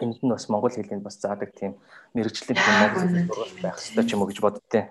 энд 0.00 0.22
нь 0.22 0.32
бас 0.32 0.48
монгол 0.48 0.72
хэлийг 0.72 1.02
бас 1.04 1.20
заадаг 1.20 1.52
тийм 1.52 1.76
мэрэгжлийн 2.14 2.56
тийм 2.56 2.76
монгол 2.80 3.44
хэл 3.44 3.60
байх 3.66 3.76
хэрэгтэй 3.76 4.04
ч 4.06 4.10
юм 4.16 4.22
уу 4.22 4.30
гэж 4.30 4.38
боддتي. 4.40 4.88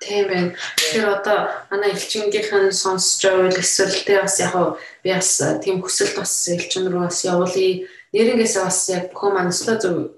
Тийм 0.00 0.28
байна. 0.28 0.56
Тэгэхээр 0.80 1.08
одоо 1.12 1.38
манай 1.68 1.92
элчингийнх 1.92 2.50
нь 2.56 2.72
сонсож 2.72 3.20
байвал 3.20 3.60
эсвэл 3.60 3.92
тэ 4.00 4.24
бас 4.24 4.40
яг 4.40 4.56
би 5.04 5.12
бас 5.12 5.30
тийм 5.60 5.84
хүсэлт 5.84 6.16
бас 6.16 6.32
элчин 6.48 6.88
рүү 6.88 7.04
бас 7.04 7.20
явуулъя. 7.20 7.84
Нэрнгээсээ 8.16 8.64
бас 8.64 8.80
яг 8.88 9.12
маань 9.12 9.52
өстой 9.52 9.76
зөв 9.76 10.16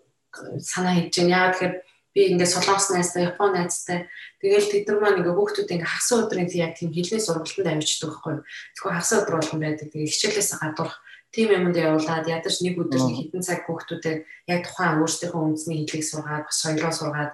санаа 0.62 0.94
хийж 0.94 1.18
байна. 1.18 1.34
Яагаад 1.34 1.58
тэгэхээр 1.58 1.74
би 2.14 2.20
ингээд 2.30 2.54
солонгос 2.54 2.88
найзтай, 2.94 3.26
япон 3.26 3.58
найзтай 3.58 4.06
тэгэл 4.38 4.70
тэд 4.70 4.86
нар 4.86 4.98
маань 5.02 5.18
ингээ 5.18 5.34
хүүхдүүд 5.34 5.72
ингээ 5.74 5.90
хагас 5.90 6.10
өдрийн 6.12 6.50
яг 6.62 6.72
тийм 6.78 6.90
хилний 6.94 7.22
сургалтанд 7.22 7.68
авчдаг 7.72 8.10
байхгүй 8.10 8.32
юу. 8.38 8.44
Тэгвэл 8.76 8.94
хагас 8.94 9.12
өдөр 9.16 9.34
болгон 9.38 9.60
байдаг. 9.62 9.86
Тэгээ 9.90 10.12
хичээлээс 10.12 10.50
гадуурх 10.60 10.96
тийм 11.32 11.48
юмд 11.56 11.76
явуулаад 11.76 12.28
ядаж 12.28 12.60
нэг 12.60 12.76
өдөр 12.76 13.00
нэг 13.00 13.16
хэдэн 13.32 13.42
цаг 13.42 13.64
хүүхдүүдэд 13.64 14.18
яг 14.52 14.60
тухайн 14.68 15.00
өөрсдийнхөө 15.00 15.42
үндэсний 15.42 15.78
хэлийг 15.88 16.04
сургаад, 16.04 16.44
бас 16.52 16.58
соёлоо 16.60 16.92
сургаад 16.92 17.32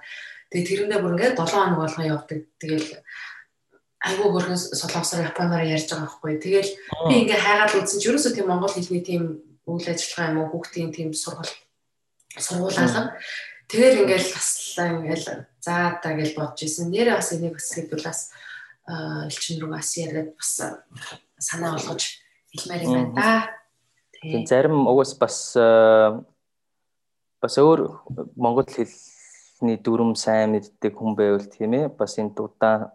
Тэгээ 0.48 0.68
тэрэндээ 0.88 1.00
бүр 1.02 1.14
ингээд 1.16 1.36
7 1.36 1.52
хоног 1.52 1.78
болгоо 1.84 2.04
явдаг. 2.08 2.40
Тэгэл 2.56 2.88
айгүй 3.98 4.28
хөргөн 4.32 4.58
солонгосоор 4.58 5.28
японоор 5.28 5.64
ярьж 5.66 5.88
байгаа 5.90 6.06
байхгүй. 6.06 6.32
Тэгэл 6.38 6.70
би 7.10 7.14
ингээд 7.26 7.44
хайгаад 7.44 7.76
үзсэн 7.76 8.00
чи 8.00 8.08
ерөөсөө 8.08 8.32
тийм 8.32 8.46
монгол 8.48 8.72
хэлний 8.72 9.02
тийм 9.04 9.22
үйл 9.68 9.86
ажиллагаа 9.90 10.30
юм 10.32 10.38
уу 10.40 10.48
хүүхдийн 10.54 10.90
тийм 10.94 11.10
сургал 11.12 11.50
сургуулаалга. 12.38 13.18
Тэгэл 13.68 14.00
ингээд 14.06 14.24
таслаа 14.32 14.88
ингээд 14.96 15.24
за 15.60 15.74
та 16.00 16.08
гэж 16.16 16.30
бодож 16.38 16.62
исэн. 16.62 16.88
Нэрээ 16.88 17.18
бас 17.18 17.32
энийг 17.34 17.58
бас 17.58 18.32
элчин 19.28 19.60
рүү 19.60 19.70
бас 19.76 19.90
яриад 20.00 20.32
бас 20.32 20.50
санаа 21.36 21.76
болгож 21.76 22.02
хэлмээр 22.56 22.82
юм 22.88 23.12
байна 23.12 23.12
да. 23.12 23.30
Тийм 24.22 24.46
зарим 24.48 24.88
угаас 24.88 25.12
бас 25.20 25.52
бас 27.42 27.54
өөр 27.58 28.00
монгол 28.34 28.64
хэл 28.64 28.88
хэлний 29.58 29.78
дүрм 29.82 30.14
сайн 30.14 30.54
мэддэг 30.54 30.94
хүн 30.94 31.18
байвал 31.18 31.42
тийм 31.42 31.74
ээ 31.74 31.90
бас 31.90 32.14
энд 32.22 32.38
удаан 32.38 32.94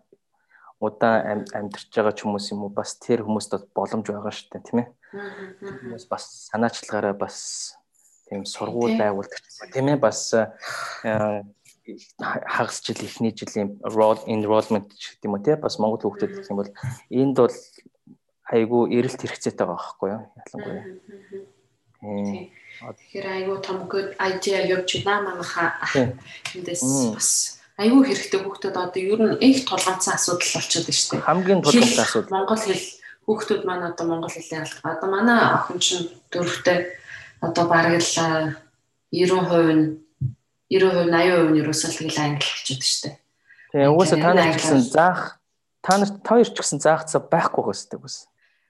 удаан 0.80 1.43
амьдарч 1.52 1.91
байгаа 1.91 2.15
хүмүүс 2.15 2.56
юм 2.56 2.63
уу 2.63 2.71
бас 2.71 2.95
тэр 3.04 3.28
хүмүүст 3.28 3.67
боломж 3.76 4.08
байгаа 4.08 4.32
шүү 4.32 4.47
дээ 4.47 4.63
тийм 4.63 4.80
ээ. 4.80 4.88
Хүмүүс 5.60 6.08
бас 6.08 6.23
санаачлагаараа 6.47 7.15
бас 7.19 7.76
тийм 8.32 8.47
сургууль 8.47 8.95
байгуулдаг 8.95 9.43
тийм 9.76 9.91
ээ 9.91 9.99
бас 9.99 10.32
хагас 12.56 12.80
жил 12.80 13.04
эхний 13.04 13.36
жилийн 13.36 13.76
enrollment 13.84 14.88
гэдэг 14.88 15.28
юм 15.28 15.36
уу 15.36 15.43
тийм 15.43 15.60
бас 15.60 15.76
монгол 15.84 15.99
хүүхдэд 15.99 16.32
гэх 16.32 16.52
юм 16.52 16.63
бол 16.63 16.71
энд 17.12 17.36
бол 17.43 17.58
айгүй 18.56 18.82
эрэлт 18.95 19.19
хэрэгцээтэй 19.19 19.67
байгаа 19.67 19.76
байхгүй 19.84 20.10
юу 20.15 20.23
ялангуяа 20.39 20.84
Тэгэхээр 22.03 23.27
айгүй 23.31 23.57
том 23.63 23.87
idea 24.19 24.59
явж 24.67 24.89
байна 25.07 25.31
манайха. 25.31 25.79
Эндээс 26.51 26.83
бас 27.15 27.29
айгүй 27.79 28.11
хэрэгтэй 28.11 28.39
хүүхдүүд 28.43 28.75
одоо 28.75 29.01
ер 29.01 29.21
нь 29.23 29.39
их 29.39 29.63
тулгаанцсан 29.63 30.19
асуудал 30.19 30.51
болчиход 30.51 30.85
байна 30.85 30.99
шүү 30.99 31.11
дээ. 31.15 31.23
Хамгийн 31.23 31.61
тулгаанцсан 31.63 32.03
асуудал. 32.03 32.33
Монгол 32.35 32.59
хэл 32.59 32.85
хүүхдүүд 33.25 33.61
маань 33.63 33.87
одоо 33.87 34.05
монгол 34.11 34.35
хэлээ 34.35 34.61
алга. 34.61 34.93
Одоо 34.93 35.09
манай 35.09 35.39
охин 35.55 35.79
чинь 35.79 36.11
дөрөвтэй 36.27 36.79
одоо 37.39 37.65
бараг 37.71 38.03
л 38.03 38.11
90% 39.15 39.71
нь 39.71 39.83
90% 40.69 41.07
80% 41.07 41.55
нь 41.55 41.59
ерөөсөө 41.61 41.89
л 41.89 41.97
тэгэл 42.03 42.19
англи 42.19 42.47
хэлчихэд 42.51 42.83
шүү 42.83 43.01
дээ. 43.07 43.15
Тэгээ 43.71 43.89
угаасаа 43.93 44.19
та 44.19 44.31
нар 44.33 44.51
ч 44.51 44.55
гэсэн 44.59 44.81
заах 44.83 45.21
та 45.81 45.93
нар 45.97 46.09
та 46.11 46.29
хоёр 46.35 46.49
ч 46.49 46.57
гэсэн 46.57 46.79
заах 46.83 47.03
цаа 47.07 47.21
байхгүй 47.23 47.63
гэстэй 47.63 47.97
үгүйс. 47.97 48.17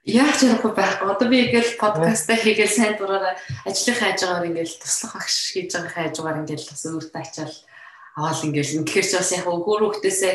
Яаж 0.04 0.44
ярахгүй 0.44 0.72
байхгүй. 0.76 1.08
Одоо 1.08 1.28
би 1.32 1.48
ингээл 1.48 1.80
подкастаа 1.80 2.36
хийгээл 2.36 2.76
сайн 2.76 2.94
дураараа 3.00 3.40
ажлынхаа 3.64 4.12
хажуугаар 4.12 4.48
ингээл 4.52 4.76
туслах 4.76 5.16
багш 5.16 5.56
хийж 5.56 5.72
байгаа 5.72 6.12
хажуугаар 6.12 6.40
ингээл 6.44 6.68
бас 6.68 6.82
өөртөө 6.84 7.20
ачаал 7.24 7.56
аваад 8.20 8.44
ингээл 8.44 8.84
тэгэхээр 8.84 9.08
ч 9.08 9.12
бас 9.16 9.30
яг 9.32 9.46
өөр 9.48 9.82
хөвгтөөсөө 9.88 10.32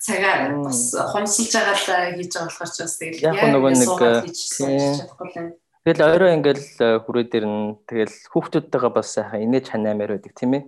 цагаа 0.00 0.34
бас 0.64 0.80
хомсолж 1.12 1.52
байгаа 1.52 1.76
л 1.76 2.16
хийж 2.16 2.32
байгаа 2.32 2.48
болохоор 2.48 2.70
ч 2.72 2.78
бас 2.80 2.94
тэгэл 2.96 3.24
яг 3.28 3.36
нөгөө 3.44 3.70
нэг 3.76 5.60
Тэгэл 5.80 6.04
орой 6.04 6.36
ингээл 6.36 6.64
э, 6.84 7.00
хүрээ 7.00 7.26
дээр 7.32 7.46
нь 7.48 7.72
тэгэл 7.88 8.16
хүүхдүүдтэйгээ 8.36 8.92
бас 8.92 9.16
сайхан 9.16 9.40
инээж 9.48 9.72
ханаамаар 9.72 10.12
байдаг 10.20 10.36
тийм 10.36 10.52
ээ. 10.60 10.62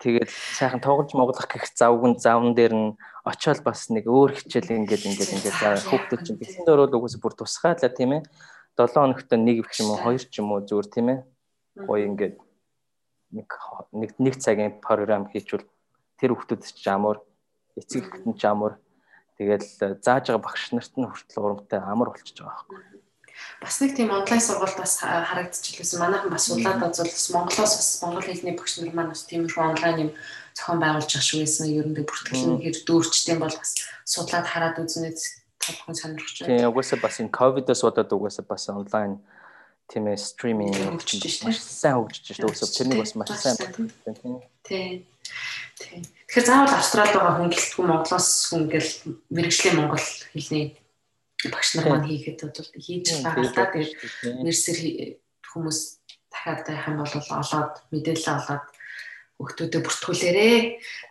Тэгэл 0.00 0.32
сайхан 0.56 0.80
тоглож 0.80 1.12
моглох 1.12 1.44
гэх 1.44 1.68
завган 1.76 2.16
завн 2.16 2.56
дээр 2.56 2.72
нь 2.72 2.88
очиод 3.24 3.60
бас 3.64 3.88
нэг 3.92 4.08
өөр 4.08 4.32
хичээл 4.36 4.80
ингээд 4.84 5.04
ингээд 5.04 5.34
ингээд 5.36 5.58
хүүхдүүд 5.84 6.22
чинь 6.24 6.40
тэгсэн 6.40 6.64
дээр 6.64 6.88
бол 6.88 7.04
угсаа 7.04 7.20
бүр 7.20 7.34
тусгаалаа 7.36 7.90
тийм 7.92 8.12
ээ. 8.16 8.22
7 8.80 8.96
хоногт 8.96 9.30
нэг 9.36 9.68
ч 9.68 9.84
юм 9.84 9.92
уу 9.92 10.00
хоёр 10.00 10.22
ч 10.24 10.34
юм 10.40 10.52
уу 10.56 10.64
зүгээр 10.64 10.88
тийм 10.88 11.06
ээ. 11.12 11.18
Гоё 11.84 12.04
ингээд 12.08 12.36
нэг 13.36 13.48
нэг 13.92 14.10
нэг 14.16 14.34
цагийн 14.40 14.80
програм 14.80 15.28
хийчвэл 15.28 15.68
тэр 16.16 16.32
хүүхдүүд 16.32 16.62
ч 16.64 16.86
амар 16.88 17.20
эцэг 17.76 18.08
эхтэн 18.08 18.34
ч 18.40 18.42
амар 18.48 18.80
тэгэл 19.36 20.00
зааж 20.00 20.32
байгаа 20.32 20.44
багш 20.44 20.72
нарт 20.72 20.94
нь 20.96 21.04
хүртэл 21.04 21.44
урамтай 21.44 21.80
амар 21.80 22.10
болчихж 22.10 22.40
байгаа 22.40 22.64
байхгүй. 22.68 23.00
Бас 23.60 23.80
нэг 23.80 23.96
тийм 23.96 24.10
онлайн 24.10 24.40
сургалт 24.40 24.76
бас 24.76 25.00
харагдчихлээсэн. 25.00 26.00
Манайхан 26.00 26.32
бас 26.32 26.48
улаад 26.50 26.82
азул 26.84 27.08
бас 27.08 27.26
Монголоос 27.32 27.74
бас 27.76 27.90
монгол 28.02 28.26
хэлний 28.26 28.56
багш 28.56 28.72
нар 28.80 28.92
маань 28.92 29.12
бас 29.12 29.24
тиймэрхүү 29.28 29.64
онлайн 29.64 29.96
юм 30.04 30.10
зохион 30.60 30.80
байгуулж 30.84 31.12
ах 31.16 31.24
шүү 31.24 31.40
гэсэн. 31.48 31.72
Ер 31.72 31.88
нь 31.88 31.96
бүртгэл 31.96 32.60
нь 32.60 32.60
хэр 32.60 32.76
дүүрчтэй 32.84 33.36
бол 33.40 33.56
бас 33.56 33.72
судлаад 34.04 34.44
хараад 34.44 34.76
үзнэ 34.76 35.16
тавхан 35.56 35.96
сонирхож 35.96 36.36
байна. 36.44 36.60
Тийм 36.60 36.68
угаасаа 36.68 37.00
бас 37.00 37.16
энэ 37.20 37.32
ковидос 37.32 37.80
удаад 37.84 38.12
угаасаа 38.12 38.44
бас 38.44 38.68
онлайн 38.68 39.24
тийм 39.88 40.04
ээ 40.12 40.20
стриминг 40.20 40.76
хөгжиж 40.76 41.24
шүү 41.24 41.48
дээ. 41.48 41.56
Сайн 41.56 41.96
хөгжиж 42.04 42.24
шүү 42.36 42.44
дээ. 42.44 42.48
Угаасаа 42.52 42.76
тэрнийг 42.76 43.00
бас 43.00 43.14
маш 43.16 43.30
сайн 43.40 43.56
байна 43.56 43.74
тийм. 43.74 43.88
Тийм. 44.64 44.94
Тийм. 45.80 46.02
Тэгэхээр 46.28 46.46
заавал 46.46 46.76
Австралид 46.76 47.14
байгаа 47.16 47.34
хүн 47.40 47.52
гэлтгүй 47.52 47.84
Монголоос 47.88 48.28
хүн 48.52 48.62
гэл 48.68 48.92
мэрэгжлийн 49.32 49.76
монгол 49.80 50.06
хэлний 50.32 50.66
багш 51.48 51.68
нар 51.74 51.86
маань 51.88 52.08
хийхэд 52.08 52.38
бол 52.44 52.70
хийж 52.76 53.06
байгаа 53.24 53.44
л 53.48 53.54
да. 53.56 53.72
Тэгээд 53.72 53.92
нэрсэр 54.44 54.78
хүмүүс 55.48 55.78
дахиад 56.30 56.60
байх 56.68 56.84
юм 56.86 56.96
бол 57.00 57.14
олоод 57.16 57.74
мэдээлэл 57.90 58.36
олоод 58.36 58.64
өгтөдөө 59.40 59.80
бүртгүүлээрээ. 59.80 60.58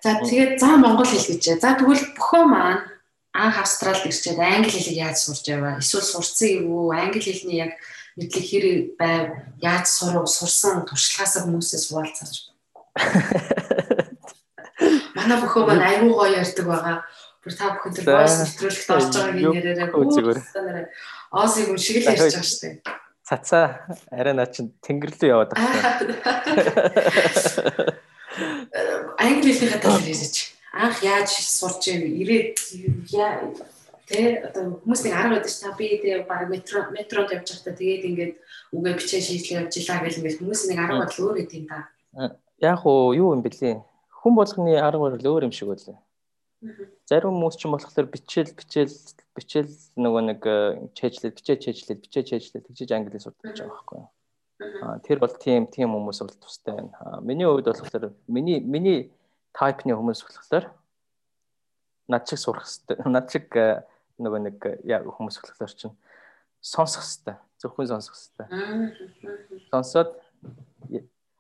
За 0.05 0.21
тэгээд 0.21 0.61
за 0.61 0.77
монгол 0.77 1.09
хэл 1.09 1.25
гэжээ. 1.33 1.57
За 1.57 1.73
тэгвэл 1.73 2.13
бөхөө 2.13 2.43
маань 2.45 2.85
анх 3.33 3.57
Австралид 3.57 4.05
ирчээд 4.05 4.37
англи 4.37 4.69
хэлийг 4.69 4.97
яаж 5.01 5.17
сурч 5.17 5.49
яваа? 5.49 5.81
Эсвэл 5.81 6.05
сурцсан 6.05 6.69
юу? 6.69 6.93
Англи 6.93 7.19
хэлний 7.19 7.65
яг 7.65 7.73
мэдлэг 8.13 8.45
хэр 8.45 8.65
байв? 9.01 9.25
Яаж 9.57 9.89
сурав? 9.89 10.29
Сурсан 10.29 10.85
туршлагаасаа 10.85 11.49
хүмүүсээс 11.49 11.89
хуваалцаач. 11.89 12.53
Манай 15.17 15.37
бөхөө 15.41 15.63
маань 15.65 15.85
аюу 15.89 16.13
гоё 16.13 16.37
ярьдаг 16.37 16.65
байгаа 16.69 16.97
бүр 17.43 17.53
та 17.55 17.71
бүхэн 17.73 17.93
тэр 17.95 18.05
voice 18.13 18.37
нэвтрүүлэгт 18.43 18.89
орж 18.93 19.15
байгааг 19.15 19.35
нэрээрээ 19.39 19.89
зүгээр. 19.89 20.39
Оос 21.31 21.53
юм 21.63 21.77
шиг 21.79 22.03
л 22.03 22.11
ярьж 22.11 22.19
байгаа 22.19 22.43
шүү 22.43 22.61
дээ. 22.61 22.75
Цацаа 23.23 23.65
арай 24.11 24.33
наа 24.35 24.49
чин 24.51 24.75
тэнгэрлүү 24.83 25.29
яваад 25.31 25.53
байна. 25.55 25.69
Англи 28.37 29.53
хэлний 29.53 29.81
талаар 29.81 30.05
ярьж. 30.05 30.53
Анх 30.73 31.01
яаж 31.01 31.29
сурч 31.33 31.89
ирээд 31.89 32.61
тэ 34.09 34.41
одоо 34.45 34.81
хүмүүс 34.81 35.01
нэг 35.05 35.13
арга 35.17 35.37
байдаг 35.37 35.49
ш 35.49 35.65
та 35.65 35.73
би 35.73 35.97
тэгээ 35.97 36.29
баг 36.29 36.49
метро 36.49 36.89
метронд 36.93 37.33
явж 37.33 37.49
байхдаа 37.49 37.73
тэгээд 37.73 38.07
ингээд 38.09 38.33
үгээ 38.73 38.93
бичээ 38.97 39.21
шийдлээ 39.21 39.59
явж 39.65 39.73
илаа 39.81 40.01
гэл 40.05 40.19
ингээд 40.21 40.39
хүмүүс 40.41 40.61
нэг 40.69 40.77
арга 40.77 40.99
бодол 41.01 41.25
өөр 41.25 41.37
гэдэг 41.41 41.57
юм 41.57 41.67
да. 41.69 41.81
Яг 42.61 42.81
уу 42.85 43.13
юу 43.17 43.33
юм 43.33 43.41
бэлээ. 43.41 43.81
Хүн 44.21 44.33
болгоны 44.37 44.77
арга 44.77 45.01
барил 45.01 45.29
өөр 45.29 45.45
юм 45.49 45.53
шиг 45.53 45.69
байлаа. 45.73 45.97
Зарим 47.09 47.33
хүмүүс 47.33 47.57
ч 47.57 47.65
юм 47.65 47.73
болохоор 47.73 48.07
бичээл 48.13 48.53
бичээл 48.53 48.93
бичээл 49.37 49.73
нөгөө 49.97 50.21
нэг 50.29 50.41
э, 50.45 50.57
чэйжлээд 50.97 51.37
бичээ 51.37 51.57
чэйжлээд 51.65 52.03
бичээ 52.03 52.23
чэйжлээд 52.29 52.65
тэгжиж 52.67 52.89
англиар 52.93 53.23
судалж 53.23 53.57
байгаа 53.57 53.73
байхгүй. 53.73 53.99
Аа 54.03 54.18
тэр 54.59 55.19
бол 55.23 55.31
тийм 55.39 55.67
тийм 55.71 55.95
хүмүүс 55.95 56.19
бол 56.19 56.35
тустай 56.35 56.75
байна. 56.75 57.21
Миний 57.23 57.47
хувьд 57.47 57.71
болохоор 57.71 58.11
миний 58.27 58.59
миний 58.59 59.11
тайпны 59.55 59.95
хүмүүс 59.95 60.23
болохоор 60.27 60.67
над 62.11 62.27
чиг 62.27 62.39
сурах 62.39 62.67
хэрэгтэй. 62.67 62.97
Над 63.15 63.31
чиг 63.31 63.55
э, 63.55 63.85
нөгөө 64.19 64.39
нэг 64.43 64.57
яг 64.83 65.07
хүмүүс 65.07 65.39
болохоор 65.39 65.71
чинь 65.71 65.95
сонсох 66.59 67.07
хэрэгтэй. 67.07 67.35
Зөвхөн 67.61 67.87
сонсох 67.87 68.15
хэрэгтэй. 68.19 68.47
Сонсоод 69.71 70.11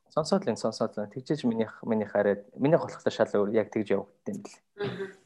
сонсоод 0.09 0.47
л 0.47 0.55
сонсоод 0.55 0.93
л 0.95 1.11
тэгжээж 1.11 1.43
минийх 1.43 1.75
минийх 1.83 2.15
хараад 2.15 2.47
минийх 2.55 2.81
болохоор 2.87 3.11
шал 3.11 3.35
өөр 3.35 3.51
яг 3.51 3.67
тэгж 3.73 3.99
явагдсан 3.99 4.31
юм 4.31 4.43
бэл. 4.47 4.57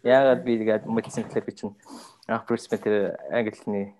Яагаад 0.01 0.41
би 0.41 0.57
тэгээд 0.57 0.83
мэдсэн 0.89 1.29
гэхээр 1.29 1.45
би 1.45 1.53
чинь 1.53 1.75
анх 2.25 2.49
тэр 2.49 3.21
англиний 3.29 3.93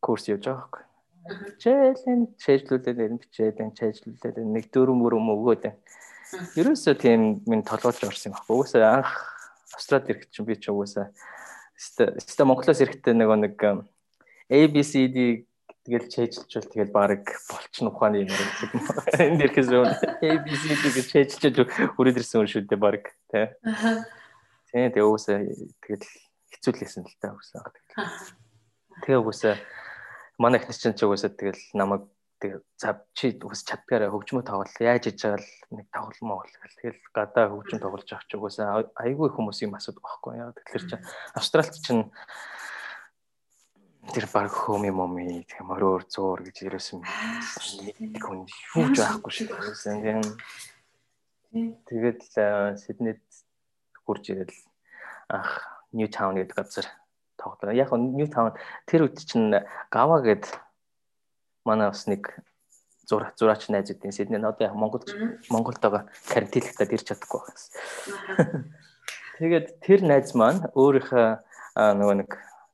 курс 0.00 0.28
явж 0.30 0.46
байгаа 0.46 0.87
байхгүй. 1.24 1.56
Чэйлэн 1.58 2.20
чэйжлүүлээд 2.38 2.98
бичээд 3.18 3.58
чэйжлүүлээд 3.74 4.36
нэг 4.44 4.70
дөрөв 4.70 4.96
мөрөм 4.96 5.32
өгөөд. 5.34 5.64
Ерөөсөө 6.60 6.94
тийм 7.00 7.42
минь 7.48 7.64
толгойч 7.64 8.04
орсон 8.04 8.36
байхгүй. 8.36 8.54
Угсаа 8.54 9.02
анх 9.02 9.12
Австралид 9.74 10.10
ирэх 10.12 10.30
чинь 10.30 10.46
би 10.46 10.54
ч 10.56 10.68
угсаа 10.68 11.10
өстө 11.78 12.42
Монголоос 12.42 12.82
ирэхдээ 12.82 13.14
нэг 13.14 13.30
нэг 13.38 13.54
ABCD 14.50 15.46
тэгэл 15.86 16.08
чэйжлжүүл 16.10 16.68
тэгэл 16.68 16.92
баг 16.92 17.24
болчин 17.48 17.88
ухааны 17.88 18.26
юм 18.26 18.32
шиг 18.34 18.72
энд 19.14 19.40
ирэхээс 19.46 19.70
өмнө 19.72 19.96
ABC 20.20 20.64
гэж 20.74 21.06
чэйжлж 21.38 21.56
хүрээд 21.96 22.20
ирсэн 22.20 22.44
юм 22.44 22.48
шүү 22.50 22.66
дээ 22.66 22.80
баг 22.82 23.04
тий. 23.30 23.46
Тий 24.68 24.84
тэгээ 24.90 25.06
уусаа 25.06 25.38
тэгэл 25.80 26.08
хэцүүлсэн 26.52 27.06
л 27.06 27.16
та 27.22 27.32
уусаа 27.32 27.70
тэгэл. 27.72 28.36
Тэгээ 29.06 29.20
уусаа 29.22 29.54
манай 30.38 30.62
ихнес 30.62 30.78
чинь 30.78 30.94
ч 30.94 31.04
уусаа 31.04 31.30
тэгэл 31.34 31.60
намайг 31.74 32.06
цав 32.78 33.02
чи 33.14 33.34
ус 33.42 33.66
чаддгаараа 33.66 34.14
хөгжмөө 34.14 34.46
тоглол. 34.46 34.70
Яаж 34.78 35.10
хийж 35.10 35.26
байгаа 35.26 35.42
л 35.42 35.50
нэг 35.74 35.86
тоглоом 35.90 36.38
гэл 36.46 36.78
тэгэл. 36.78 37.02
Гадаа 37.10 37.50
хөгжим 37.50 37.82
тоглож 37.82 38.06
авах 38.06 38.26
ч 38.30 38.38
уусаа 38.38 38.86
айгүй 38.94 39.28
хүмүүс 39.34 39.66
юм 39.66 39.74
асуудаг 39.74 40.06
байхгүй 40.06 40.38
яа. 40.38 40.54
Тэгэхээр 40.54 40.84
чи 40.86 40.96
австралид 41.34 41.74
чинь 41.82 42.06
тэр 44.14 44.26
баг 44.30 44.54
хөми 44.54 44.94
моми 44.94 45.42
тийм 45.50 45.74
ороор 45.74 46.06
зуур 46.06 46.46
гэж 46.46 46.70
ерөөсөн 46.70 47.02
хүн 47.02 48.46
юу 48.46 48.88
ч 48.94 48.96
байхгүй 49.02 49.32
шүү 49.34 49.46
дээ. 50.06 50.22
Тэгээд 51.90 52.20
Сиднейд 52.78 53.24
хурж 54.06 54.24
ирэл 54.30 54.54
анх 55.28 55.50
Ньютаун 55.92 56.38
гэдэг 56.38 56.54
газар 56.54 56.86
тоглоо. 57.38 57.72
Яг 57.72 57.94
нь 57.94 58.18
Ньютаун 58.18 58.58
тэр 58.84 59.06
үед 59.06 59.22
чинь 59.22 59.54
Гава 59.88 60.20
гэд 60.20 60.50
манай 61.64 61.88
бас 61.88 62.04
нэг 62.10 62.34
зур 63.08 63.30
зураач 63.38 63.70
найз 63.70 63.88
үдийн 63.88 64.12
Сидней. 64.12 64.42
Одоо 64.42 64.68
яг 64.68 64.74
Монгол 64.74 65.06
Монголд 65.48 65.80
байгаа 65.80 66.10
карантинлэгтад 66.28 66.92
ирч 66.92 67.06
чадахгүй 67.08 67.40
байсан. 67.46 68.66
Тэгээд 69.38 69.80
тэр 69.80 70.02
найз 70.02 70.34
маань 70.34 70.66
өөрийнхөө 70.74 71.26
нөгөө 71.78 72.16
нэг 72.26 72.30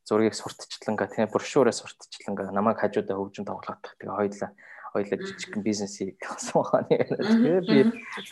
зургийг 0.08 0.34
сурталчлангаа 0.36 1.08
тийм 1.08 1.28
брошюраа 1.32 1.72
сурталчлангаа 1.72 2.52
намайг 2.52 2.80
хажуудаа 2.80 3.16
хөгжим 3.16 3.48
тоглоодох 3.48 3.96
тэгээ 4.00 4.16
хоёлаа 4.16 4.50
хоёлаа 4.92 5.18
жижигхэн 5.20 5.62
бизнес 5.64 5.96
хийх 5.96 6.20
гэсэн 6.20 6.56
ухааны 6.60 6.96
тэгээ 7.08 7.60
би 7.64 7.78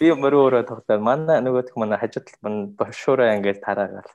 би 0.01 0.07
мөрөөрөө 0.13 0.69
тоглоод 0.69 1.01
манай 1.01 1.41
нөгөөх 1.41 1.77
манай 1.81 1.97
хажууд 1.97 2.29
мань 2.45 2.77
брошюраа 2.77 3.37
ингээд 3.41 3.65
тараагаал 3.65 4.11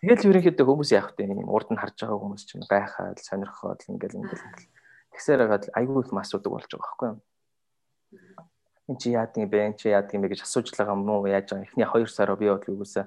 тэгэл 0.00 0.30
ерөнхийдөө 0.30 0.66
хүмүүс 0.66 0.90
яах 0.94 1.12
вэ? 1.18 1.26
Юм 1.26 1.50
урд 1.50 1.68
нь 1.74 1.80
харж 1.80 1.96
байгаа 1.98 2.18
хүмүүс 2.22 2.42
чинь 2.46 2.66
байхаад 2.70 3.18
сонирхоод 3.18 3.82
ингээд 3.90 4.14
ингээд 4.14 4.42
тэгсээр 5.10 5.40
хагаад 5.42 5.64
айгүй 5.74 6.06
их 6.06 6.12
асуудаг 6.14 6.52
болж 6.54 6.70
байгаа 6.70 6.86
байхгүй 6.86 7.08
юу? 7.10 7.18
Эн 8.88 8.96
чи 8.96 9.12
яадаг 9.12 9.36
юм 9.42 9.50
бэ? 9.50 9.58
Эн 9.66 9.74
чи 9.76 9.90
яадаг 9.90 10.14
юм 10.14 10.22
бэ 10.22 10.32
гэж 10.32 10.46
асууж 10.46 10.70
байгаа 10.72 10.94
юм 10.94 11.10
уу? 11.10 11.26
Яаж 11.26 11.50
байгаа? 11.50 11.66
Эхний 11.66 11.84
2 11.84 12.06
сараа 12.06 12.36
би 12.38 12.46
бодлоо 12.46 12.74
үгүйсээ. 12.78 13.06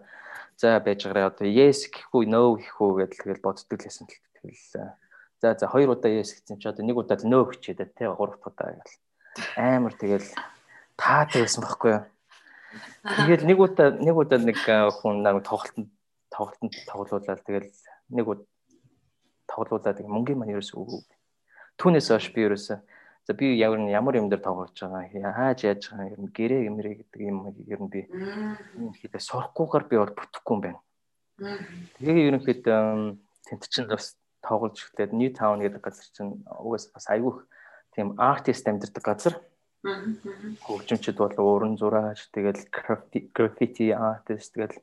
За 0.59 0.79
байж 0.83 0.99
байгаараа 1.07 1.31
одоо 1.31 1.47
yes 1.47 1.89
гэхгүй 1.89 2.27
no 2.29 2.59
гэхгүй 2.59 3.07
гэдэл 3.07 3.21
тэгэл 3.23 3.45
боддог 3.45 3.79
лсэн 3.81 4.05
л 4.05 4.17
тэгэл 4.43 4.93
за 5.41 5.57
за 5.57 5.65
хоёр 5.65 5.97
удаа 5.97 6.11
yes 6.11 6.37
гэсэн 6.37 6.61
чи 6.61 6.69
одоо 6.69 6.85
нэг 6.85 6.97
удаа 7.01 7.17
no 7.25 7.49
гэчихэд 7.49 7.97
те 7.97 8.05
гурав 8.11 8.37
удаа 8.45 8.77
гэл. 8.77 8.99
Амар 9.57 9.95
тэгэл 9.97 10.27
таатай 10.99 11.41
байсан 11.47 11.65
байхгүй 11.65 11.91
юу? 11.97 12.03
Тэгэл 13.25 13.47
нэг 13.49 13.57
удаа 13.57 13.89
нэг 13.89 14.15
удаа 14.15 14.37
нэг 14.37 14.57
хүн 14.61 15.25
намайг 15.25 15.49
тоглолтод 15.49 15.89
тоглолтод 16.33 16.73
тоглуулаад 16.89 17.41
тэгэл 17.45 17.69
нэг 18.15 18.25
удаа 18.27 18.47
тоглуулаад 19.51 19.99
мөнгөний 20.01 20.39
маань 20.39 20.53
ерөөсөө 20.55 20.79
өгөө 20.81 21.01
түүнээс 21.79 22.07
хойш 22.11 22.27
би 22.33 22.47
ерөөсөө 22.47 22.79
За 23.27 23.33
би 23.33 23.53
ямар 23.55 23.79
ямар 23.89 24.17
юм 24.17 24.29
дээр 24.29 24.41
тоглож 24.41 24.73
байгаа 24.73 25.33
хааж 25.37 25.59
яаж 25.61 25.81
байгаа 25.93 26.17
нь 26.17 26.33
гэрээ 26.33 26.61
гэмрээ 26.65 26.95
гэдэг 27.05 27.21
юм 27.21 27.37
ер 27.53 27.81
нь 27.85 27.91
би 27.93 28.01
ерөнхийдөө 28.09 29.21
сурахгүйгээр 29.21 29.85
би 29.85 29.95
бол 30.01 30.13
бүтэхгүй 30.17 30.53
юм 30.57 30.61
байна. 30.65 30.81
Тэгээ 32.01 32.27
ерөнхийдөө 32.33 32.81
тент 33.45 33.63
чинь 33.69 33.85
бас 33.85 34.17
тоглож 34.41 34.73
ихтэй 34.81 35.13
New 35.13 35.29
Town 35.29 35.61
гэдэг 35.61 35.81
газар 35.85 36.07
чинь 36.17 36.41
угаас 36.49 36.89
бас 36.89 37.05
айгүйх 37.13 37.45
тийм 37.93 38.17
артист 38.17 38.65
амьдардаг 38.65 39.05
газар. 39.05 39.35
Хөгжимчд 40.65 41.17
бол 41.21 41.37
уран 41.37 41.77
зураач 41.77 42.25
тэгэл 42.33 42.65
граффити 42.73 43.93
артист 43.93 44.57
тэгэл 44.57 44.81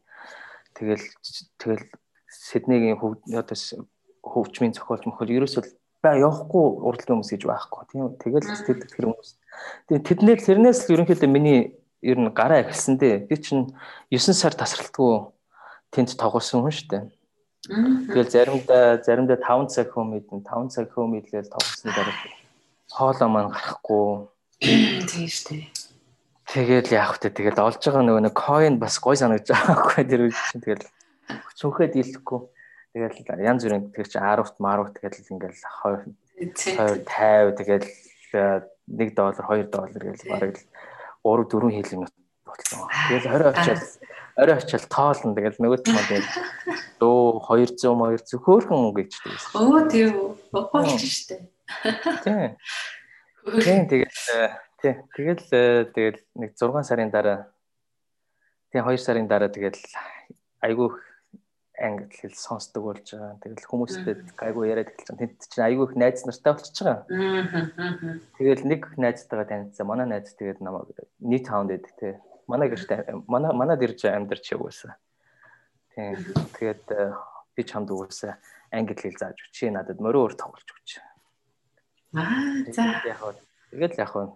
тэгэл 0.79 1.05
тэгэл 1.59 1.85
Сиднейгийн 2.29 2.97
одоо 2.97 3.59
хөгжмийн 4.22 4.76
зохиолч 4.76 5.03
мөхөл 5.09 5.35
ерөөсөө 5.43 5.64
ба 6.05 6.14
явахгүй 6.14 6.66
уралдаан 6.87 7.18
хүмүүс 7.18 7.33
гэж 7.35 7.43
байхгүй. 7.49 7.83
Тийм 7.91 8.03
тэгэл 8.22 8.47
тэр 8.64 8.79
тэр 8.87 9.05
хүмүүс. 9.11 9.31
Тийм 9.89 10.01
тэднэр 10.07 10.39
тэрнээс 10.39 10.87
л 10.87 10.95
ерөнхийдөө 10.95 11.31
миний 11.31 11.74
ер 12.05 12.18
нь 12.20 12.31
гараа 12.31 12.62
эхэлсэн 12.62 13.01
дээ. 13.01 13.26
Би 13.26 13.37
чинь 13.41 13.74
9 14.12 14.37
сар 14.37 14.55
тасралтгүй 14.55 15.33
тэнд 15.91 16.14
тоглосон 16.20 16.62
хүн 16.62 16.74
шүү 16.76 16.89
дээ 16.93 17.05
тэгэл 17.66 18.31
заримдаа 18.31 19.03
заримдаа 19.05 19.37
5 19.37 19.68
цаг 19.74 19.93
хөө 19.93 20.05
мэдэн 20.09 20.41
5 20.41 20.72
цаг 20.72 20.87
хөө 20.95 21.07
мэдлэл 21.11 21.53
тоглосон 21.53 21.91
дараа 21.93 22.16
хоолоо 22.97 23.29
маань 23.29 23.53
гарахгүй. 23.53 24.09
Тийм 25.11 25.29
шүү 25.29 25.45
дээ 25.53 25.88
тэгэл 26.53 26.88
яах 26.92 27.20
вэ 27.20 27.30
тэгэл 27.30 27.61
олж 27.61 27.82
байгаа 27.82 28.05
нөгөө 28.05 28.22
нэг 28.28 28.34
coin 28.34 28.80
бас 28.80 28.96
гой 28.99 29.16
санагдаж 29.16 29.53
байгаа 29.53 29.76
байхгүй 29.76 30.05
тэр 30.09 30.22
үе 30.28 30.32
чинь 30.32 30.64
тэгэл 30.64 30.86
цүнхээ 31.57 31.88
дийлэхгүй 31.92 32.40
Тэгэл 32.99 33.44
янз 33.44 33.62
бүрийн 33.62 33.92
тэр 33.92 34.09
чи 34.09 34.18
10-т 34.18 34.57
марвт 34.59 34.96
тэгэл 34.96 35.20
ингээл 35.28 35.61
20 36.40 37.05
50 37.05 37.55
тэгэл 37.61 37.86
1 38.32 39.14
доллар 39.14 39.44
2 39.44 39.68
доллар 39.68 40.03
гэж 40.03 40.20
бараг 40.24 40.57
л 40.57 40.64
3 41.22 41.46
4 41.53 41.68
хил 41.76 41.94
юм 41.94 42.03
болсон. 42.49 42.88
Тэгэл 43.12 43.28
20 43.28 43.55
очил 43.55 43.82
орой 44.40 44.57
очил 44.57 44.84
тоолно 44.88 45.36
тэгэл 45.36 45.61
нөгөө 45.61 45.78
юм 45.84 45.99
тэгэл 46.09 46.28
дөө 46.96 47.44
200 47.44 47.76
200 47.76 48.40
хөөхөн 48.40 48.82
гэж 48.96 49.11
тэгсэн. 49.20 49.53
Оо 49.53 49.80
тийм 49.84 50.11
үү. 50.16 50.30
Бохолж 50.49 51.05
штэ. 51.05 51.44
Тийм. 52.24 52.57
Тийм 53.62 53.82
тэгэл 53.84 54.16
тий 54.83 54.95
тэгэл 55.14 55.43
тэгэл 55.95 56.20
нэг 56.39 56.51
6 56.55 56.87
сарын 56.87 57.11
дараа 57.11 57.51
тий 58.72 58.81
2 58.81 58.99
сарын 58.99 59.26
дараа 59.26 59.51
тэгэл 59.51 59.79
айгүй 60.62 60.89
англи 61.79 62.11
хэл 62.11 62.35
сонсдог 62.35 62.83
болж 62.83 63.07
байгаа. 63.07 63.39
Тэгэл 63.43 63.70
хүмүүстэй 63.70 64.14
айгүй 64.43 64.64
яриад 64.66 64.91
эхэлж 64.91 65.14
байгаа. 65.14 65.20
Тэнд 65.22 65.35
чинь 65.47 65.66
айгүй 65.66 65.85
их 65.87 65.95
найз 65.95 66.26
нартай 66.26 66.53
болчихж 66.53 66.79
байгаа. 66.83 68.18
Тэгэл 68.35 68.62
нэг 68.66 68.83
найзтайгаа 68.99 69.47
танилцсан. 69.47 69.87
Манай 69.87 70.07
найз 70.11 70.35
тэгээд 70.35 70.59
намайг 70.59 70.91
нийт 71.22 71.47
хаунд 71.47 71.70
эд 71.70 71.87
тий. 71.95 72.18
Манай 72.51 72.68
гэрт 72.68 72.91
манай 73.31 73.55
манад 73.55 73.83
ирж 73.83 74.11
амьдарч 74.11 74.51
явуулсан. 74.51 74.99
Тийм. 75.95 76.18
Тэгээд 76.59 76.87
э, 76.91 77.14
би 77.55 77.62
чамд 77.62 77.91
угаасаа 77.95 78.43
англи 78.74 78.99
хэл 78.99 79.14
зааж 79.14 79.39
өчөө 79.39 79.70
надад 79.70 80.03
морин 80.03 80.26
өөр 80.26 80.35
тоглож 80.35 80.66
өгч. 80.66 80.99
Аа 82.18 82.66
за. 82.74 82.99
Тэгэл 83.70 84.03
яг 84.03 84.11
хөө 84.11 84.26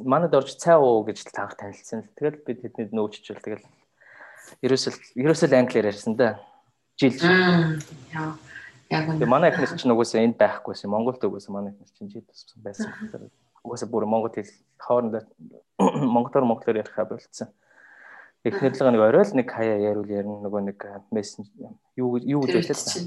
манад 0.00 0.34
орж 0.34 0.56
цай 0.56 0.76
уу 0.76 1.04
гэж 1.04 1.24
таах 1.30 1.56
танилцсан. 1.56 2.06
Тэгэл 2.16 2.42
би 2.46 2.54
тэдний 2.54 2.90
нөөччүүл 2.90 3.42
тэгэл 3.42 3.64
ерөөсөл 4.62 4.96
ерөөсөл 5.16 5.54
англиар 5.54 5.90
ярьсан 5.90 6.16
да. 6.16 6.40
Жил. 7.00 7.16
Яа. 8.12 8.34
Яг 8.90 9.06
үнэ. 9.08 9.26
Манай 9.26 9.50
эхнэр 9.50 9.78
чинь 9.78 9.94
угсаа 9.94 10.22
энд 10.22 10.36
байхгүйсэн. 10.36 10.90
Монголд 10.90 11.22
угсаа 11.22 11.54
манай 11.54 11.72
эхнэр 11.72 11.90
чинь 11.94 12.10
жил 12.10 12.26
туссан 12.26 12.62
байсан. 12.62 12.90
Угсаа 13.62 13.88
бүр 13.88 14.06
монгол 14.06 14.34
хэл 14.34 14.50
хоорондоо 14.78 15.22
монголоор 15.78 16.44
монголоор 16.44 16.82
ярих 16.82 16.96
болцсон. 16.96 17.48
Эхнэрлэг 18.44 18.90
нэг 18.90 19.02
орой 19.04 19.24
л 19.24 19.36
нэг 19.36 19.48
хаяа 19.52 19.78
яриул 19.78 20.08
ярина 20.08 20.40
нөгөө 20.42 20.60
нэг 20.72 20.78
мессеж 21.12 21.46
юу 21.96 22.16
юу 22.18 22.40
гэж 22.42 22.72
байлаа. 22.72 23.04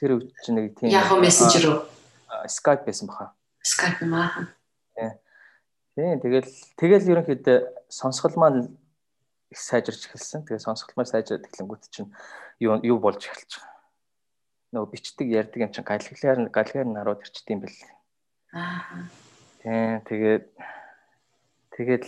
Тэр 0.00 0.10
үуч 0.16 0.32
чинь 0.42 0.56
нэг 0.58 0.74
тийм 0.80 0.90
Яг 0.90 1.12
мессенжер 1.20 1.70
үү? 1.70 1.78
Skype 2.48 2.88
байсан 2.88 3.06
баха. 3.06 3.36
Skype 3.62 4.08
маа. 4.08 4.48
Тийм 5.92 6.20
тэгэл 6.24 6.48
тэгэл 6.80 7.10
ерөнхийдөө 7.12 7.58
сонсгол 7.92 8.36
маань 8.40 8.72
их 9.52 9.60
сайжирч 9.60 10.08
эхэлсэн. 10.08 10.48
Тэгээ 10.48 10.64
сонсголмоор 10.64 11.08
сайжраад 11.08 11.44
эхлэнгүүт 11.44 11.92
чинь 11.92 12.08
юу 12.64 12.80
юу 12.80 12.96
болж 12.96 13.20
эхэлж 13.28 13.60
байгаа. 13.60 13.76
Нөгөө 14.72 14.88
бичдэг 14.88 15.28
ярьдаг 15.28 15.60
юм 15.60 15.72
чинь 15.76 15.84
галхиар 15.84 16.88
нь 16.88 16.96
харууд 16.96 17.20
ирчдэг 17.20 17.52
юм 17.52 17.60
бэл. 17.60 17.80
Аа. 18.56 19.04
Тийм 19.60 20.00
тэгээд 20.08 20.44
тэгээд 21.76 22.04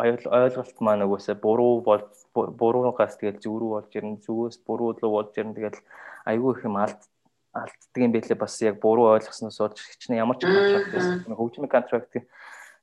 ойлголт 0.00 0.76
маань 0.80 1.04
нөгөөсөө 1.04 1.36
буруу 1.36 1.84
бол 1.84 2.08
буруугаас 2.32 3.20
тэгэл 3.20 3.44
зүг 3.44 3.56
рүү 3.60 3.70
болж 3.76 3.92
ирнэ 3.92 4.24
зүгөөс 4.24 4.56
буруу 4.64 4.96
руу 4.96 5.12
болж 5.20 5.36
ирнэ 5.36 5.52
тэгэл 5.52 5.78
айгүй 6.24 6.50
их 6.56 6.64
юм 6.64 6.76
алд 6.80 7.00
алддаг 7.54 8.00
юм 8.00 8.12
байлээ 8.14 8.38
бас 8.38 8.60
яг 8.62 8.78
буруу 8.80 9.10
ойлгосноос 9.14 9.58
болж 9.58 9.78
хичнээн 9.78 10.22
ямар 10.22 10.38
ч 10.38 10.46
контракт 10.46 10.90
байсан 10.94 11.34
хөгжмийн 11.34 11.70
контракт 11.70 12.12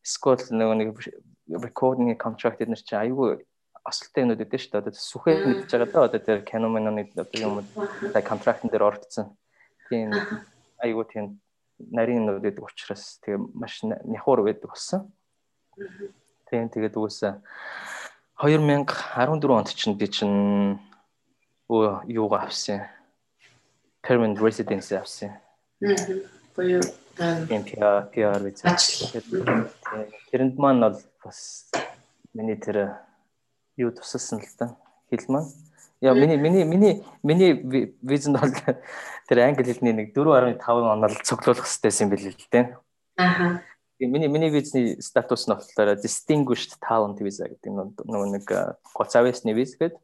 эсвэл 0.04 0.44
нөгөө 0.52 0.76
нэг 0.76 0.90
recording 1.64 2.12
contract 2.20 2.60
эднэр 2.60 2.84
чи 2.84 2.96
айгүй 2.96 3.44
осолтой 3.88 4.28
юмуд 4.28 4.44
өгдөө 4.44 4.60
шүү 4.60 4.72
дээ. 4.76 4.82
Одоо 4.84 4.94
сүхээд 4.94 5.40
мэдж 5.48 5.72
байгаа 5.72 5.88
да. 5.88 6.08
Одоо 6.12 6.20
тэр 6.20 6.40
Canon 6.44 6.76
Canon-ы 6.76 7.08
одоо 7.16 7.40
юм 7.40 7.64
уу 7.64 8.12
контрактн 8.12 8.68
дээр 8.68 8.84
орцсон. 8.84 9.32
Тийм 9.88 10.12
айгүй 10.84 11.06
тийм 11.08 11.40
нарийн 11.80 12.28
юмуд 12.28 12.44
өгдөг 12.44 12.68
учраас 12.68 13.24
тэгээ 13.24 13.40
маш 13.56 13.80
няхуур 13.84 14.44
байдаг 14.44 14.68
болсон. 14.68 15.08
Тийм 16.52 16.68
тэгээд 16.68 17.00
үгүйсээ 17.00 17.40
2014 18.44 19.50
онд 19.50 19.72
чинь 19.72 19.98
би 19.98 20.08
чинь 20.12 20.80
юугаа 21.70 22.44
авсан. 22.44 22.86
Permanent 24.04 24.40
residence 24.40 24.92
авсан. 24.92 25.32
Боёо 26.56 26.82
Тийм 27.18 27.66
PR 27.66 28.14
PR 28.14 28.42
виз. 28.46 28.62
Тэрэнд 30.30 30.56
маань 30.62 30.82
бол 30.86 31.02
бас 31.26 31.66
миний 32.34 32.56
тэр 32.56 33.02
юу 33.76 33.90
тусалсан 33.90 34.38
л 34.38 34.46
да. 34.60 34.78
Хэл 35.10 35.26
маань. 35.28 35.50
Яа 36.00 36.14
миний 36.14 36.38
миний 36.38 36.64
миний 36.64 37.06
миний 37.24 37.54
визэнд 38.06 38.38
бол 38.38 38.54
тэр 39.28 39.38
англи 39.50 39.66
хэлний 39.66 39.94
нэг 39.98 40.14
4.5 40.14 40.62
онол 40.62 41.18
цуглуулах 41.26 41.66
хэрэгтэй 41.66 42.06
юм 42.06 42.10
билээ 42.14 42.38
л 42.38 42.50
дээ. 42.54 42.66
Аха. 43.18 43.64
Миний 43.98 44.30
миний 44.30 44.54
визний 44.54 45.02
статус 45.02 45.50
нь 45.50 45.58
болохоор 45.58 45.98
distinguished 45.98 46.78
talent 46.78 47.18
visa 47.18 47.50
гэдэг 47.50 47.98
нөгөө 48.06 48.30
нэг 48.30 48.46
гоцавэсний 48.94 49.58
виз 49.58 49.74
гэдэг. 49.74 49.98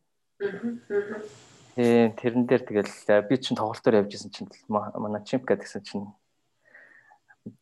Э 1.74 2.14
тэрэн 2.14 2.46
дээр 2.46 2.62
тэгэл 2.70 3.26
би 3.26 3.36
чинь 3.42 3.58
тоглолтоор 3.58 4.06
явж 4.06 4.14
исэн 4.14 4.30
чинь 4.30 4.50
манай 4.70 5.26
чимп 5.26 5.50
гэдгсэн 5.50 5.82
чинь 5.82 6.06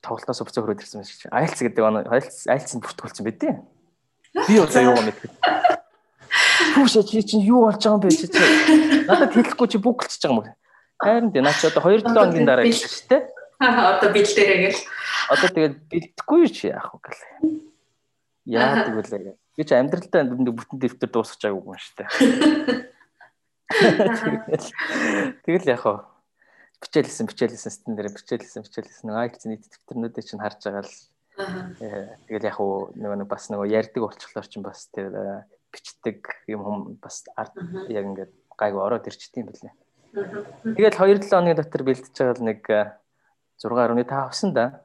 тоглолтоос 0.03 0.43
буцаа 0.43 0.61
хөрөөд 0.67 0.83
ирсэн 0.83 0.99
байж 0.99 1.15
чинь 1.15 1.31
айлц 1.31 1.55
гэдэг 1.63 1.79
оноо 1.79 2.03
айлц 2.11 2.43
айлц 2.51 2.75
нь 2.75 2.83
бүртгүүлсэн 2.83 3.23
байдیں۔ 3.23 3.63
Би 4.35 4.59
удаа 4.59 4.83
юугаа 4.83 5.07
мэдгүй. 5.07 5.31
Хүүшээ 6.75 7.03
чи 7.07 7.23
чинь 7.23 7.47
юу 7.47 7.71
болж 7.71 7.79
байгаа 7.79 7.97
юм 7.97 8.03
бэ 8.03 8.11
чи 8.11 8.27
чи 8.27 8.43
надад 9.07 9.31
хэлэхгүй 9.31 9.67
чи 9.71 9.79
бүгэлчихэж 9.79 10.21
байгаа 10.27 10.35
юм 10.35 10.39
уу? 10.43 10.59
Харин 10.99 11.31
дээ 11.31 11.43
наа 11.47 11.55
чи 11.55 11.71
одоо 11.71 11.81
2 11.87 12.03
7 12.03 12.11
хоногийн 12.11 12.47
дараа 12.51 12.67
гэж 12.67 12.83
шүү 12.83 13.07
дээ. 13.15 13.21
Одоо 13.63 14.09
бэлдээрээ 14.11 14.59
гэл. 14.67 14.83
Одоо 15.31 15.47
тэгээд 15.55 15.75
бэлдэхгүй 15.87 16.41
чи 16.51 16.67
яах 16.67 16.91
вэ 16.93 16.99
гэл. 16.99 17.23
Яа 18.43 18.85
тэгвэл 18.85 19.39
би 19.39 19.63
чи 19.63 19.73
амьдралдаа 19.73 20.27
бүтэн 20.29 20.77
дэвтэр 20.77 21.09
дуусгаж 21.09 21.41
байгаагүй 21.47 21.73
юм 21.73 21.79
шүү 21.79 21.95
дээ. 21.95 22.91
Тэгэл 25.45 25.67
яах 25.71 25.85
вэ? 25.85 26.11
бичээлсэн 26.81 27.29
бичээлсэн 27.29 27.71
стен 27.71 27.95
дээр 27.95 28.09
бичээлсэн 28.09 28.65
бичээлсэн 28.65 29.05
нэг 29.05 29.17
айлц 29.21 29.45
нийт 29.45 29.69
дэвтэрнүүдээ 29.69 30.23
чинь 30.25 30.41
харж 30.41 30.65
байгаа 30.65 30.81
л 30.81 30.93
э, 31.77 32.17
тэгэл 32.25 32.49
яг 32.49 32.57
уу 32.57 32.89
нөгөө 32.97 33.29
бас 33.29 33.53
нөгөө 33.53 33.69
ярьдаг 33.69 34.01
болчихлоор 34.01 34.47
чинь 34.49 34.65
бас 34.65 34.89
тэр 34.89 35.13
э, 35.13 35.45
бичдэг 35.69 36.25
юм 36.49 36.65
хүм 36.65 36.79
бас 36.97 37.29
ард 37.37 37.53
яг 37.85 38.05
ингээд 38.09 38.33
гайгүй 38.57 38.81
ороод 38.81 39.05
ирчтiin 39.05 39.45
билээ. 39.45 39.73
Тэгэл 40.73 40.97
2-7 40.97 41.29
хоногийн 41.29 41.59
дотор 41.61 41.83
бэлтэж 41.85 42.15
байгаа 42.17 42.35
л 42.41 42.49
нэг 42.49 42.61
6.5 43.61 44.01
э, 44.01 44.17
авсан 44.17 44.49
да. 44.57 44.81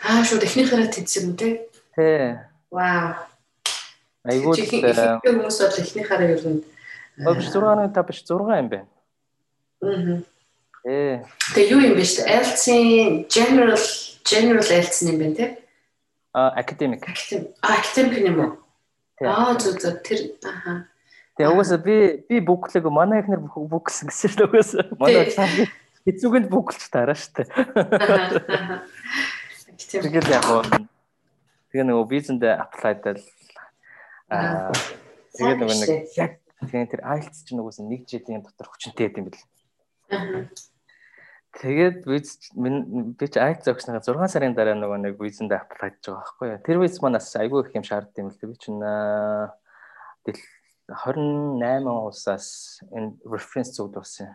Аа 0.00 0.24
шүү 0.24 0.40
техникээрээ 0.40 0.96
тэнцсэн 0.96 1.22
юм 1.28 1.36
те. 1.36 1.68
Тий. 1.92 2.40
Вау. 2.72 3.20
Айгуу 4.24 4.56
хүмүүс 4.56 5.58
бол 5.60 5.76
эхнийхаараа 5.76 6.32
ер 6.32 6.40
нь 6.40 6.64
6.5 7.18 8.06
биш 8.08 8.22
6 8.24 8.40
юм 8.58 8.68
байна. 8.68 8.88
Аа. 9.82 10.22
Ээ. 10.84 11.22
Тэгээ 11.54 11.70
юу 11.70 11.80
юм 11.82 11.94
бэ 11.94 12.04
шүү 12.06 12.24
дээ? 12.24 12.32
IELTS-ийн 12.34 13.10
general 13.28 13.82
general 14.24 14.66
IELTS 14.66 14.98
юм 15.06 15.18
байна 15.20 15.36
те? 15.36 15.46
А 16.32 16.50
academic. 16.58 17.04
А 17.62 17.76
academic 17.78 18.22
юм 18.26 18.38
уу? 18.40 18.52
Аа 19.22 19.54
зөв 19.60 19.78
зөв 19.78 20.02
тэр 20.02 20.34
аха. 20.42 20.88
Тэгээ 21.38 21.52
угаасаа 21.52 21.78
би 21.78 22.24
би 22.28 22.36
бүглэг 22.42 22.84
манай 22.90 23.22
ихнэр 23.22 23.40
бүглсэн 23.46 24.10
гэсэн 24.10 24.28
шүү 24.32 24.38
дээ 24.40 24.48
угаасаа. 24.50 24.84
Манай 24.98 25.30
цаан 25.30 25.50
хэцүүгэнд 26.04 26.48
бүглч 26.50 26.82
тараа 26.90 27.14
шүү 27.14 27.46
дээ. 27.46 27.48
Тэгээд 29.92 30.28
яг 30.28 30.42
гоо 30.50 30.66
тэгээ 31.70 31.86
нөгөө 31.86 32.06
визэндээ 32.10 32.54
аплайдал 32.58 33.22
аа 34.28 34.74
тэгээд 35.38 35.58
нөгөө 35.62 35.76
нэг 35.78 35.90
яг 36.18 36.41
тэгээ 36.68 36.92
тэр 36.92 37.02
IELTS 37.02 37.44
чинь 37.46 37.60
угаасаа 37.60 37.86
нэг 37.86 38.06
жилийн 38.06 38.42
дотор 38.42 38.68
хүчнтэй 38.70 39.10
юм 39.16 39.30
бэл. 39.30 39.42
Тэгээд 41.52 42.08
виз 42.08 42.48
би 42.56 43.26
ч 43.28 43.36
айц 43.36 43.68
зогсныхаа 43.68 44.00
6 44.00 44.24
сарын 44.32 44.56
дараа 44.56 44.72
нөгөө 44.72 44.98
нэг 45.04 45.20
визэнд 45.20 45.52
аплайдж 45.52 46.00
байгаа 46.08 46.24
байхгүй 46.24 46.48
юу. 46.48 46.64
Тэр 46.64 46.80
виз 46.80 46.96
манаас 47.04 47.28
айгүй 47.36 47.60
их 47.68 47.76
юм 47.76 47.84
шаарддаг 47.84 48.16
юм 48.24 48.32
л 48.32 48.38
дээ. 48.40 48.48
Би 48.48 48.56
чинь 48.56 48.80
28 50.88 51.60
улсаас 51.92 52.80
энэ 52.88 53.20
референс 53.28 53.76
зүгд 53.76 54.00
болсон. 54.00 54.32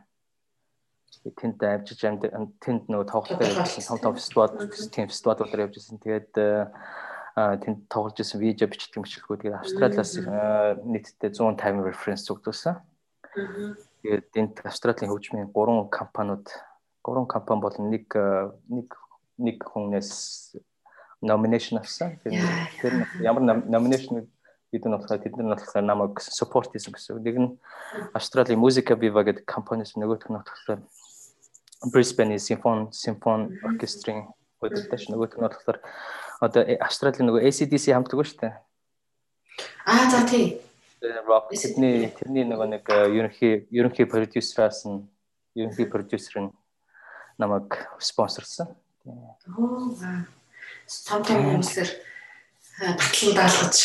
Тэнд 1.25 1.57
авчиж 1.57 2.05
амьд 2.05 2.29
тэнд 2.61 2.85
нөгөө 2.85 3.09
тоглолтоор 3.09 3.65
явжсэн 3.65 3.97
том 3.97 4.13
том 4.13 4.13
фестивал 4.13 4.53
тийм 4.93 5.09
фестивалуудаар 5.09 5.65
явжсэн. 5.65 5.97
Тэгээд 5.97 6.37
тэнд 7.37 7.85
тоглож 7.85 8.17
исэн 8.17 8.41
видео 8.41 8.65
бичдэг 8.65 8.97
мөчлгөө 8.97 9.37
тэгээд 9.37 9.61
Австралиас 9.61 10.17
нийтдээ 10.81 11.29
150 11.37 11.85
референс 11.85 12.25
зүгд 12.25 12.49
болсон. 12.49 12.81
Тэгээд 14.01 14.33
энд 14.33 14.55
Австралийн 14.65 15.13
хөгжмийн 15.13 15.53
3 15.53 15.85
компаниуд 15.93 16.49
гурван 17.05 17.29
компани 17.29 17.61
бол 17.61 17.77
нэг 17.77 18.09
нэг 18.73 18.89
нэг 19.37 19.57
хүнээс 19.61 20.57
nomination 21.21 21.77
авсан. 21.77 22.17
Тэр 22.25 23.05
ямар 23.21 23.45
nomination 23.69 24.25
бид 24.73 24.83
нь 24.85 24.97
болохоор 24.97 25.21
тэд 25.21 25.37
нар 25.37 25.61
болохоор 25.61 25.85
намайг 25.85 26.17
support 26.17 26.73
хийсэн 26.73 26.93
гэсэн. 26.97 27.21
Нэг 27.21 27.37
нь 27.37 27.49
Австралийн 28.17 28.57
Musica 28.57 28.97
Viva 28.97 29.21
гэдэг 29.21 29.45
компаниас 29.45 29.93
нөгөөх 29.93 30.25
нь 30.25 30.41
болохоор 30.41 30.81
Brisbane 31.93 32.41
симфон 32.41 32.89
симфон 32.91 33.53
оркестрийн 33.61 34.33
хөдөлтөш 34.57 35.13
нөгөөх 35.13 35.37
нь 35.37 35.45
болохоор 35.45 35.77
одоо 36.41 36.63
Австралийн 36.81 37.29
нөгөө 37.29 37.45
ACDC 37.49 37.93
хамтдаг 37.93 38.25
шүү 38.25 38.39
дээ. 38.41 38.53
Аа 39.85 40.09
за 40.11 40.21
тий. 40.29 40.61
Rock 41.01 41.53
Sydney 41.53 42.09
тэрний 42.17 42.45
нөгөө 42.45 42.67
нэг 42.73 42.85
ерөнхий 42.89 43.65
ерөнхий 43.69 44.05
продюсераас 44.09 44.85
нь 44.85 45.05
ерөнхий 45.53 45.85
продюсер 45.85 46.49
нь 46.49 46.53
намайг 47.37 47.89
спонсорсон. 48.01 48.73
Оо 49.05 49.37
том 51.05 51.21
том 51.23 51.37
хүмүүсээр 51.37 51.89
татлан 52.77 53.33
даалгаж 53.37 53.77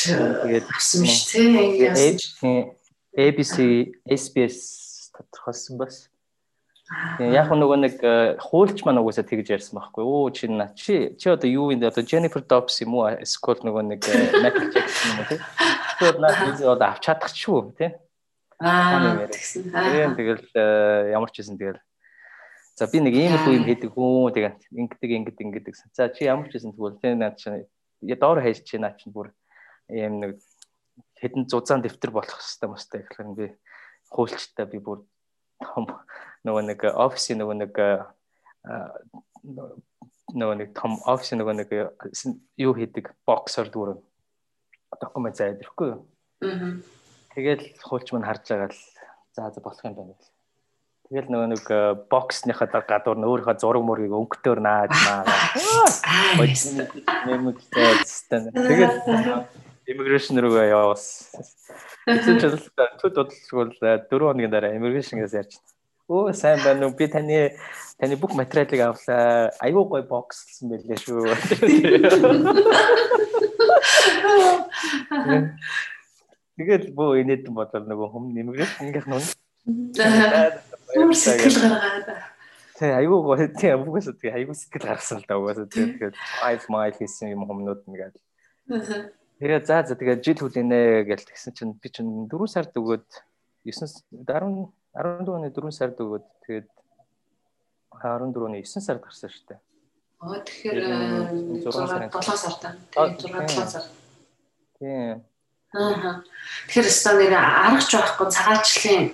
авсан 0.72 1.00
биш 1.04 1.28
тий. 1.32 2.76
ABC 3.12 3.56
SBS 4.08 4.58
тодорхойлсон 5.12 5.76
бас. 5.76 6.11
Яг 7.22 7.48
нөгөө 7.54 7.78
нэг 7.78 7.94
э, 8.02 8.36
хуульч 8.42 8.82
маань 8.82 8.98
угаасаа 9.00 9.22
тэгж 9.22 9.54
ярьсан 9.54 9.78
байхгүй. 9.78 10.02
Оо 10.02 10.28
чи 10.34 10.50
на 10.50 10.74
чи 10.74 11.14
чи 11.14 11.30
одоо 11.30 11.46
юу 11.46 11.70
вэ? 11.70 11.78
Одоо 11.78 12.02
Jennifer 12.02 12.42
Dobbs 12.42 12.82
юм 12.82 12.98
уу? 12.98 13.06
Эсвэл 13.22 13.62
нөгөө 13.62 13.82
нэг 13.86 14.00
э, 14.02 14.42
Michael 14.42 14.68
Jackson 14.74 15.08
юм 15.14 15.18
уу 15.22 15.28
тий? 15.30 15.38
Тэгэхээр 15.38 16.18
наа 16.18 16.32
би 16.42 16.64
одоо 16.66 16.88
авч 16.90 17.02
чадах 17.06 17.30
ч 17.30 17.46
шүү 17.46 17.72
тий? 17.78 17.94
Аа 18.58 19.30
тэгсэн. 19.30 19.70
Тэгэл 20.18 20.44
э, 20.58 21.14
ямар 21.14 21.30
ч 21.30 21.40
хэсэн 21.40 21.56
тэгэл 21.56 21.80
За 22.74 22.90
би 22.90 22.98
нэг 22.98 23.14
иймэрхүү 23.14 23.52
юм 23.56 23.64
хийдэг 23.68 23.90
хүн 23.94 24.34
тэгээд 24.34 24.58
ингэдэг 24.74 25.10
ингэдэг 25.22 25.46
ингэдэг. 25.48 25.74
За 25.94 26.10
чи 26.10 26.26
ямар 26.26 26.50
ч 26.50 26.58
хэсэн 26.58 26.74
тэгвэл 26.74 26.98
тий 26.98 27.14
наад 27.14 27.38
чи 27.38 27.70
доор 28.18 28.42
хайж 28.42 28.66
чи 28.66 28.80
наад 28.82 28.98
чи 28.98 29.06
бүр 29.06 29.30
ийм 29.86 30.18
нэг 30.18 30.30
хэдэн 31.22 31.46
зузаан 31.46 31.84
дэвтэр 31.84 32.10
болох 32.10 32.40
хэвээр 32.40 32.72
мостой 32.72 33.06
гэхлээр 33.06 33.36
би 33.38 33.46
хуульчтай 34.10 34.66
би 34.66 34.82
бүр 34.82 35.06
том 35.62 35.86
нөгөө 36.46 36.62
нэг 36.68 36.80
офисын 36.90 37.38
нөгөө 37.42 37.56
нэг 37.62 37.74
нөгөө 40.32 40.56
нэг 40.60 40.70
том 40.78 40.98
офисын 41.06 41.42
нөгөө 41.42 41.54
нэг 41.60 41.70
юу 42.56 42.72
хийдэг 42.74 43.12
боксер 43.26 43.70
дүүрэн 43.70 44.00
документ 45.00 45.36
заа 45.36 45.52
идэхгүй 45.54 45.88
юу. 45.92 46.00
Аа. 46.42 46.78
Тэгэл 47.34 47.64
хуульч 47.82 48.12
мань 48.12 48.26
харж 48.28 48.44
байгаа 48.48 48.70
л 48.70 48.80
за 49.34 49.50
за 49.50 49.60
болох 49.60 49.84
юм 49.84 49.94
байна. 49.96 50.14
Тэгэл 51.08 51.28
нөгөө 51.28 51.48
нэг 51.52 51.64
боксныхаа 52.08 52.80
гадуур 52.88 53.18
нь 53.20 53.28
өөрийнхөө 53.28 53.60
зураг 53.60 53.84
мөргийг 53.84 54.16
өнгөтөр 54.16 54.58
нааж 54.64 54.92
маа. 54.92 55.28
Нэмэгтэй. 57.28 58.00
Тэгэл 58.56 58.96
immigration 59.88 60.40
руугаа 60.40 60.66
явуулсан. 60.68 61.44
Эцэг 62.06 62.40
жил 62.40 62.56
төд 63.00 63.14
бодлогол 63.16 63.72
4 63.76 64.08
хоногийн 64.08 64.52
дараа 64.52 64.72
immigration-гээс 64.76 65.36
ярьж 65.36 65.52
байна. 65.58 65.81
Өө 66.12 66.36
сайн 66.36 66.60
байна 66.60 66.86
уу? 66.86 66.96
Би 66.98 67.08
таны 67.08 67.56
таны 67.96 68.20
бүх 68.20 68.36
материалыг 68.36 68.80
авлаа. 68.84 69.48
Аюу 69.64 69.88
гой 69.88 70.02
бокслсан 70.04 70.68
байлээ 70.68 70.98
шүү. 71.00 71.32
Тэгээд 76.60 76.92
бөө 76.92 77.24
инээдэн 77.24 77.56
бодлоо 77.56 77.80
нөгөө 77.80 78.08
хүм 78.12 78.36
immigration-ийнх 78.36 79.08
нь 79.08 79.16
үнэ. 79.16 79.32
Сэтгэл 81.16 81.56
гаргаад. 81.64 82.08
Тэ 82.76 82.92
аюу 83.00 83.24
гой 83.24 83.48
тий 83.56 83.72
бүгээс 83.72 84.12
тий 84.20 84.36
аюу 84.36 84.52
сэтгэл 84.52 84.92
гаргасан 84.92 85.24
л 85.24 85.28
да 85.28 85.40
угаасаа 85.40 85.64
тэгээд 85.64 86.12
five 86.44 86.64
mile 86.68 86.92
хийсэн 86.92 87.32
юм 87.32 87.48
хүмүүд 87.48 87.88
нэгээд. 87.88 88.20
Тэгээд 89.40 89.64
за 89.64 89.80
за 89.88 89.96
тэгээд 89.96 90.20
жил 90.20 90.44
хүлээнэ 90.44 91.08
гэж 91.08 91.24
тэгсэн 91.24 91.56
чинь 91.56 91.72
би 91.80 91.88
чинь 91.88 92.28
4 92.28 92.52
сард 92.52 92.76
өгөөд 92.76 93.08
9 93.64 93.80
10 94.28 94.68
14 94.94 95.32
оны 95.32 95.48
4 95.48 95.72
сард 95.72 95.96
өгөөд 96.04 96.24
тэгээд 96.44 96.68
14 98.02 98.46
оны 98.46 98.60
9 98.60 98.84
сард 98.84 99.00
гарсан 99.00 99.30
шүү 99.32 99.44
дээ. 99.48 99.60
Аа 100.22 100.38
тэгэхээр 100.46 100.78
6 101.64 101.88
сарын 101.90 102.10
7 102.12 102.36
сард. 102.36 102.60
Тэгээд 102.92 103.20
6 103.24 103.56
7 103.56 103.72
сар. 103.72 103.84
Тийм. 104.78 105.24
Аа. 105.72 106.20
Тэгэхээр 106.68 106.90
өстөө 106.92 107.14
нэр 107.16 107.34
аргач 107.40 107.90
байхгүй 107.96 108.28
цагаачлалын 108.36 109.04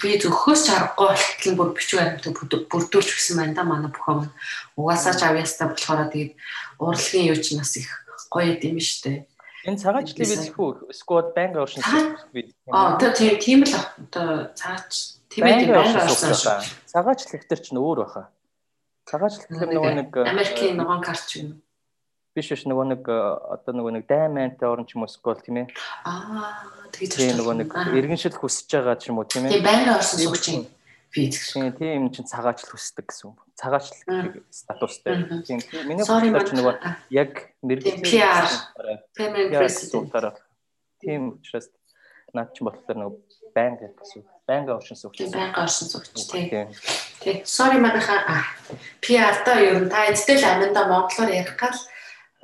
би 0.00 0.16
зөвхөөс 0.16 0.60
ч 0.64 0.68
аргагүй 0.72 1.12
болтол 1.12 1.54
бүр 1.60 1.70
бичиг 1.76 2.00
баримтыг 2.00 2.36
бүрдүүлж 2.72 3.10
гисэн 3.12 3.36
байна 3.36 3.52
да 3.52 3.68
манай 3.68 3.92
бүхэн. 3.92 4.32
Угаасаа 4.80 5.12
ч 5.12 5.22
авьяастай 5.28 5.68
болохоор 5.68 6.08
тэгээд 6.08 6.32
урлагийн 6.80 7.28
юу 7.28 7.36
ч 7.36 7.52
нас 7.52 7.76
их 7.76 7.92
гоё 8.32 8.56
юм 8.56 8.80
шүү 8.80 9.00
дээ. 9.04 9.18
Энэ 9.68 9.82
цагаачлалыг 9.84 10.30
бидлэхүү 10.32 10.68
squad 10.96 11.36
bang 11.36 11.52
оршин 11.60 11.84
би. 12.32 12.48
Аа 12.72 12.96
тийм 12.96 13.36
тийм 13.36 13.60
л 13.68 13.74
одоо 13.76 14.48
цагаач 14.56 15.15
тийм 15.36 15.44
ээ 15.44 15.68
bang 15.68 15.96
оршин. 16.00 16.32
Цагаачлал 16.88 17.36
ихтер 17.36 17.60
чинь 17.60 17.76
өөр 17.76 18.08
баха. 18.08 18.32
Цагаачлал 19.04 19.44
гэхэл 19.52 19.76
нөгөө 19.76 19.92
нэг 20.00 20.10
Америкийн 20.24 20.80
ногоон 20.80 21.04
карт 21.04 21.28
юм. 21.36 21.60
Биш 22.32 22.48
биш 22.48 22.64
нөгөө 22.64 22.86
нэг 22.96 23.02
одоо 23.04 23.72
нөгөө 23.76 23.92
нэг 24.00 24.04
даймантай 24.08 24.68
орн 24.68 24.88
ч 24.88 24.96
юм 24.96 25.04
уу 25.04 25.12
squad 25.12 25.44
тийм 25.44 25.60
ээ. 25.60 25.66
Аа 26.08 26.64
тэгж 26.96 27.12
тийм 27.20 27.36
нөгөө 27.36 27.54
нэг 27.60 27.68
иргэншил 27.92 28.40
хүсэж 28.40 28.68
байгаа 28.72 28.96
ч 28.96 29.12
юм 29.12 29.20
уу 29.20 29.28
тийм 29.28 29.44
ээ. 29.48 29.60
Тийм 29.60 29.64
bang 29.68 29.92
оршин 29.92 30.24
сүгч 30.24 30.44
юм 30.56 30.62
би 31.12 31.28
тийм 31.32 32.08
чинь 32.12 32.28
цагаачлал 32.28 32.72
хүсдэг 32.76 33.08
гэсэн 33.08 33.28
үг. 33.32 33.38
Цагаачлал 33.56 34.40
статустай. 34.48 35.44
Тийм 35.44 35.60
миний 35.88 36.04
бодлоор 36.04 36.44
ч 36.44 36.52
нөгөө 36.56 36.74
яг 37.12 37.52
мэрэгжлийн 37.60 38.04
PR 38.04 38.48
permanent 39.16 39.52
resident 39.52 40.40
тийм 41.00 41.40
учраас 41.40 41.68
наад 42.36 42.52
чинь 42.52 42.68
болохоор 42.68 42.98
нөгөө 43.00 43.16
байнга 43.56 43.88
гэсэн. 43.96 44.22
Байнга 44.46 44.76
оршин 44.76 44.96
суугч. 45.00 45.24
Байнга 45.32 45.64
оршин 45.64 45.88
суугч 45.88 46.12
тийм. 46.12 46.68
Тийм. 47.24 47.36
Sorry 47.48 47.80
манайха 47.80 48.44
PR 49.00 49.34
та 49.44 49.56
ер 49.60 49.80
нь 49.80 49.88
та 49.88 50.06
эцэдэл 50.12 50.44
аминда 50.44 50.84
монголоор 50.86 51.32
ярих 51.32 51.56
гал 51.56 51.76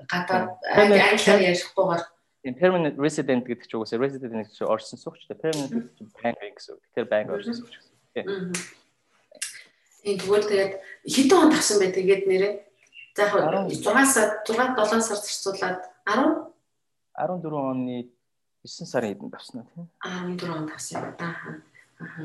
гадаад 0.09 0.57
англиар 0.65 1.41
ярихгүйгээр 1.53 2.03
Тийм 2.43 2.55
permanent 2.59 2.97
resident 2.99 3.47
гэдэг 3.47 3.71
чинь 3.71 3.79
угаасаа 3.79 4.03
resident 4.03 4.35
гэдэг 4.35 4.57
чинь 4.57 4.67
оршин 4.67 4.99
суугч. 4.99 5.31
Permanent 5.31 5.71
гэдэг 5.71 5.95
чинь 5.95 6.11
байнга 6.19 6.51
гэсэн 6.51 6.73
үг. 6.75 6.83
Тэгэхээр 6.83 7.07
байнга 7.13 7.33
оршин 7.39 7.55
суугч 7.55 7.75
гэсэн. 7.79 8.51
Тийм 10.03 10.17
тэгвэл 10.19 10.51
тэгээд 10.51 10.73
хэдэн 11.07 11.39
он 11.39 11.51
тавсан 11.55 11.79
бай 11.79 11.91
тэгээд 11.95 12.25
нэрээ. 12.27 12.55
За 13.15 13.29
яг 13.29 13.71
6 13.71 14.11
сар 14.11 14.43
6 14.43 14.59
7 14.75 15.07
сар 15.07 15.19
зарцуулаад 15.23 15.81
10 16.09 16.51
14 17.15 17.53
оны 17.53 18.11
9 18.63 18.87
сарын 18.87 19.11
хэдэн 19.15 19.31
тавсан 19.31 19.67
тийм. 19.75 19.87
14 20.03 20.51
он 20.51 20.67
тавсан 20.71 21.03
юм 21.03 21.15
да. 21.19 21.31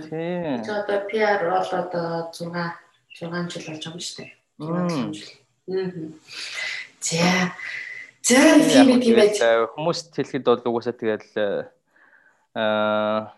Тийм. 0.09 0.63
За 0.63 0.81
одоо 0.81 0.99
PR 1.09 1.41
бол 1.49 1.69
одоо 1.73 2.31
6 2.31 2.49
6 2.49 3.17
жил 3.17 3.29
болж 3.33 3.53
байгаа 3.53 3.89
юм 3.89 3.99
шүү 3.99 4.15
дээ. 4.17 4.31
6 4.57 5.13
жил. 5.17 5.31
Аа. 5.67 5.91
За. 7.01 7.53
За 8.21 8.37
тийм 8.69 8.87
ээ 8.93 9.01
тийм 9.01 9.17
ээ. 9.17 9.69
Хүмүүст 9.73 10.13
хэлэхэд 10.13 10.45
бол 10.45 10.61
угаасаа 10.69 10.93
тэгэл 10.93 11.69
аа 12.53 13.37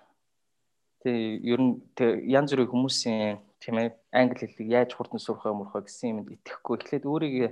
Тэг 1.00 1.16
ер 1.47 1.60
нь 1.64 1.80
янз 2.28 2.52
бүрийн 2.52 2.72
хүмүүсийн 2.76 3.39
тийм 3.64 3.76
ээ 3.80 3.95
англи 4.12 4.52
хэлийг 4.52 4.68
яаж 4.68 4.91
хурдан 4.91 5.24
сурах 5.24 5.47
юм 5.47 5.64
урах 5.64 5.88
гэсэн 5.88 6.12
юмд 6.12 6.28
итгэхгүй 6.36 6.76
эхлээд 6.76 7.08
өөрийгөө 7.08 7.52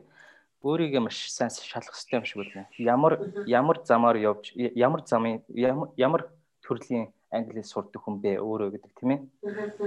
өөрийгөө 0.67 1.01
маш 1.07 1.17
сайн 1.31 1.49
шалгах 1.49 1.95
хэрэгтэй 1.95 2.19
юм 2.19 2.25
шиг 2.27 2.37
байна. 2.43 2.67
Ямар 2.77 3.13
ямар 3.47 3.77
замаар 3.87 4.17
явж 4.19 4.51
ямар 4.55 5.01
замын 5.07 5.41
ямар 5.95 6.27
төрлийн 6.61 7.13
англи 7.31 7.63
сурдаг 7.63 8.03
хүн 8.03 8.19
бэ 8.23 8.39
өөрөө 8.43 8.75
гэдэг 8.75 8.91
тийм 8.99 9.09
ээ. 9.15 9.19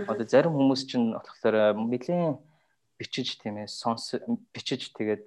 Одоо 0.09 0.25
зарим 0.25 0.57
хүмүүс 0.57 0.83
чинь 0.89 1.13
болохоор 1.13 1.77
нэлээд 1.77 2.41
бичиж 3.01 3.41
тийм 3.41 3.57
ээ 3.65 3.69
сонс 3.69 4.13
бичиж 4.53 4.93
тэгээд 4.93 5.25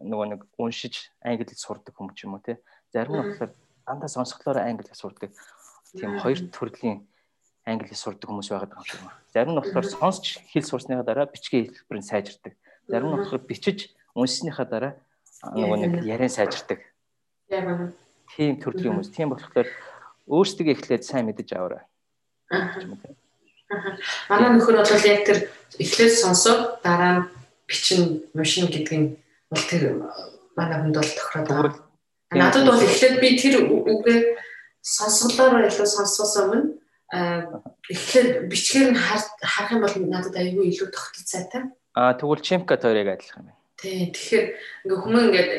нөгөө 0.00 0.26
нэг 0.32 0.40
уншиж 0.56 1.12
англи 1.20 1.52
сурдаг 1.52 1.92
хүмүүс 1.92 2.16
ч 2.16 2.24
юм 2.24 2.36
уу 2.36 2.44
тий. 2.44 2.56
Зарим 2.92 3.12
нь 3.12 3.20
болохоор 3.20 3.52
дандаа 3.84 4.08
сонсголоор 4.08 4.64
англи 4.64 4.88
сурдаг. 4.96 5.30
Тийм 5.92 6.16
хоёр 6.16 6.48
төрлийн 6.48 7.04
англи 7.68 7.92
сурдаг 7.92 8.24
хүмүүс 8.24 8.48
байгаад 8.48 8.72
байгаа 8.72 8.96
юм. 8.96 9.12
Зарим 9.36 9.52
нь 9.52 9.60
болохоор 9.60 9.84
сонсч 9.84 10.40
хэл 10.48 10.64
сурсныхаа 10.64 11.04
дараа 11.04 11.28
бичгийн 11.28 11.68
хэлбэрийг 11.68 12.08
сайжирдаг. 12.08 12.56
Зарим 12.88 13.12
нь 13.12 13.16
болохоор 13.20 13.44
бичиж 13.44 13.92
уншсныхаа 14.14 14.66
дараа 14.66 14.92
нөгөө 15.54 15.78
нэг 15.80 15.92
яриан 16.04 16.32
сайжирдаг. 16.32 16.80
Тийм 17.48 18.60
төрлийн 18.62 18.94
хүмүүс. 18.94 19.10
Тийм 19.10 19.34
болохоор 19.34 19.68
өөрсдөө 20.30 20.70
эхлээд 20.74 21.02
сайн 21.02 21.26
мэдэж 21.26 21.48
аваарай. 21.54 21.84
Манай 24.30 24.50
нөхөр 24.54 24.82
бол 24.82 25.06
яг 25.06 25.20
тэр 25.26 25.38
эхлээд 25.78 26.14
сонсоод 26.14 26.82
дараа 26.82 27.12
нь 27.18 27.28
бичин 27.66 28.22
уншин 28.34 28.66
гэдэг 28.70 28.94
нь 28.98 29.08
бол 29.50 29.64
тэр 29.70 29.82
манай 30.54 30.78
хүнд 30.78 30.96
бол 30.98 31.10
тохироод 31.14 31.48
байгаа. 31.48 31.74
Надад 32.30 32.66
бол 32.66 32.82
эхлээд 32.82 33.16
би 33.22 33.38
тэр 33.38 33.66
үгээ 33.66 34.18
сонсголоор 34.82 35.66
илүү 35.66 35.86
сонсоос 35.86 36.34
өмнө 36.42 36.80
эхлээд 37.90 38.50
бичгээр 38.50 38.90
нь 38.94 38.98
харах 38.98 39.70
юм 39.74 39.82
бол 39.82 39.94
надад 40.06 40.34
аюулгүй 40.38 40.70
илүү 40.70 40.88
тогтол 40.94 41.26
цайтай. 41.26 41.62
Аа 41.98 42.14
тэгвэл 42.14 42.42
чимка 42.42 42.78
тойрог 42.78 43.18
адилхан 43.18 43.50
юм. 43.50 43.59
Тий. 43.80 44.12
Тэгэхээр 44.12 44.46
ингээ 44.84 45.00
хүмүүс 45.00 45.24
ингээд 45.24 45.50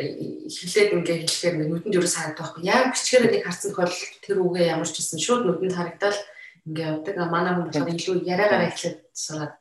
хэлээд 0.45 0.89
ингээ 0.93 1.17
хэлэхээр 1.26 1.55
нүдэнд 1.57 1.97
юу 1.97 2.05
санагдах 2.05 2.53
байхгүй. 2.53 2.69
Яг 2.69 2.93
бичгээр 2.93 3.24
нэг 3.34 3.43
харсан 3.45 3.74
тохиол 3.74 3.97
тэр 4.22 4.38
үгээ 4.45 4.72
ямар 4.78 4.86
ч 4.86 5.01
гэсэн 5.01 5.17
шууд 5.17 5.43
нүдэнд 5.49 5.74
харагдаад 5.74 6.17
ингээ 6.69 6.86
явдаг. 7.01 7.15
Манай 7.34 7.51
хүн 7.57 7.65
болохоор 7.65 7.89
илүү 7.97 8.15
яриагаараа 8.30 8.69
эхлээд 8.69 8.99
сураад 9.17 9.53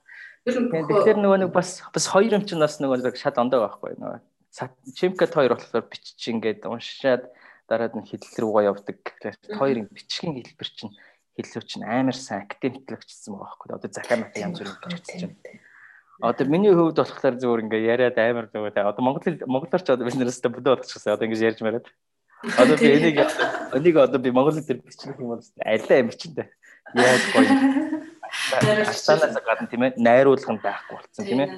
Ер 0.48 0.56
нь 0.56 0.72
тэгэхээр 0.72 1.20
нөгөө 1.20 1.38
нэг 1.44 1.52
бас 1.52 1.84
бас 1.92 2.04
хоёр 2.08 2.32
юм 2.36 2.44
чинь 2.48 2.64
бас 2.64 2.80
нөгөө 2.80 3.04
нэг 3.04 3.16
шал 3.20 3.36
ондоо 3.36 3.60
байхгүй 3.64 3.96
нөгөө 4.00 4.20
чимкат 4.96 5.36
хоёр 5.36 5.52
болохоор 5.54 5.84
бичиж 5.84 6.20
ингээд 6.32 6.64
уншаад 6.64 7.28
дараад 7.68 7.94
нь 7.94 8.08
хэлэл 8.08 8.40
рүүгээ 8.40 8.68
явдаг. 8.72 8.98
Хоёрын 9.54 9.86
бичгийн 9.92 10.34
хэлбэр 10.40 10.70
чинь 10.74 10.92
хэллүү 11.38 11.62
чинь 11.68 11.86
амар 11.86 12.16
сайн 12.16 12.48
академиклэгчсэн 12.48 13.36
байгаа 13.36 13.46
байхгүй. 13.46 13.68
Одоо 13.78 13.90
захаамат 13.94 14.34
янз 14.34 14.58
бүрийн 14.58 14.80
бичиж 14.90 15.20
байна. 15.28 15.69
Одоо 16.20 16.46
миний 16.46 16.72
хувьд 16.72 17.00
болохоор 17.00 17.34
зөвөр 17.40 17.64
ингээ 17.64 17.88
яриад 17.96 18.18
амар 18.20 18.46
зүгээр 18.52 18.76
та 18.76 18.88
одоо 18.92 19.00
монгол 19.00 19.24
монголоор 19.48 19.80
ч 19.80 19.88
одоо 19.88 20.04
бизнестэй 20.04 20.52
бүдөө 20.52 20.76
болчихсон. 20.76 21.16
Одоо 21.16 21.24
ингэж 21.24 21.40
ярьж 21.40 21.60
мараад. 21.64 21.88
Одоо 22.60 22.76
би 22.76 22.92
энийг 22.92 23.16
энийг 23.72 23.96
одоо 23.96 24.20
би 24.20 24.28
монгол 24.28 24.52
дээр 24.60 24.84
бичих 24.84 25.16
юм 25.16 25.32
бол 25.32 25.40
чинь 25.40 26.36
дээ. 26.36 26.48
Яаж 26.92 27.24
гоё. 27.32 27.48
Астанаас 28.84 29.40
гадна 29.40 29.66
тийм 29.72 29.82
ээ 29.88 29.96
найруулга 29.96 30.52
нь 30.52 30.60
байхгүй 30.60 30.96
болсон 31.00 31.24
тийм 31.24 31.40
ээ. 31.40 31.50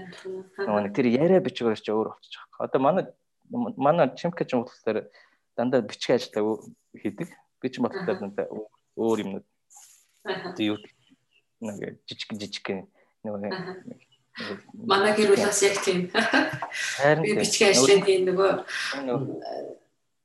Нөгөө 0.62 0.82
нэг 0.86 0.94
тэр 0.94 1.06
яриа 1.10 1.42
бичгээр 1.42 1.82
ч 1.82 1.90
өөр 1.90 2.14
болчих. 2.14 2.46
Одоо 2.62 2.78
манай 2.78 3.04
манай 3.50 4.14
чимкэж 4.14 4.54
юм 4.54 4.62
болохоор 4.62 5.10
дандаа 5.58 5.82
бичгийн 5.82 6.22
ажиллаа 6.22 6.62
хийдэг. 6.94 7.34
Би 7.58 7.66
ч 7.66 7.82
бодлоо 7.82 8.14
дандаа 8.14 8.46
өөр 8.94 9.18
юмнууд. 9.26 9.46
Тэг 10.54 10.64
юу 10.70 10.78
нэг 11.66 11.98
жижиг 12.06 12.30
жижиг 12.38 12.86
нөгөө 13.26 13.50
манай 14.72 15.12
гэр 15.16 15.34
бүл 15.34 15.44
бас 15.46 15.62
яг 15.62 15.76
тийм. 15.84 16.08
Би 17.22 17.36
бичгийн 17.36 17.72
ажлын 17.76 18.02
тийм 18.06 18.26
нөгөө 18.30 18.50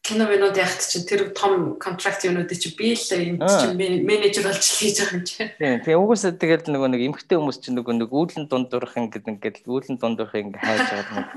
кино 0.07 0.25
минут 0.31 0.55
яхад 0.55 0.79
чинь 0.87 1.03
тэр 1.03 1.35
том 1.35 1.75
контракт 1.75 2.23
юмнуудыг 2.23 2.55
чи 2.55 2.71
би 2.79 2.95
л 2.95 3.11
энэ 3.11 3.43
чинь 3.43 3.75
менежер 4.07 4.47
болж 4.47 4.63
хийж 4.63 5.03
байгаа 5.03 5.19
юм 5.19 5.23
чи. 5.27 5.43
Тийм. 5.59 5.83
Тэгээ 5.83 5.99
угсаа 5.99 6.31
тэгэл 6.31 6.71
нөгөө 6.71 6.89
нэг 6.95 7.01
эмгтэй 7.11 7.35
хүмүүс 7.35 7.59
чинь 7.59 7.75
нөгөө 7.75 8.07
нэг 8.07 8.11
үүлэн 8.15 8.47
дундурах 8.47 8.95
ингээд 8.95 9.27
ингээд 9.27 9.67
үүлэн 9.67 9.99
дундурах 9.99 10.31
ингээд 10.39 10.63
хайж 10.63 10.87
байгаа 10.87 11.15
нэг 11.19 11.27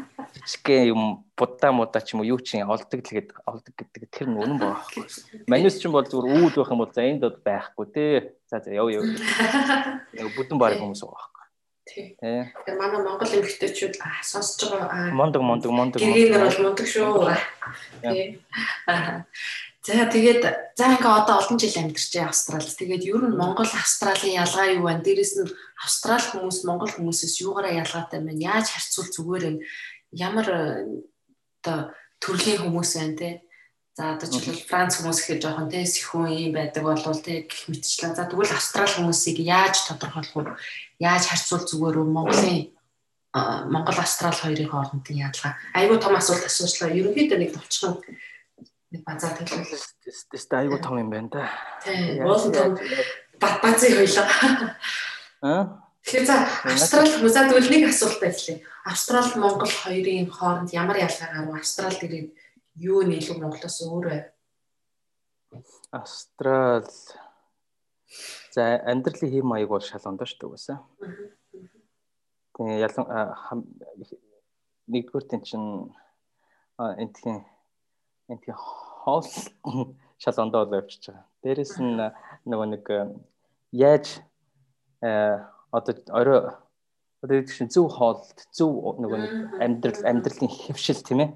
жижигхэн 0.47 0.95
юм 0.95 1.03
будаа 1.35 1.75
мудаа 1.75 1.99
ч 1.99 2.15
юм 2.15 2.23
уу 2.23 2.31
юу 2.31 2.39
чинь 2.39 2.63
олдог 2.63 3.03
л 3.03 3.11
гээд 3.11 3.35
олдог 3.43 3.75
гэдэг 3.75 4.03
тэр 4.07 4.29
нь 4.31 4.39
үнэн 4.39 4.59
байхгүй. 4.63 5.03
Манус 5.51 5.83
чинь 5.83 5.91
бол 5.91 6.07
зүгээр 6.07 6.31
үүд 6.47 6.55
байх 6.55 6.71
юм 6.71 6.79
бол 6.79 6.95
за 6.95 7.03
энд 7.03 7.27
бол 7.27 7.39
байхгүй 7.43 7.87
те. 7.91 8.07
За 8.47 8.63
за 8.63 8.71
яв 8.71 8.87
яв. 8.87 9.03
Нэг 10.15 10.31
бүдэн 10.39 10.59
баг 10.63 10.79
хүмүүс 10.79 11.03
байгаа. 11.03 11.40
Тий. 11.91 12.15
Тэгээ 12.23 12.79
манай 12.79 13.03
Монгол 13.03 13.27
эмэгтэйчүүд 13.27 13.99
сонсож 14.23 14.71
байгаа. 14.71 15.11
Мондог 15.11 15.43
мондог 15.43 15.73
мондог. 15.75 15.99
Гэргээр 15.99 16.47
бол 16.47 16.63
мондог 16.71 16.87
шүү. 16.87 17.35
Тий. 18.07 18.39
За 19.81 20.07
тэгээд 20.07 20.43
за 20.79 20.85
ингээ 20.95 21.11
одоо 21.11 21.43
олон 21.43 21.59
жил 21.59 21.75
амьдарч 21.75 22.15
Австралид. 22.23 22.79
Тэгээд 22.79 23.11
ер 23.11 23.27
нь 23.27 23.35
Монгол 23.35 23.67
Австралийн 23.67 24.39
ялгаа 24.39 24.71
юу 24.71 24.87
вэ? 24.87 25.03
Дээрэс 25.03 25.35
нь 25.43 25.51
Австрали 25.83 26.31
хүмүүс 26.31 26.63
Монгол 26.63 26.93
хүмүүсээс 26.95 27.43
юугаараа 27.43 27.75
ялгаатай 27.83 28.23
байна? 28.23 28.39
Яаж 28.39 28.71
харьцуул 28.71 29.11
зүгээр 29.11 29.45
юм? 29.51 29.57
Ямар 30.15 30.47
одоо 31.59 31.91
төрлийн 32.23 32.71
хүмүүс 32.71 32.91
байна 33.03 33.17
те? 33.19 33.31
За 34.01 34.17
одоо 34.17 34.33
жишээл 34.33 34.65
Франц 34.65 34.97
хүмүүс 34.97 35.21
гэхэд 35.21 35.45
жоохон 35.45 35.69
те 35.69 35.85
сэхүүн 35.85 36.33
юм 36.33 36.57
байдаг 36.57 36.89
болвол 36.89 37.21
те 37.21 37.45
гэх 37.45 37.69
мэтчлэн. 37.69 38.17
За 38.17 38.25
тэгвэл 38.25 38.49
Австрали 38.49 38.97
хүмүүсийг 38.97 39.45
яаж 39.45 39.77
тодорхойлох 39.93 40.57
вэ? 40.57 40.57
Яаж 41.05 41.29
харьцуул 41.29 41.69
зүгээр 41.69 42.01
үү 42.01 42.09
Монголын 42.09 42.73
Монгол 43.69 44.01
Австрали 44.01 44.41
хоёрын 44.41 44.73
хоорондын 44.73 45.21
ялгаа. 45.21 45.53
Айгуу 45.77 46.01
том 46.01 46.17
асуулт 46.17 46.49
асуучлаа. 46.49 46.97
Ерөнхийдөө 46.97 47.39
нэг 47.45 47.53
товчхон 47.53 48.01
нэг 48.89 49.05
базар 49.05 49.37
төлөвлөл. 49.37 49.85
Тест 50.33 50.49
айгуу 50.49 50.81
том 50.81 50.97
юм 50.97 51.13
байна 51.13 51.29
да. 51.29 51.45
Тийм. 51.85 52.25
Уул 52.25 52.41
том 52.49 52.81
базын 53.37 54.01
хоёлоо. 54.01 54.25
Аа 55.45 55.63
Тэгэхээр 56.01 56.25
за 56.25 56.49
Австрали 56.65 57.29
за 57.29 57.45
тэгвэл 57.53 57.69
нэг 57.69 57.93
асуулт 57.93 58.17
байлээ. 58.17 58.65
Австрали 58.89 59.37
Монгол 59.37 59.69
хоёрын 59.69 60.33
хооронд 60.33 60.73
ямар 60.73 60.97
ялгаа 60.97 61.29
гарав? 61.29 61.61
Австрали 61.61 62.01
дээр 62.01 62.27
юу 62.81 63.01
нийлүү 63.05 63.37
Монголоос 63.41 63.79
өөр 63.85 64.07
вэ? 64.11 64.21
Австрали 65.93 66.89
За 68.51 68.83
амьдралын 68.91 69.31
хэм 69.31 69.47
маяг 69.47 69.69
бол 69.71 69.85
шал 69.85 70.03
ондоо 70.11 70.27
шүү 70.27 70.39
дээ 70.41 70.49
угаасаа. 70.51 70.79
Тэгээ 72.59 72.83
ялан 72.83 73.63
нэгдүгээр 74.91 75.27
тэн 75.31 75.43
чин 75.47 75.95
энтхийн 76.75 77.47
энтхийн 78.27 78.59
хоол 78.59 79.31
шал 80.23 80.43
ондоо 80.43 80.67
бол 80.67 80.83
явчихж 80.83 81.15
байгаа. 81.15 81.27
Дээрэс 81.43 81.75
нь 81.79 81.95
нөгөө 82.51 82.69
нэг 82.75 82.85
яаж 83.71 84.07
одоо 85.71 85.95
орой 86.11 86.41
одоо 87.23 87.39
чинь 87.47 87.71
зөв 87.71 87.87
хоолт 87.95 88.35
зөв 88.51 88.99
нөгөө 88.99 89.19
нэг 89.23 89.33
амьдрал 89.63 90.03
амьдралын 90.11 90.51
хэвшил 90.51 91.07
тийм 91.07 91.21
ээ. 91.23 91.31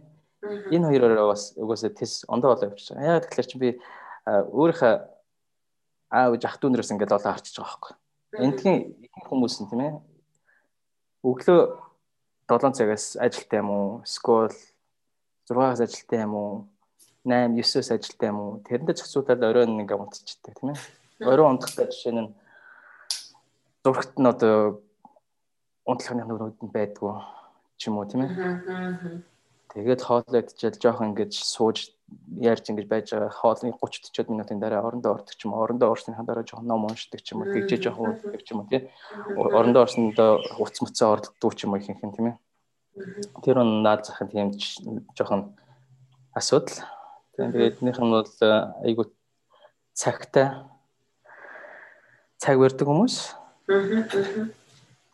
Энэ 0.70 0.88
хоёроо 0.88 1.32
бас 1.32 1.52
угаасаа 1.56 1.90
тэс 1.90 2.24
ондоо 2.28 2.54
болоо 2.54 2.70
байгаа. 2.70 3.18
Яг 3.18 3.28
тэгэхээр 3.28 3.48
чи 3.48 3.58
би 3.58 3.68
өөрийнхөө 4.26 4.94
аав 6.14 6.32
ах 6.38 6.56
дүүнэрээс 6.60 6.92
ингээд 6.94 7.16
олоо 7.16 7.32
харчиж 7.32 7.56
байгаа 7.58 7.70
байхгүй. 7.74 7.94
Эндхийн 8.44 8.78
хүмүүс 9.26 9.54
нь 9.62 9.68
тийм 9.70 9.82
ээ. 9.82 9.94
Өглөө 11.26 11.60
7 12.48 12.76
цагаас 12.76 13.16
ажилтаа 13.16 13.58
юм 13.62 13.70
уу? 13.70 13.88
Скол 14.04 14.52
6-аас 15.48 15.80
ажилтаа 15.80 16.20
юм 16.26 16.34
уу? 16.34 16.52
8 17.24 17.56
9-өөс 17.56 17.88
ажилтаа 17.94 18.28
юм 18.28 18.38
уу? 18.40 18.52
Тэрэндээ 18.68 18.96
зохицуулаад 19.00 19.42
оройн 19.42 19.80
ингээд 19.80 20.02
унтчихдаг 20.02 20.54
тийм 20.60 20.70
ээ. 20.74 20.78
Оройн 21.24 21.56
унтахтай 21.56 21.88
жишээ 21.88 22.12
нь 22.14 22.34
зургт 23.84 24.14
нь 24.20 24.28
одоо 24.28 24.84
унтлахны 25.88 26.24
нүрүүд 26.24 26.58
нь 26.64 26.74
байдгүй 26.74 27.14
ч 27.76 27.88
юм 27.88 27.98
уу 27.98 28.06
тийм 28.08 28.24
ээ. 28.24 28.32
Тэгээд 29.74 30.06
хоолоо 30.06 30.38
идчихэл 30.38 30.78
жоох 30.78 31.02
ингэж 31.02 31.34
сууж 31.34 31.90
ярьж 32.38 32.70
ингэж 32.70 32.86
байж 32.86 33.10
байгаа 33.10 33.34
хоолны 33.34 33.74
30 33.74 34.14
40 34.14 34.30
минутын 34.30 34.62
дараа 34.62 34.86
орондоо 34.86 35.18
ордог 35.18 35.34
ч 35.34 35.50
юм 35.50 35.50
уу? 35.50 35.66
Орондоо 35.66 35.90
орсны 35.90 36.14
дараа 36.14 36.46
жоох 36.46 36.62
ном 36.62 36.86
уншдаг 36.86 37.18
ч 37.18 37.34
юм 37.34 37.42
уу? 37.42 37.50
Тэгжээ 37.50 37.82
жоох 37.82 37.98
уудаг 37.98 38.42
ч 38.46 38.54
юм 38.54 38.62
уу 38.62 38.70
тий? 38.70 38.86
Орондоо 39.34 39.82
орсондоо 39.82 40.46
уц 40.62 40.78
мөцөө 40.78 41.08
ордог 41.10 41.52
ч 41.58 41.66
юм 41.66 41.74
уу 41.74 41.82
ихэнх 41.82 42.06
юм 42.06 42.14
тийм 42.14 42.26
ээ? 42.30 42.36
Тэр 43.42 43.58
нь 43.66 43.82
наад 43.82 44.06
захын 44.06 44.30
тийм 44.30 44.54
жоохон 45.18 45.58
асуудал. 46.38 46.86
Тэгээд 47.34 47.82
энийх 47.82 47.98
нь 47.98 48.14
бол 48.14 48.30
э, 48.46 48.54
айгуу 48.86 49.10
цагтай 49.90 50.54
цаг 52.38 52.62
барьдаг 52.62 52.86
хүмүүс. 52.86 53.34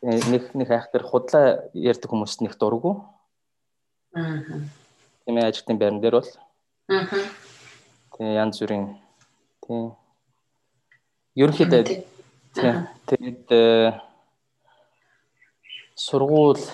Нэг 0.04 0.52
нэг 0.52 0.68
айхтар 0.68 1.00
худлаа 1.00 1.64
ярьдаг 1.72 2.12
хүмүүст 2.12 2.44
нэг 2.44 2.60
дурггүй 2.60 3.00
аа 4.14 4.42
тийм 5.24 5.38
ээ 5.38 5.48
ажилтны 5.48 5.74
байран 5.78 6.00
дээр 6.00 6.16
бол. 6.18 6.30
Аа. 6.90 7.06
Тэгээ 8.18 8.40
янз 8.42 8.58
бүрийн 8.60 8.86
тийм 9.62 9.94
ерөнхийдөө 11.38 11.82
тэгээд 13.06 13.46
э, 13.54 13.94
сургууль 15.94 16.64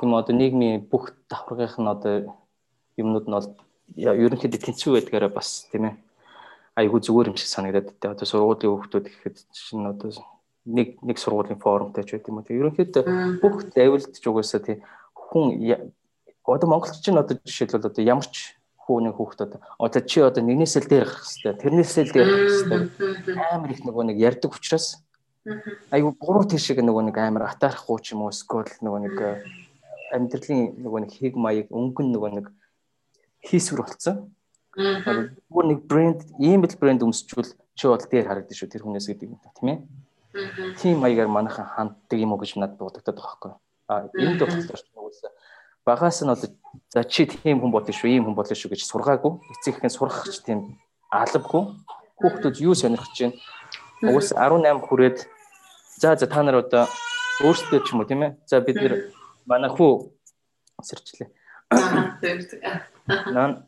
юм 0.00 0.14
одоо 0.14 0.34
нийгмийн 0.34 0.88
бүх 0.88 1.12
давхаргынх 1.28 1.76
нь 1.76 1.92
одоо 1.92 2.14
юмнууд 2.96 3.26
нь 3.28 3.36
бол 3.36 3.48
ерөнхийдөө 3.96 4.60
тэнцүү 4.64 4.92
байдгаараа 4.96 5.28
бас 5.28 5.68
тийм 5.68 5.92
ээ 5.92 5.94
айгүй 6.80 7.00
зүгээр 7.04 7.30
юм 7.30 7.36
шиг 7.36 7.50
санагдаад 7.52 7.92
тэ 8.00 8.08
одоо 8.14 8.26
сургуулийн 8.26 8.72
хүүхдүүд 8.72 9.06
гэхэд 9.12 9.36
чинь 9.52 9.84
одоо 9.84 10.08
нэг 10.64 10.96
нэг 11.04 11.16
сургуулийн 11.20 11.60
форумтай 11.60 12.04
ч 12.08 12.16
байт 12.16 12.28
юм 12.30 12.40
уу. 12.40 12.46
Тийм 12.48 12.60
ерөнхийдөө 12.64 13.04
бүх 13.44 13.68
давилт 13.76 14.16
ч 14.16 14.24
угаасаа 14.24 14.64
тийм 14.64 14.80
хүн 15.12 15.60
одоо 16.44 16.68
монголч 16.68 17.00
чинь 17.04 17.18
одоо 17.18 17.36
жишээлбэл 17.44 17.90
одоо 17.90 18.04
ямар 18.04 18.26
ч 18.26 18.56
хүүний 18.80 19.12
хүүхдүүд 19.12 19.52
одоо 19.78 20.02
чи 20.02 20.18
одоо 20.20 20.42
нэгнээсэл 20.42 20.88
дээр 20.88 21.04
гарах 21.04 21.22
хэрэгтэй. 21.22 21.54
Тэрнээсэл 21.60 22.12
дээр 22.12 22.28
гарах 22.28 22.90
хэрэгтэй. 22.98 23.36
Амар 23.52 23.70
их 23.70 23.82
нөгөө 23.84 24.04
нэг 24.10 24.16
ярддаг 24.18 24.52
учраас 24.56 25.04
айгу 25.94 26.16
гурав 26.18 26.48
тийшээ 26.50 26.82
нөгөө 26.82 27.12
нэг 27.12 27.16
амар 27.20 27.52
атаарахгүй 27.52 27.98
ч 28.02 28.12
юм 28.16 28.26
уу 28.26 28.32
скол 28.32 28.68
нөгөө 28.82 29.00
нэг 29.04 29.16
э, 29.20 29.30
амьдралын 30.16 30.80
нөгөө 30.84 31.00
нэг 31.06 31.10
хэг 31.16 31.34
маяг 31.36 31.68
өнгөн 31.70 32.08
нөгөө 32.12 32.30
нэг 32.40 32.46
хийсвэр 33.46 33.84
болцсон 33.84 34.16
бүр 34.74 35.64
нэг 35.70 35.86
брэнд 35.86 36.20
ийм 36.42 36.60
бил 36.60 36.76
брэнд 36.76 37.04
өмсчүүл 37.06 37.56
чи 37.78 37.84
бол 37.88 38.04
дээр 38.04 38.28
харагдаж 38.28 38.56
шүү 38.58 38.68
тэр 38.68 38.84
хүнээс 38.84 39.08
гэдэг 39.08 39.28
юм 39.32 39.40
тийм 39.56 39.68
ээ. 39.70 39.78
Тийм 40.76 41.00
маягаар 41.00 41.30
манайхан 41.30 41.66
ханддаг 41.66 42.18
юм 42.18 42.34
уу 42.34 42.40
гэж 42.42 42.60
надад 42.60 42.78
бодогдоод 42.78 43.16
байгаа 43.16 43.28
байхгүй 43.28 43.52
а 43.90 44.06
энэ 44.14 44.38
дэвтэр 44.38 44.78
чинь 44.78 44.94
багаас 45.84 46.22
нь 46.22 46.30
одоо 46.30 46.50
за 46.94 47.04
чи 47.04 47.26
тийм 47.26 47.60
хүн 47.60 47.72
болно 47.72 47.92
шүү, 47.92 48.10
ийм 48.10 48.24
хүн 48.26 48.36
болно 48.36 48.54
шүү 48.54 48.70
гэж 48.72 48.84
сургаагүй. 48.84 49.32
Эцэгхэн 49.58 49.90
сурах 49.90 50.26
ч 50.28 50.42
тийм 50.44 50.78
алавгүй. 51.10 51.62
Хүүхдүүд 52.20 52.56
юу 52.60 52.74
сонирхож 52.74 53.16
байна? 53.18 53.36
Уус 54.12 54.32
18 54.32 54.86
хүрээд 54.86 55.18
за 56.00 56.16
за 56.16 56.26
та 56.26 56.42
нар 56.42 56.62
одоо 56.62 56.84
өөрсдөө 57.44 57.80
ч 57.84 57.92
юм 57.92 58.00
уу 58.00 58.08
тийм 58.08 58.22
ээ. 58.22 58.32
За 58.46 58.60
бид 58.60 58.76
нэр 58.76 59.12
манай 59.46 59.70
хүү 59.72 60.12
сэрчлээ. 60.84 61.28
Наа 63.34 63.64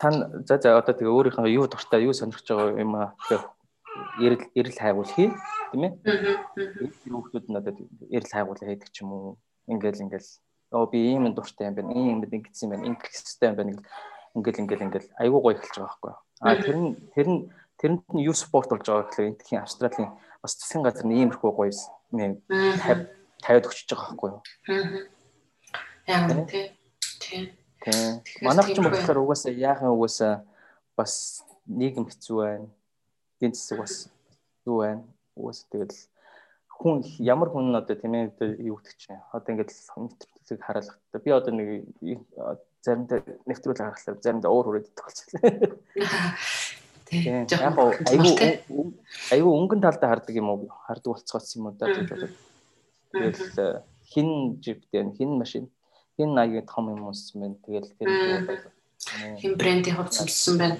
тань 0.00 0.44
за 0.48 0.56
за 0.56 0.78
одоо 0.80 0.94
тэгээ 0.96 1.12
өөрийнхөө 1.12 1.52
юу 1.52 1.68
дуртай 1.68 2.08
юу 2.08 2.16
сонирхож 2.16 2.48
байгаа 2.48 2.80
юм 2.80 2.92
аа 2.96 3.12
тэгээ 3.28 3.44
эрэл 4.24 4.44
эрэл 4.56 4.80
хайгуул 4.80 5.12
хий. 5.12 5.28
тийм 5.72 5.82
ээ. 5.84 5.92
Хүүхдүүд 7.12 7.46
нь 7.52 7.58
одоо 7.60 7.72
эрэл 8.08 8.32
хайгуулаа 8.32 8.66
хийдэг 8.68 8.88
ч 8.90 9.04
юм 9.04 9.12
уу. 9.12 9.38
Ингээл 9.68 10.04
ингээл 10.08 10.28
оо 10.72 10.86
би 10.86 10.98
ийм 11.12 11.26
юм 11.26 11.34
дуртай 11.34 11.68
юм 11.68 11.74
байна. 11.74 11.92
Ийм 11.92 12.22
юм 12.22 12.30
ингэсэн 12.30 12.66
юм 12.66 12.70
байна. 12.74 12.86
Ингэх 12.88 13.10
хэрэгтэй 13.10 13.48
юм 13.50 13.56
байна. 13.56 13.72
Ингээл 14.34 14.62
ингээл 14.62 14.86
ингээл 14.86 15.08
айгүй 15.18 15.40
гоё 15.42 15.54
эхэлж 15.58 15.76
байгаа 15.78 15.90
байхгүй 15.90 16.10
юу. 16.10 16.20
А 16.40 16.56
тэр 16.56 16.76
нь 16.78 16.90
тэр 17.14 17.26
нь 17.28 17.40
тэрэнд 17.80 18.04
нь 18.14 18.24
юу 18.28 18.36
спорт 18.36 18.70
болж 18.70 18.86
байгаа 18.86 19.08
гэхлээр 19.08 19.30
энтхийн 19.34 19.62
Австралийн 19.64 20.10
бас 20.42 20.52
засгийн 20.54 20.84
газар 20.84 21.06
нь 21.08 21.16
иймэрхүү 21.18 21.50
гоё 21.50 21.72
юм 22.12 22.38
50 22.46 23.20
50-д 23.42 23.66
өчөж 23.68 23.88
байгаа 23.90 24.08
байхгүй 24.12 24.28
юу. 24.30 24.40
Яг 26.06 26.48
тий. 26.48 26.66
Тий. 27.20 27.42
Тий. 27.80 28.20
Манайх 28.44 28.68
ч 28.68 28.76
юм 28.76 28.86
болохоор 28.86 29.18
угаасаа 29.24 29.52
яахан 29.52 29.96
угаасаа 29.96 30.44
бас 30.96 31.44
нийгэм 31.66 32.06
хэцүү 32.06 32.36
байна. 32.36 32.68
Эдийн 33.40 33.52
засаг 33.56 33.78
бас 33.80 33.94
хэцүү 34.06 34.76
байна. 34.76 35.02
Угаасаа 35.36 35.68
тэгэл 35.72 35.98
хүн 36.80 37.04
ямар 37.20 37.48
хүн 37.48 37.76
одоо 37.76 37.96
тийм 37.96 38.14
ээ 38.14 38.60
юу 38.68 38.76
гэдэг 38.80 38.96
чинь 38.96 39.20
одоо 39.32 39.50
ингээд 39.52 39.72
нэвтрүүлгийг 40.50 40.66
хараалгатай. 40.66 41.20
Би 41.22 41.30
одоо 41.30 41.52
нэг 41.54 41.68
заримдаа 42.82 43.22
нэвтрүүлэг 43.46 43.86
харахлаар 43.86 44.18
заримдаа 44.22 44.50
уур 44.50 44.66
хүрээд 44.66 44.88
болчихлоо. 44.98 45.40
Тийм. 47.10 47.46
Яг 47.50 47.74
айгүй 48.06 48.34
айгүй 49.34 49.52
өнгөн 49.54 49.82
талдаа 49.82 50.10
хардаг 50.14 50.34
юм 50.34 50.50
уу? 50.50 50.70
Хардаг 50.86 51.14
болцгоц 51.14 51.56
юм 51.56 51.66
уу 51.70 51.74
да 51.78 51.90
гэж 51.90 52.08
бодод. 52.10 52.34
Тэгэл 53.12 53.82
хин 54.06 54.58
жиптэй 54.62 55.10
хин 55.18 55.38
машин 55.38 55.70
хин 56.16 56.38
аягийн 56.38 56.66
том 56.66 56.90
юм 56.90 57.06
уус 57.10 57.34
мэн 57.34 57.58
тэгэл 57.66 57.90
тэр 57.98 58.62
хин 59.38 59.54
брендийн 59.58 59.96
хувьд 59.96 60.14
сонссон 60.14 60.58
байна. 60.58 60.78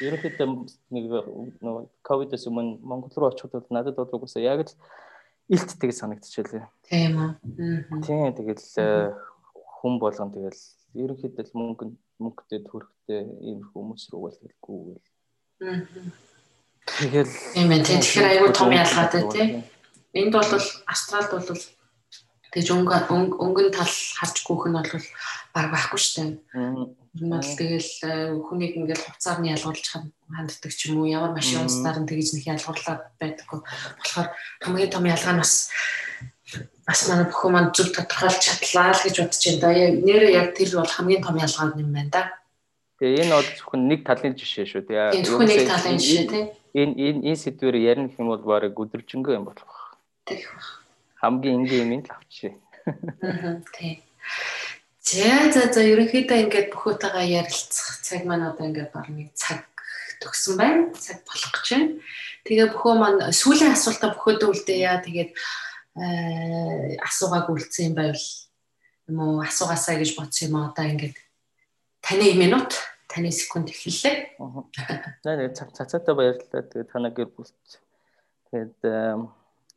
Ерөнхийдөө 0.00 0.48
нэг 0.90 1.04
нөгөө 1.60 1.84
ковидос 2.02 2.48
өмнө 2.48 2.80
Монгол 2.80 3.12
руу 3.14 3.30
очиход 3.30 3.68
бол 3.68 3.76
надад 3.76 3.96
бол 3.96 4.24
угсаа 4.24 4.42
яг 4.42 4.66
л 4.66 4.72
илттэйг 5.52 5.92
санагдчихлээ. 5.92 6.64
Тийм 6.88 7.12
үү. 7.20 7.30
Тийм 8.00 8.32
тэгэл 8.32 8.64
э, 8.80 9.12
хүн 9.52 10.00
болгон 10.00 10.32
тэгэл 10.32 10.60
ерөнхийдөө 10.96 11.52
мөнгө 11.52 11.84
мөнгөтэй 12.22 12.60
төрхтэй 12.64 13.20
ийм 13.44 13.60
хүмүүс 13.72 14.08
рүү 14.12 14.20
бол 14.24 14.38
гэлгүй 14.40 14.78
гэл. 14.88 15.08
Тэгэл 16.88 17.34
Тийм 17.52 17.68
ээ. 17.68 17.84
Тэгэхээр 17.84 18.30
айгүй 18.32 18.50
том 18.56 18.72
ялгаатай 18.72 19.22
тийм. 19.28 19.50
Энд 20.16 20.32
бол 20.32 20.64
Австралид 20.88 21.30
бол 21.30 21.62
Тэгж 22.52 22.68
өнгө 22.68 22.92
өнгөн 23.40 23.72
тал 23.72 23.88
харж 23.88 24.36
гүөх 24.44 24.68
нь 24.68 24.76
бол 24.76 25.04
баг 25.56 25.66
байхгүй 25.72 26.00
шүү 26.00 26.36
дээ. 26.52 27.01
Ер 27.12 27.28
нь 27.28 27.32
бол 27.32 27.44
тэгэл 27.44 27.92
э, 28.08 28.12
хүнийг 28.40 28.72
ингээл 28.76 29.04
хувцаар 29.04 29.38
нь 29.44 29.52
ялгуулж 29.52 29.84
ханддаг 29.84 30.72
ч 30.72 30.88
юм 30.88 31.04
уу 31.04 31.12
ямар 31.12 31.36
машин 31.36 31.60
унснаар 31.60 32.00
нь 32.00 32.08
тэгж 32.08 32.40
нэг 32.40 32.44
ялгуурлаад 32.56 33.02
байдаггүй. 33.20 33.60
Тэгэхээр 34.00 34.28
хамгийн 34.64 34.92
том 34.92 35.04
ялгаа 35.04 35.34
нь 35.36 35.42
бас 35.44 35.68
бас 36.88 37.00
манай 37.08 37.26
бүхэн 37.28 37.52
маань 37.52 37.70
зөв 37.76 37.92
тодорхойлж 37.92 38.40
чадлаа 38.40 38.96
л 38.96 39.04
гэж 39.04 39.16
бодож 39.20 39.42
байна 39.44 39.60
да. 39.60 39.70
Нэрээ 40.08 40.32
яг 40.40 40.48
тэр 40.56 40.70
бол 40.72 40.88
хамгийн 40.88 41.20
том 41.20 41.36
ялгаа 41.36 41.76
юм 41.76 41.92
байна 41.92 42.10
да. 42.12 42.22
Тэгээ 42.96 43.22
энэ 43.28 43.34
бол 43.36 43.50
зөвхөн 43.60 43.82
нэг 43.92 44.00
талын 44.08 44.34
жишээ 44.38 44.66
шүү 44.72 44.82
дээ. 44.88 45.20
Зөвхөн 45.20 45.48
нэг 45.52 45.68
талын 45.68 46.00
жишээ 46.00 46.26
тийм. 46.32 46.46
Энэ 46.72 46.94
энэ 46.96 47.20
энэ 47.28 47.40
сэдвээр 47.44 47.76
ярих 47.92 48.16
юм 48.16 48.32
бол 48.32 48.40
баг 48.40 48.72
өдөржингөө 48.72 49.36
юм 49.36 49.44
болох. 49.44 50.00
Тэгэх 50.24 50.48
баг 50.48 50.82
хамгийн 51.22 51.62
энгийн 51.62 51.92
юм 51.92 52.02
л 52.02 52.10
авчи. 52.10 52.50
Аа 53.22 53.62
тий. 53.70 54.02
За 55.02 55.50
за 55.50 55.66
за 55.74 55.82
ерөнхийдөө 55.82 56.38
ингээд 56.46 56.68
бүхөөтэйгээ 56.70 57.42
ярилцах 57.42 57.98
цаг 58.06 58.22
маань 58.22 58.46
одоо 58.54 58.70
ингээд 58.70 58.94
баг 58.94 59.10
нэг 59.10 59.34
цаг 59.34 59.66
төгсөн 60.22 60.54
байна. 60.54 60.94
Цаг 60.94 61.26
болох 61.26 61.50
гэж 61.58 61.66
байна. 61.74 61.90
Тэгээ 62.46 62.66
бөхөө 62.70 62.94
маань 63.02 63.18
сүүлийн 63.34 63.74
асуултаа 63.74 64.14
бөхөөдөө 64.14 64.48
үлдээе. 64.54 65.02
Тэгээд 65.02 65.30
э 65.98 67.02
асуугааг 67.02 67.50
үлдсэн 67.50 67.90
юм 67.90 67.94
байвал 67.98 68.26
юм 69.10 69.18
уу 69.18 69.42
асуугаасаа 69.42 69.98
гэж 69.98 70.14
бодсон 70.14 70.54
юм 70.54 70.70
одоо 70.70 70.86
ингээд 70.86 71.18
таны 71.98 72.38
минут 72.38 72.70
таны 73.10 73.34
секунд 73.34 73.74
эхэллээ. 73.74 74.38
Аа. 74.38 74.62
Наа 75.26 75.50
цаг 75.50 75.74
цацаатай 75.74 76.14
баярлалаа. 76.14 76.62
Тэгээд 76.62 76.92
танаа 76.94 77.10
гэр 77.10 77.26
бүлт 77.34 77.58
тэгээд 78.54 78.78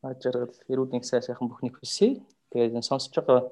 ажиргал 0.06 0.54
эрүүл 0.70 0.94
мэндийн 0.94 1.26
сайхан 1.26 1.50
бүхнийг 1.50 1.82
хүсье. 1.82 2.22
Тэгээд 2.54 2.78
сонсож 2.86 3.18
байгаа 3.26 3.50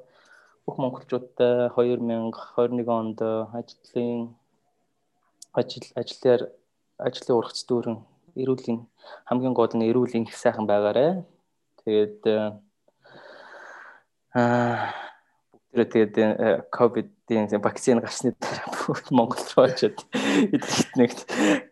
бүх 0.65 0.75
монголчуудаа 0.79 1.69
2021 1.75 2.87
онд 2.87 3.19
ажлын 3.59 4.35
ажил 5.53 5.87
ажлаар 6.01 6.41
ажлын 6.97 7.37
ургац 7.37 7.59
дүүрэн 7.67 7.97
эрүүлийн 8.41 8.79
хамгийн 9.27 9.53
гол 9.53 9.73
нь 9.75 9.87
эрүүлийн 9.89 10.27
их 10.27 10.37
сайхан 10.39 10.65
байгаарэ. 10.67 11.23
Тэгээд 11.83 12.21
аа 14.33 15.03
бүгдээ 15.73 15.89
тэгээд 15.89 16.69
ковидын 16.69 17.49
вакцины 17.65 18.01
гарсны 18.01 18.31
дараа 18.37 18.69
бүгд 18.71 19.07
Монгол 19.09 19.43
руу 19.53 19.65
очиод 19.65 19.97
эдгэрт 20.53 20.93
нэг 20.97 21.11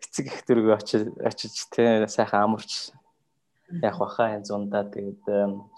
эцэг 0.02 0.26
их 0.26 0.42
дөрөв 0.46 0.74
очиж 0.78 1.06
очиж 1.22 1.54
тэ 1.70 2.10
сайхан 2.10 2.50
амарч 2.50 2.92
яг 3.70 3.96
баха 4.02 4.36
энэ 4.36 4.50
зундаа 4.50 4.84
тэгээд 4.90 5.24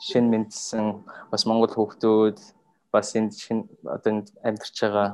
шин 0.08 0.26
мэдсэн 0.32 1.04
бас 1.32 1.44
монгол 1.46 1.72
хүүхдүүд 1.76 2.40
бас 2.94 3.16
энд 3.18 3.34
шин 3.34 3.66
одоо 3.84 4.10
энд 4.14 4.28
амьдарч 4.46 4.78
байгаа 4.82 5.10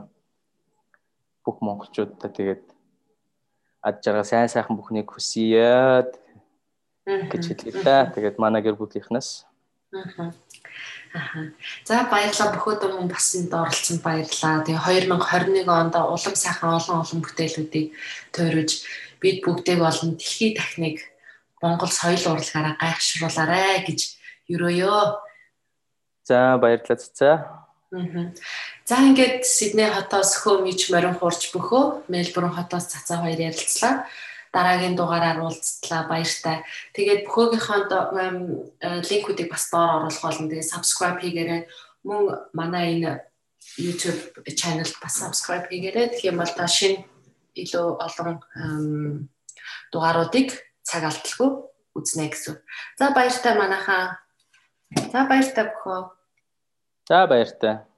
бүх 1.44 1.58
монголчуудаа 1.64 2.30
тэгээд 2.30 2.64
ад 3.82 4.04
жарга 4.04 4.24
сайн 4.28 4.52
сайхан 4.52 4.76
бүхнийг 4.76 5.08
хүсье 5.08 6.04
гэж 7.08 7.44
хэлээ 7.48 7.84
да. 7.84 8.12
Тэгээд 8.12 8.38
манай 8.38 8.62
гэр 8.62 8.76
бүлийнхнээс. 8.76 9.48
Аа. 9.96 10.30
За 11.88 12.06
баярлалаа 12.06 12.54
бөхөөд 12.54 12.86
өмнө 12.86 13.10
бас 13.10 13.34
энд 13.34 13.50
оролцсонд 13.50 14.04
баярлалаа. 14.06 14.62
Тэгээ 14.68 15.10
2021 15.10 15.66
онд 15.66 15.96
улам 15.98 16.36
сайхан 16.38 16.78
олон 16.78 17.02
олон 17.02 17.20
бүтээлүүдийг 17.26 17.88
тойрож 18.30 18.72
бид 19.18 19.42
бүгдийг 19.42 19.80
болон 19.82 20.20
дэлхийн 20.20 20.54
техник 20.54 21.02
Монгол 21.62 21.90
соёл 21.90 22.22
урлагаараа 22.30 22.78
гайхшруулаарэ 22.78 23.90
гэж 23.90 24.00
ерөөё. 24.54 25.18
За 26.30 26.62
баярлалаа 26.62 27.02
цэцээ. 27.02 27.36
За 27.90 28.96
ингээд 29.02 29.50
Сидней 29.50 29.90
хотоос 29.90 30.38
хөө 30.46 30.62
мич 30.62 30.94
морин 30.94 31.18
хурж 31.18 31.50
бөхөө 31.50 32.06
Мельбурн 32.06 32.54
хотоос 32.54 32.86
цацаа 32.86 33.26
хоёр 33.26 33.50
ярилцлаа. 33.50 34.06
Дараагийн 34.54 34.94
дугаараар 34.94 35.42
уулзтлаа 35.42 36.06
баяртай. 36.06 36.62
Тэгээд 36.94 37.26
бөхөөгийнхөө 37.26 37.82
э, 37.90 39.02
линкүүдийг 39.10 39.50
бас 39.50 39.74
доор 39.74 40.06
оруулах 40.06 40.22
болно. 40.22 40.50
Тэгээд 40.50 40.70
subscribe 40.70 41.18
хийгээрэй. 41.18 41.66
Мөн 42.06 42.50
манай 42.54 43.02
энэ 43.02 43.26
YouTube 43.82 44.38
channel-д 44.46 44.94
бас 45.02 45.18
subscribe 45.22 45.66
хийгээрэй. 45.70 46.14
Тэгэх 46.14 46.30
юм 46.30 46.42
бол 46.46 46.54
та 46.54 46.70
шинэ 46.70 47.06
илүү 47.58 47.88
олон 48.06 49.30
дугааруудыг 49.90 50.54
цаг 50.86 51.10
алдалгүй 51.10 51.50
үзнэ 51.98 52.30
гэсэн. 52.30 52.62
За 53.02 53.10
баяртай 53.18 53.58
манайхаа. 53.58 54.22
За 55.10 55.26
баяртай 55.26 55.74
бөхөө. 55.74 56.19
За 57.10 57.26
баяртай. 57.26 57.89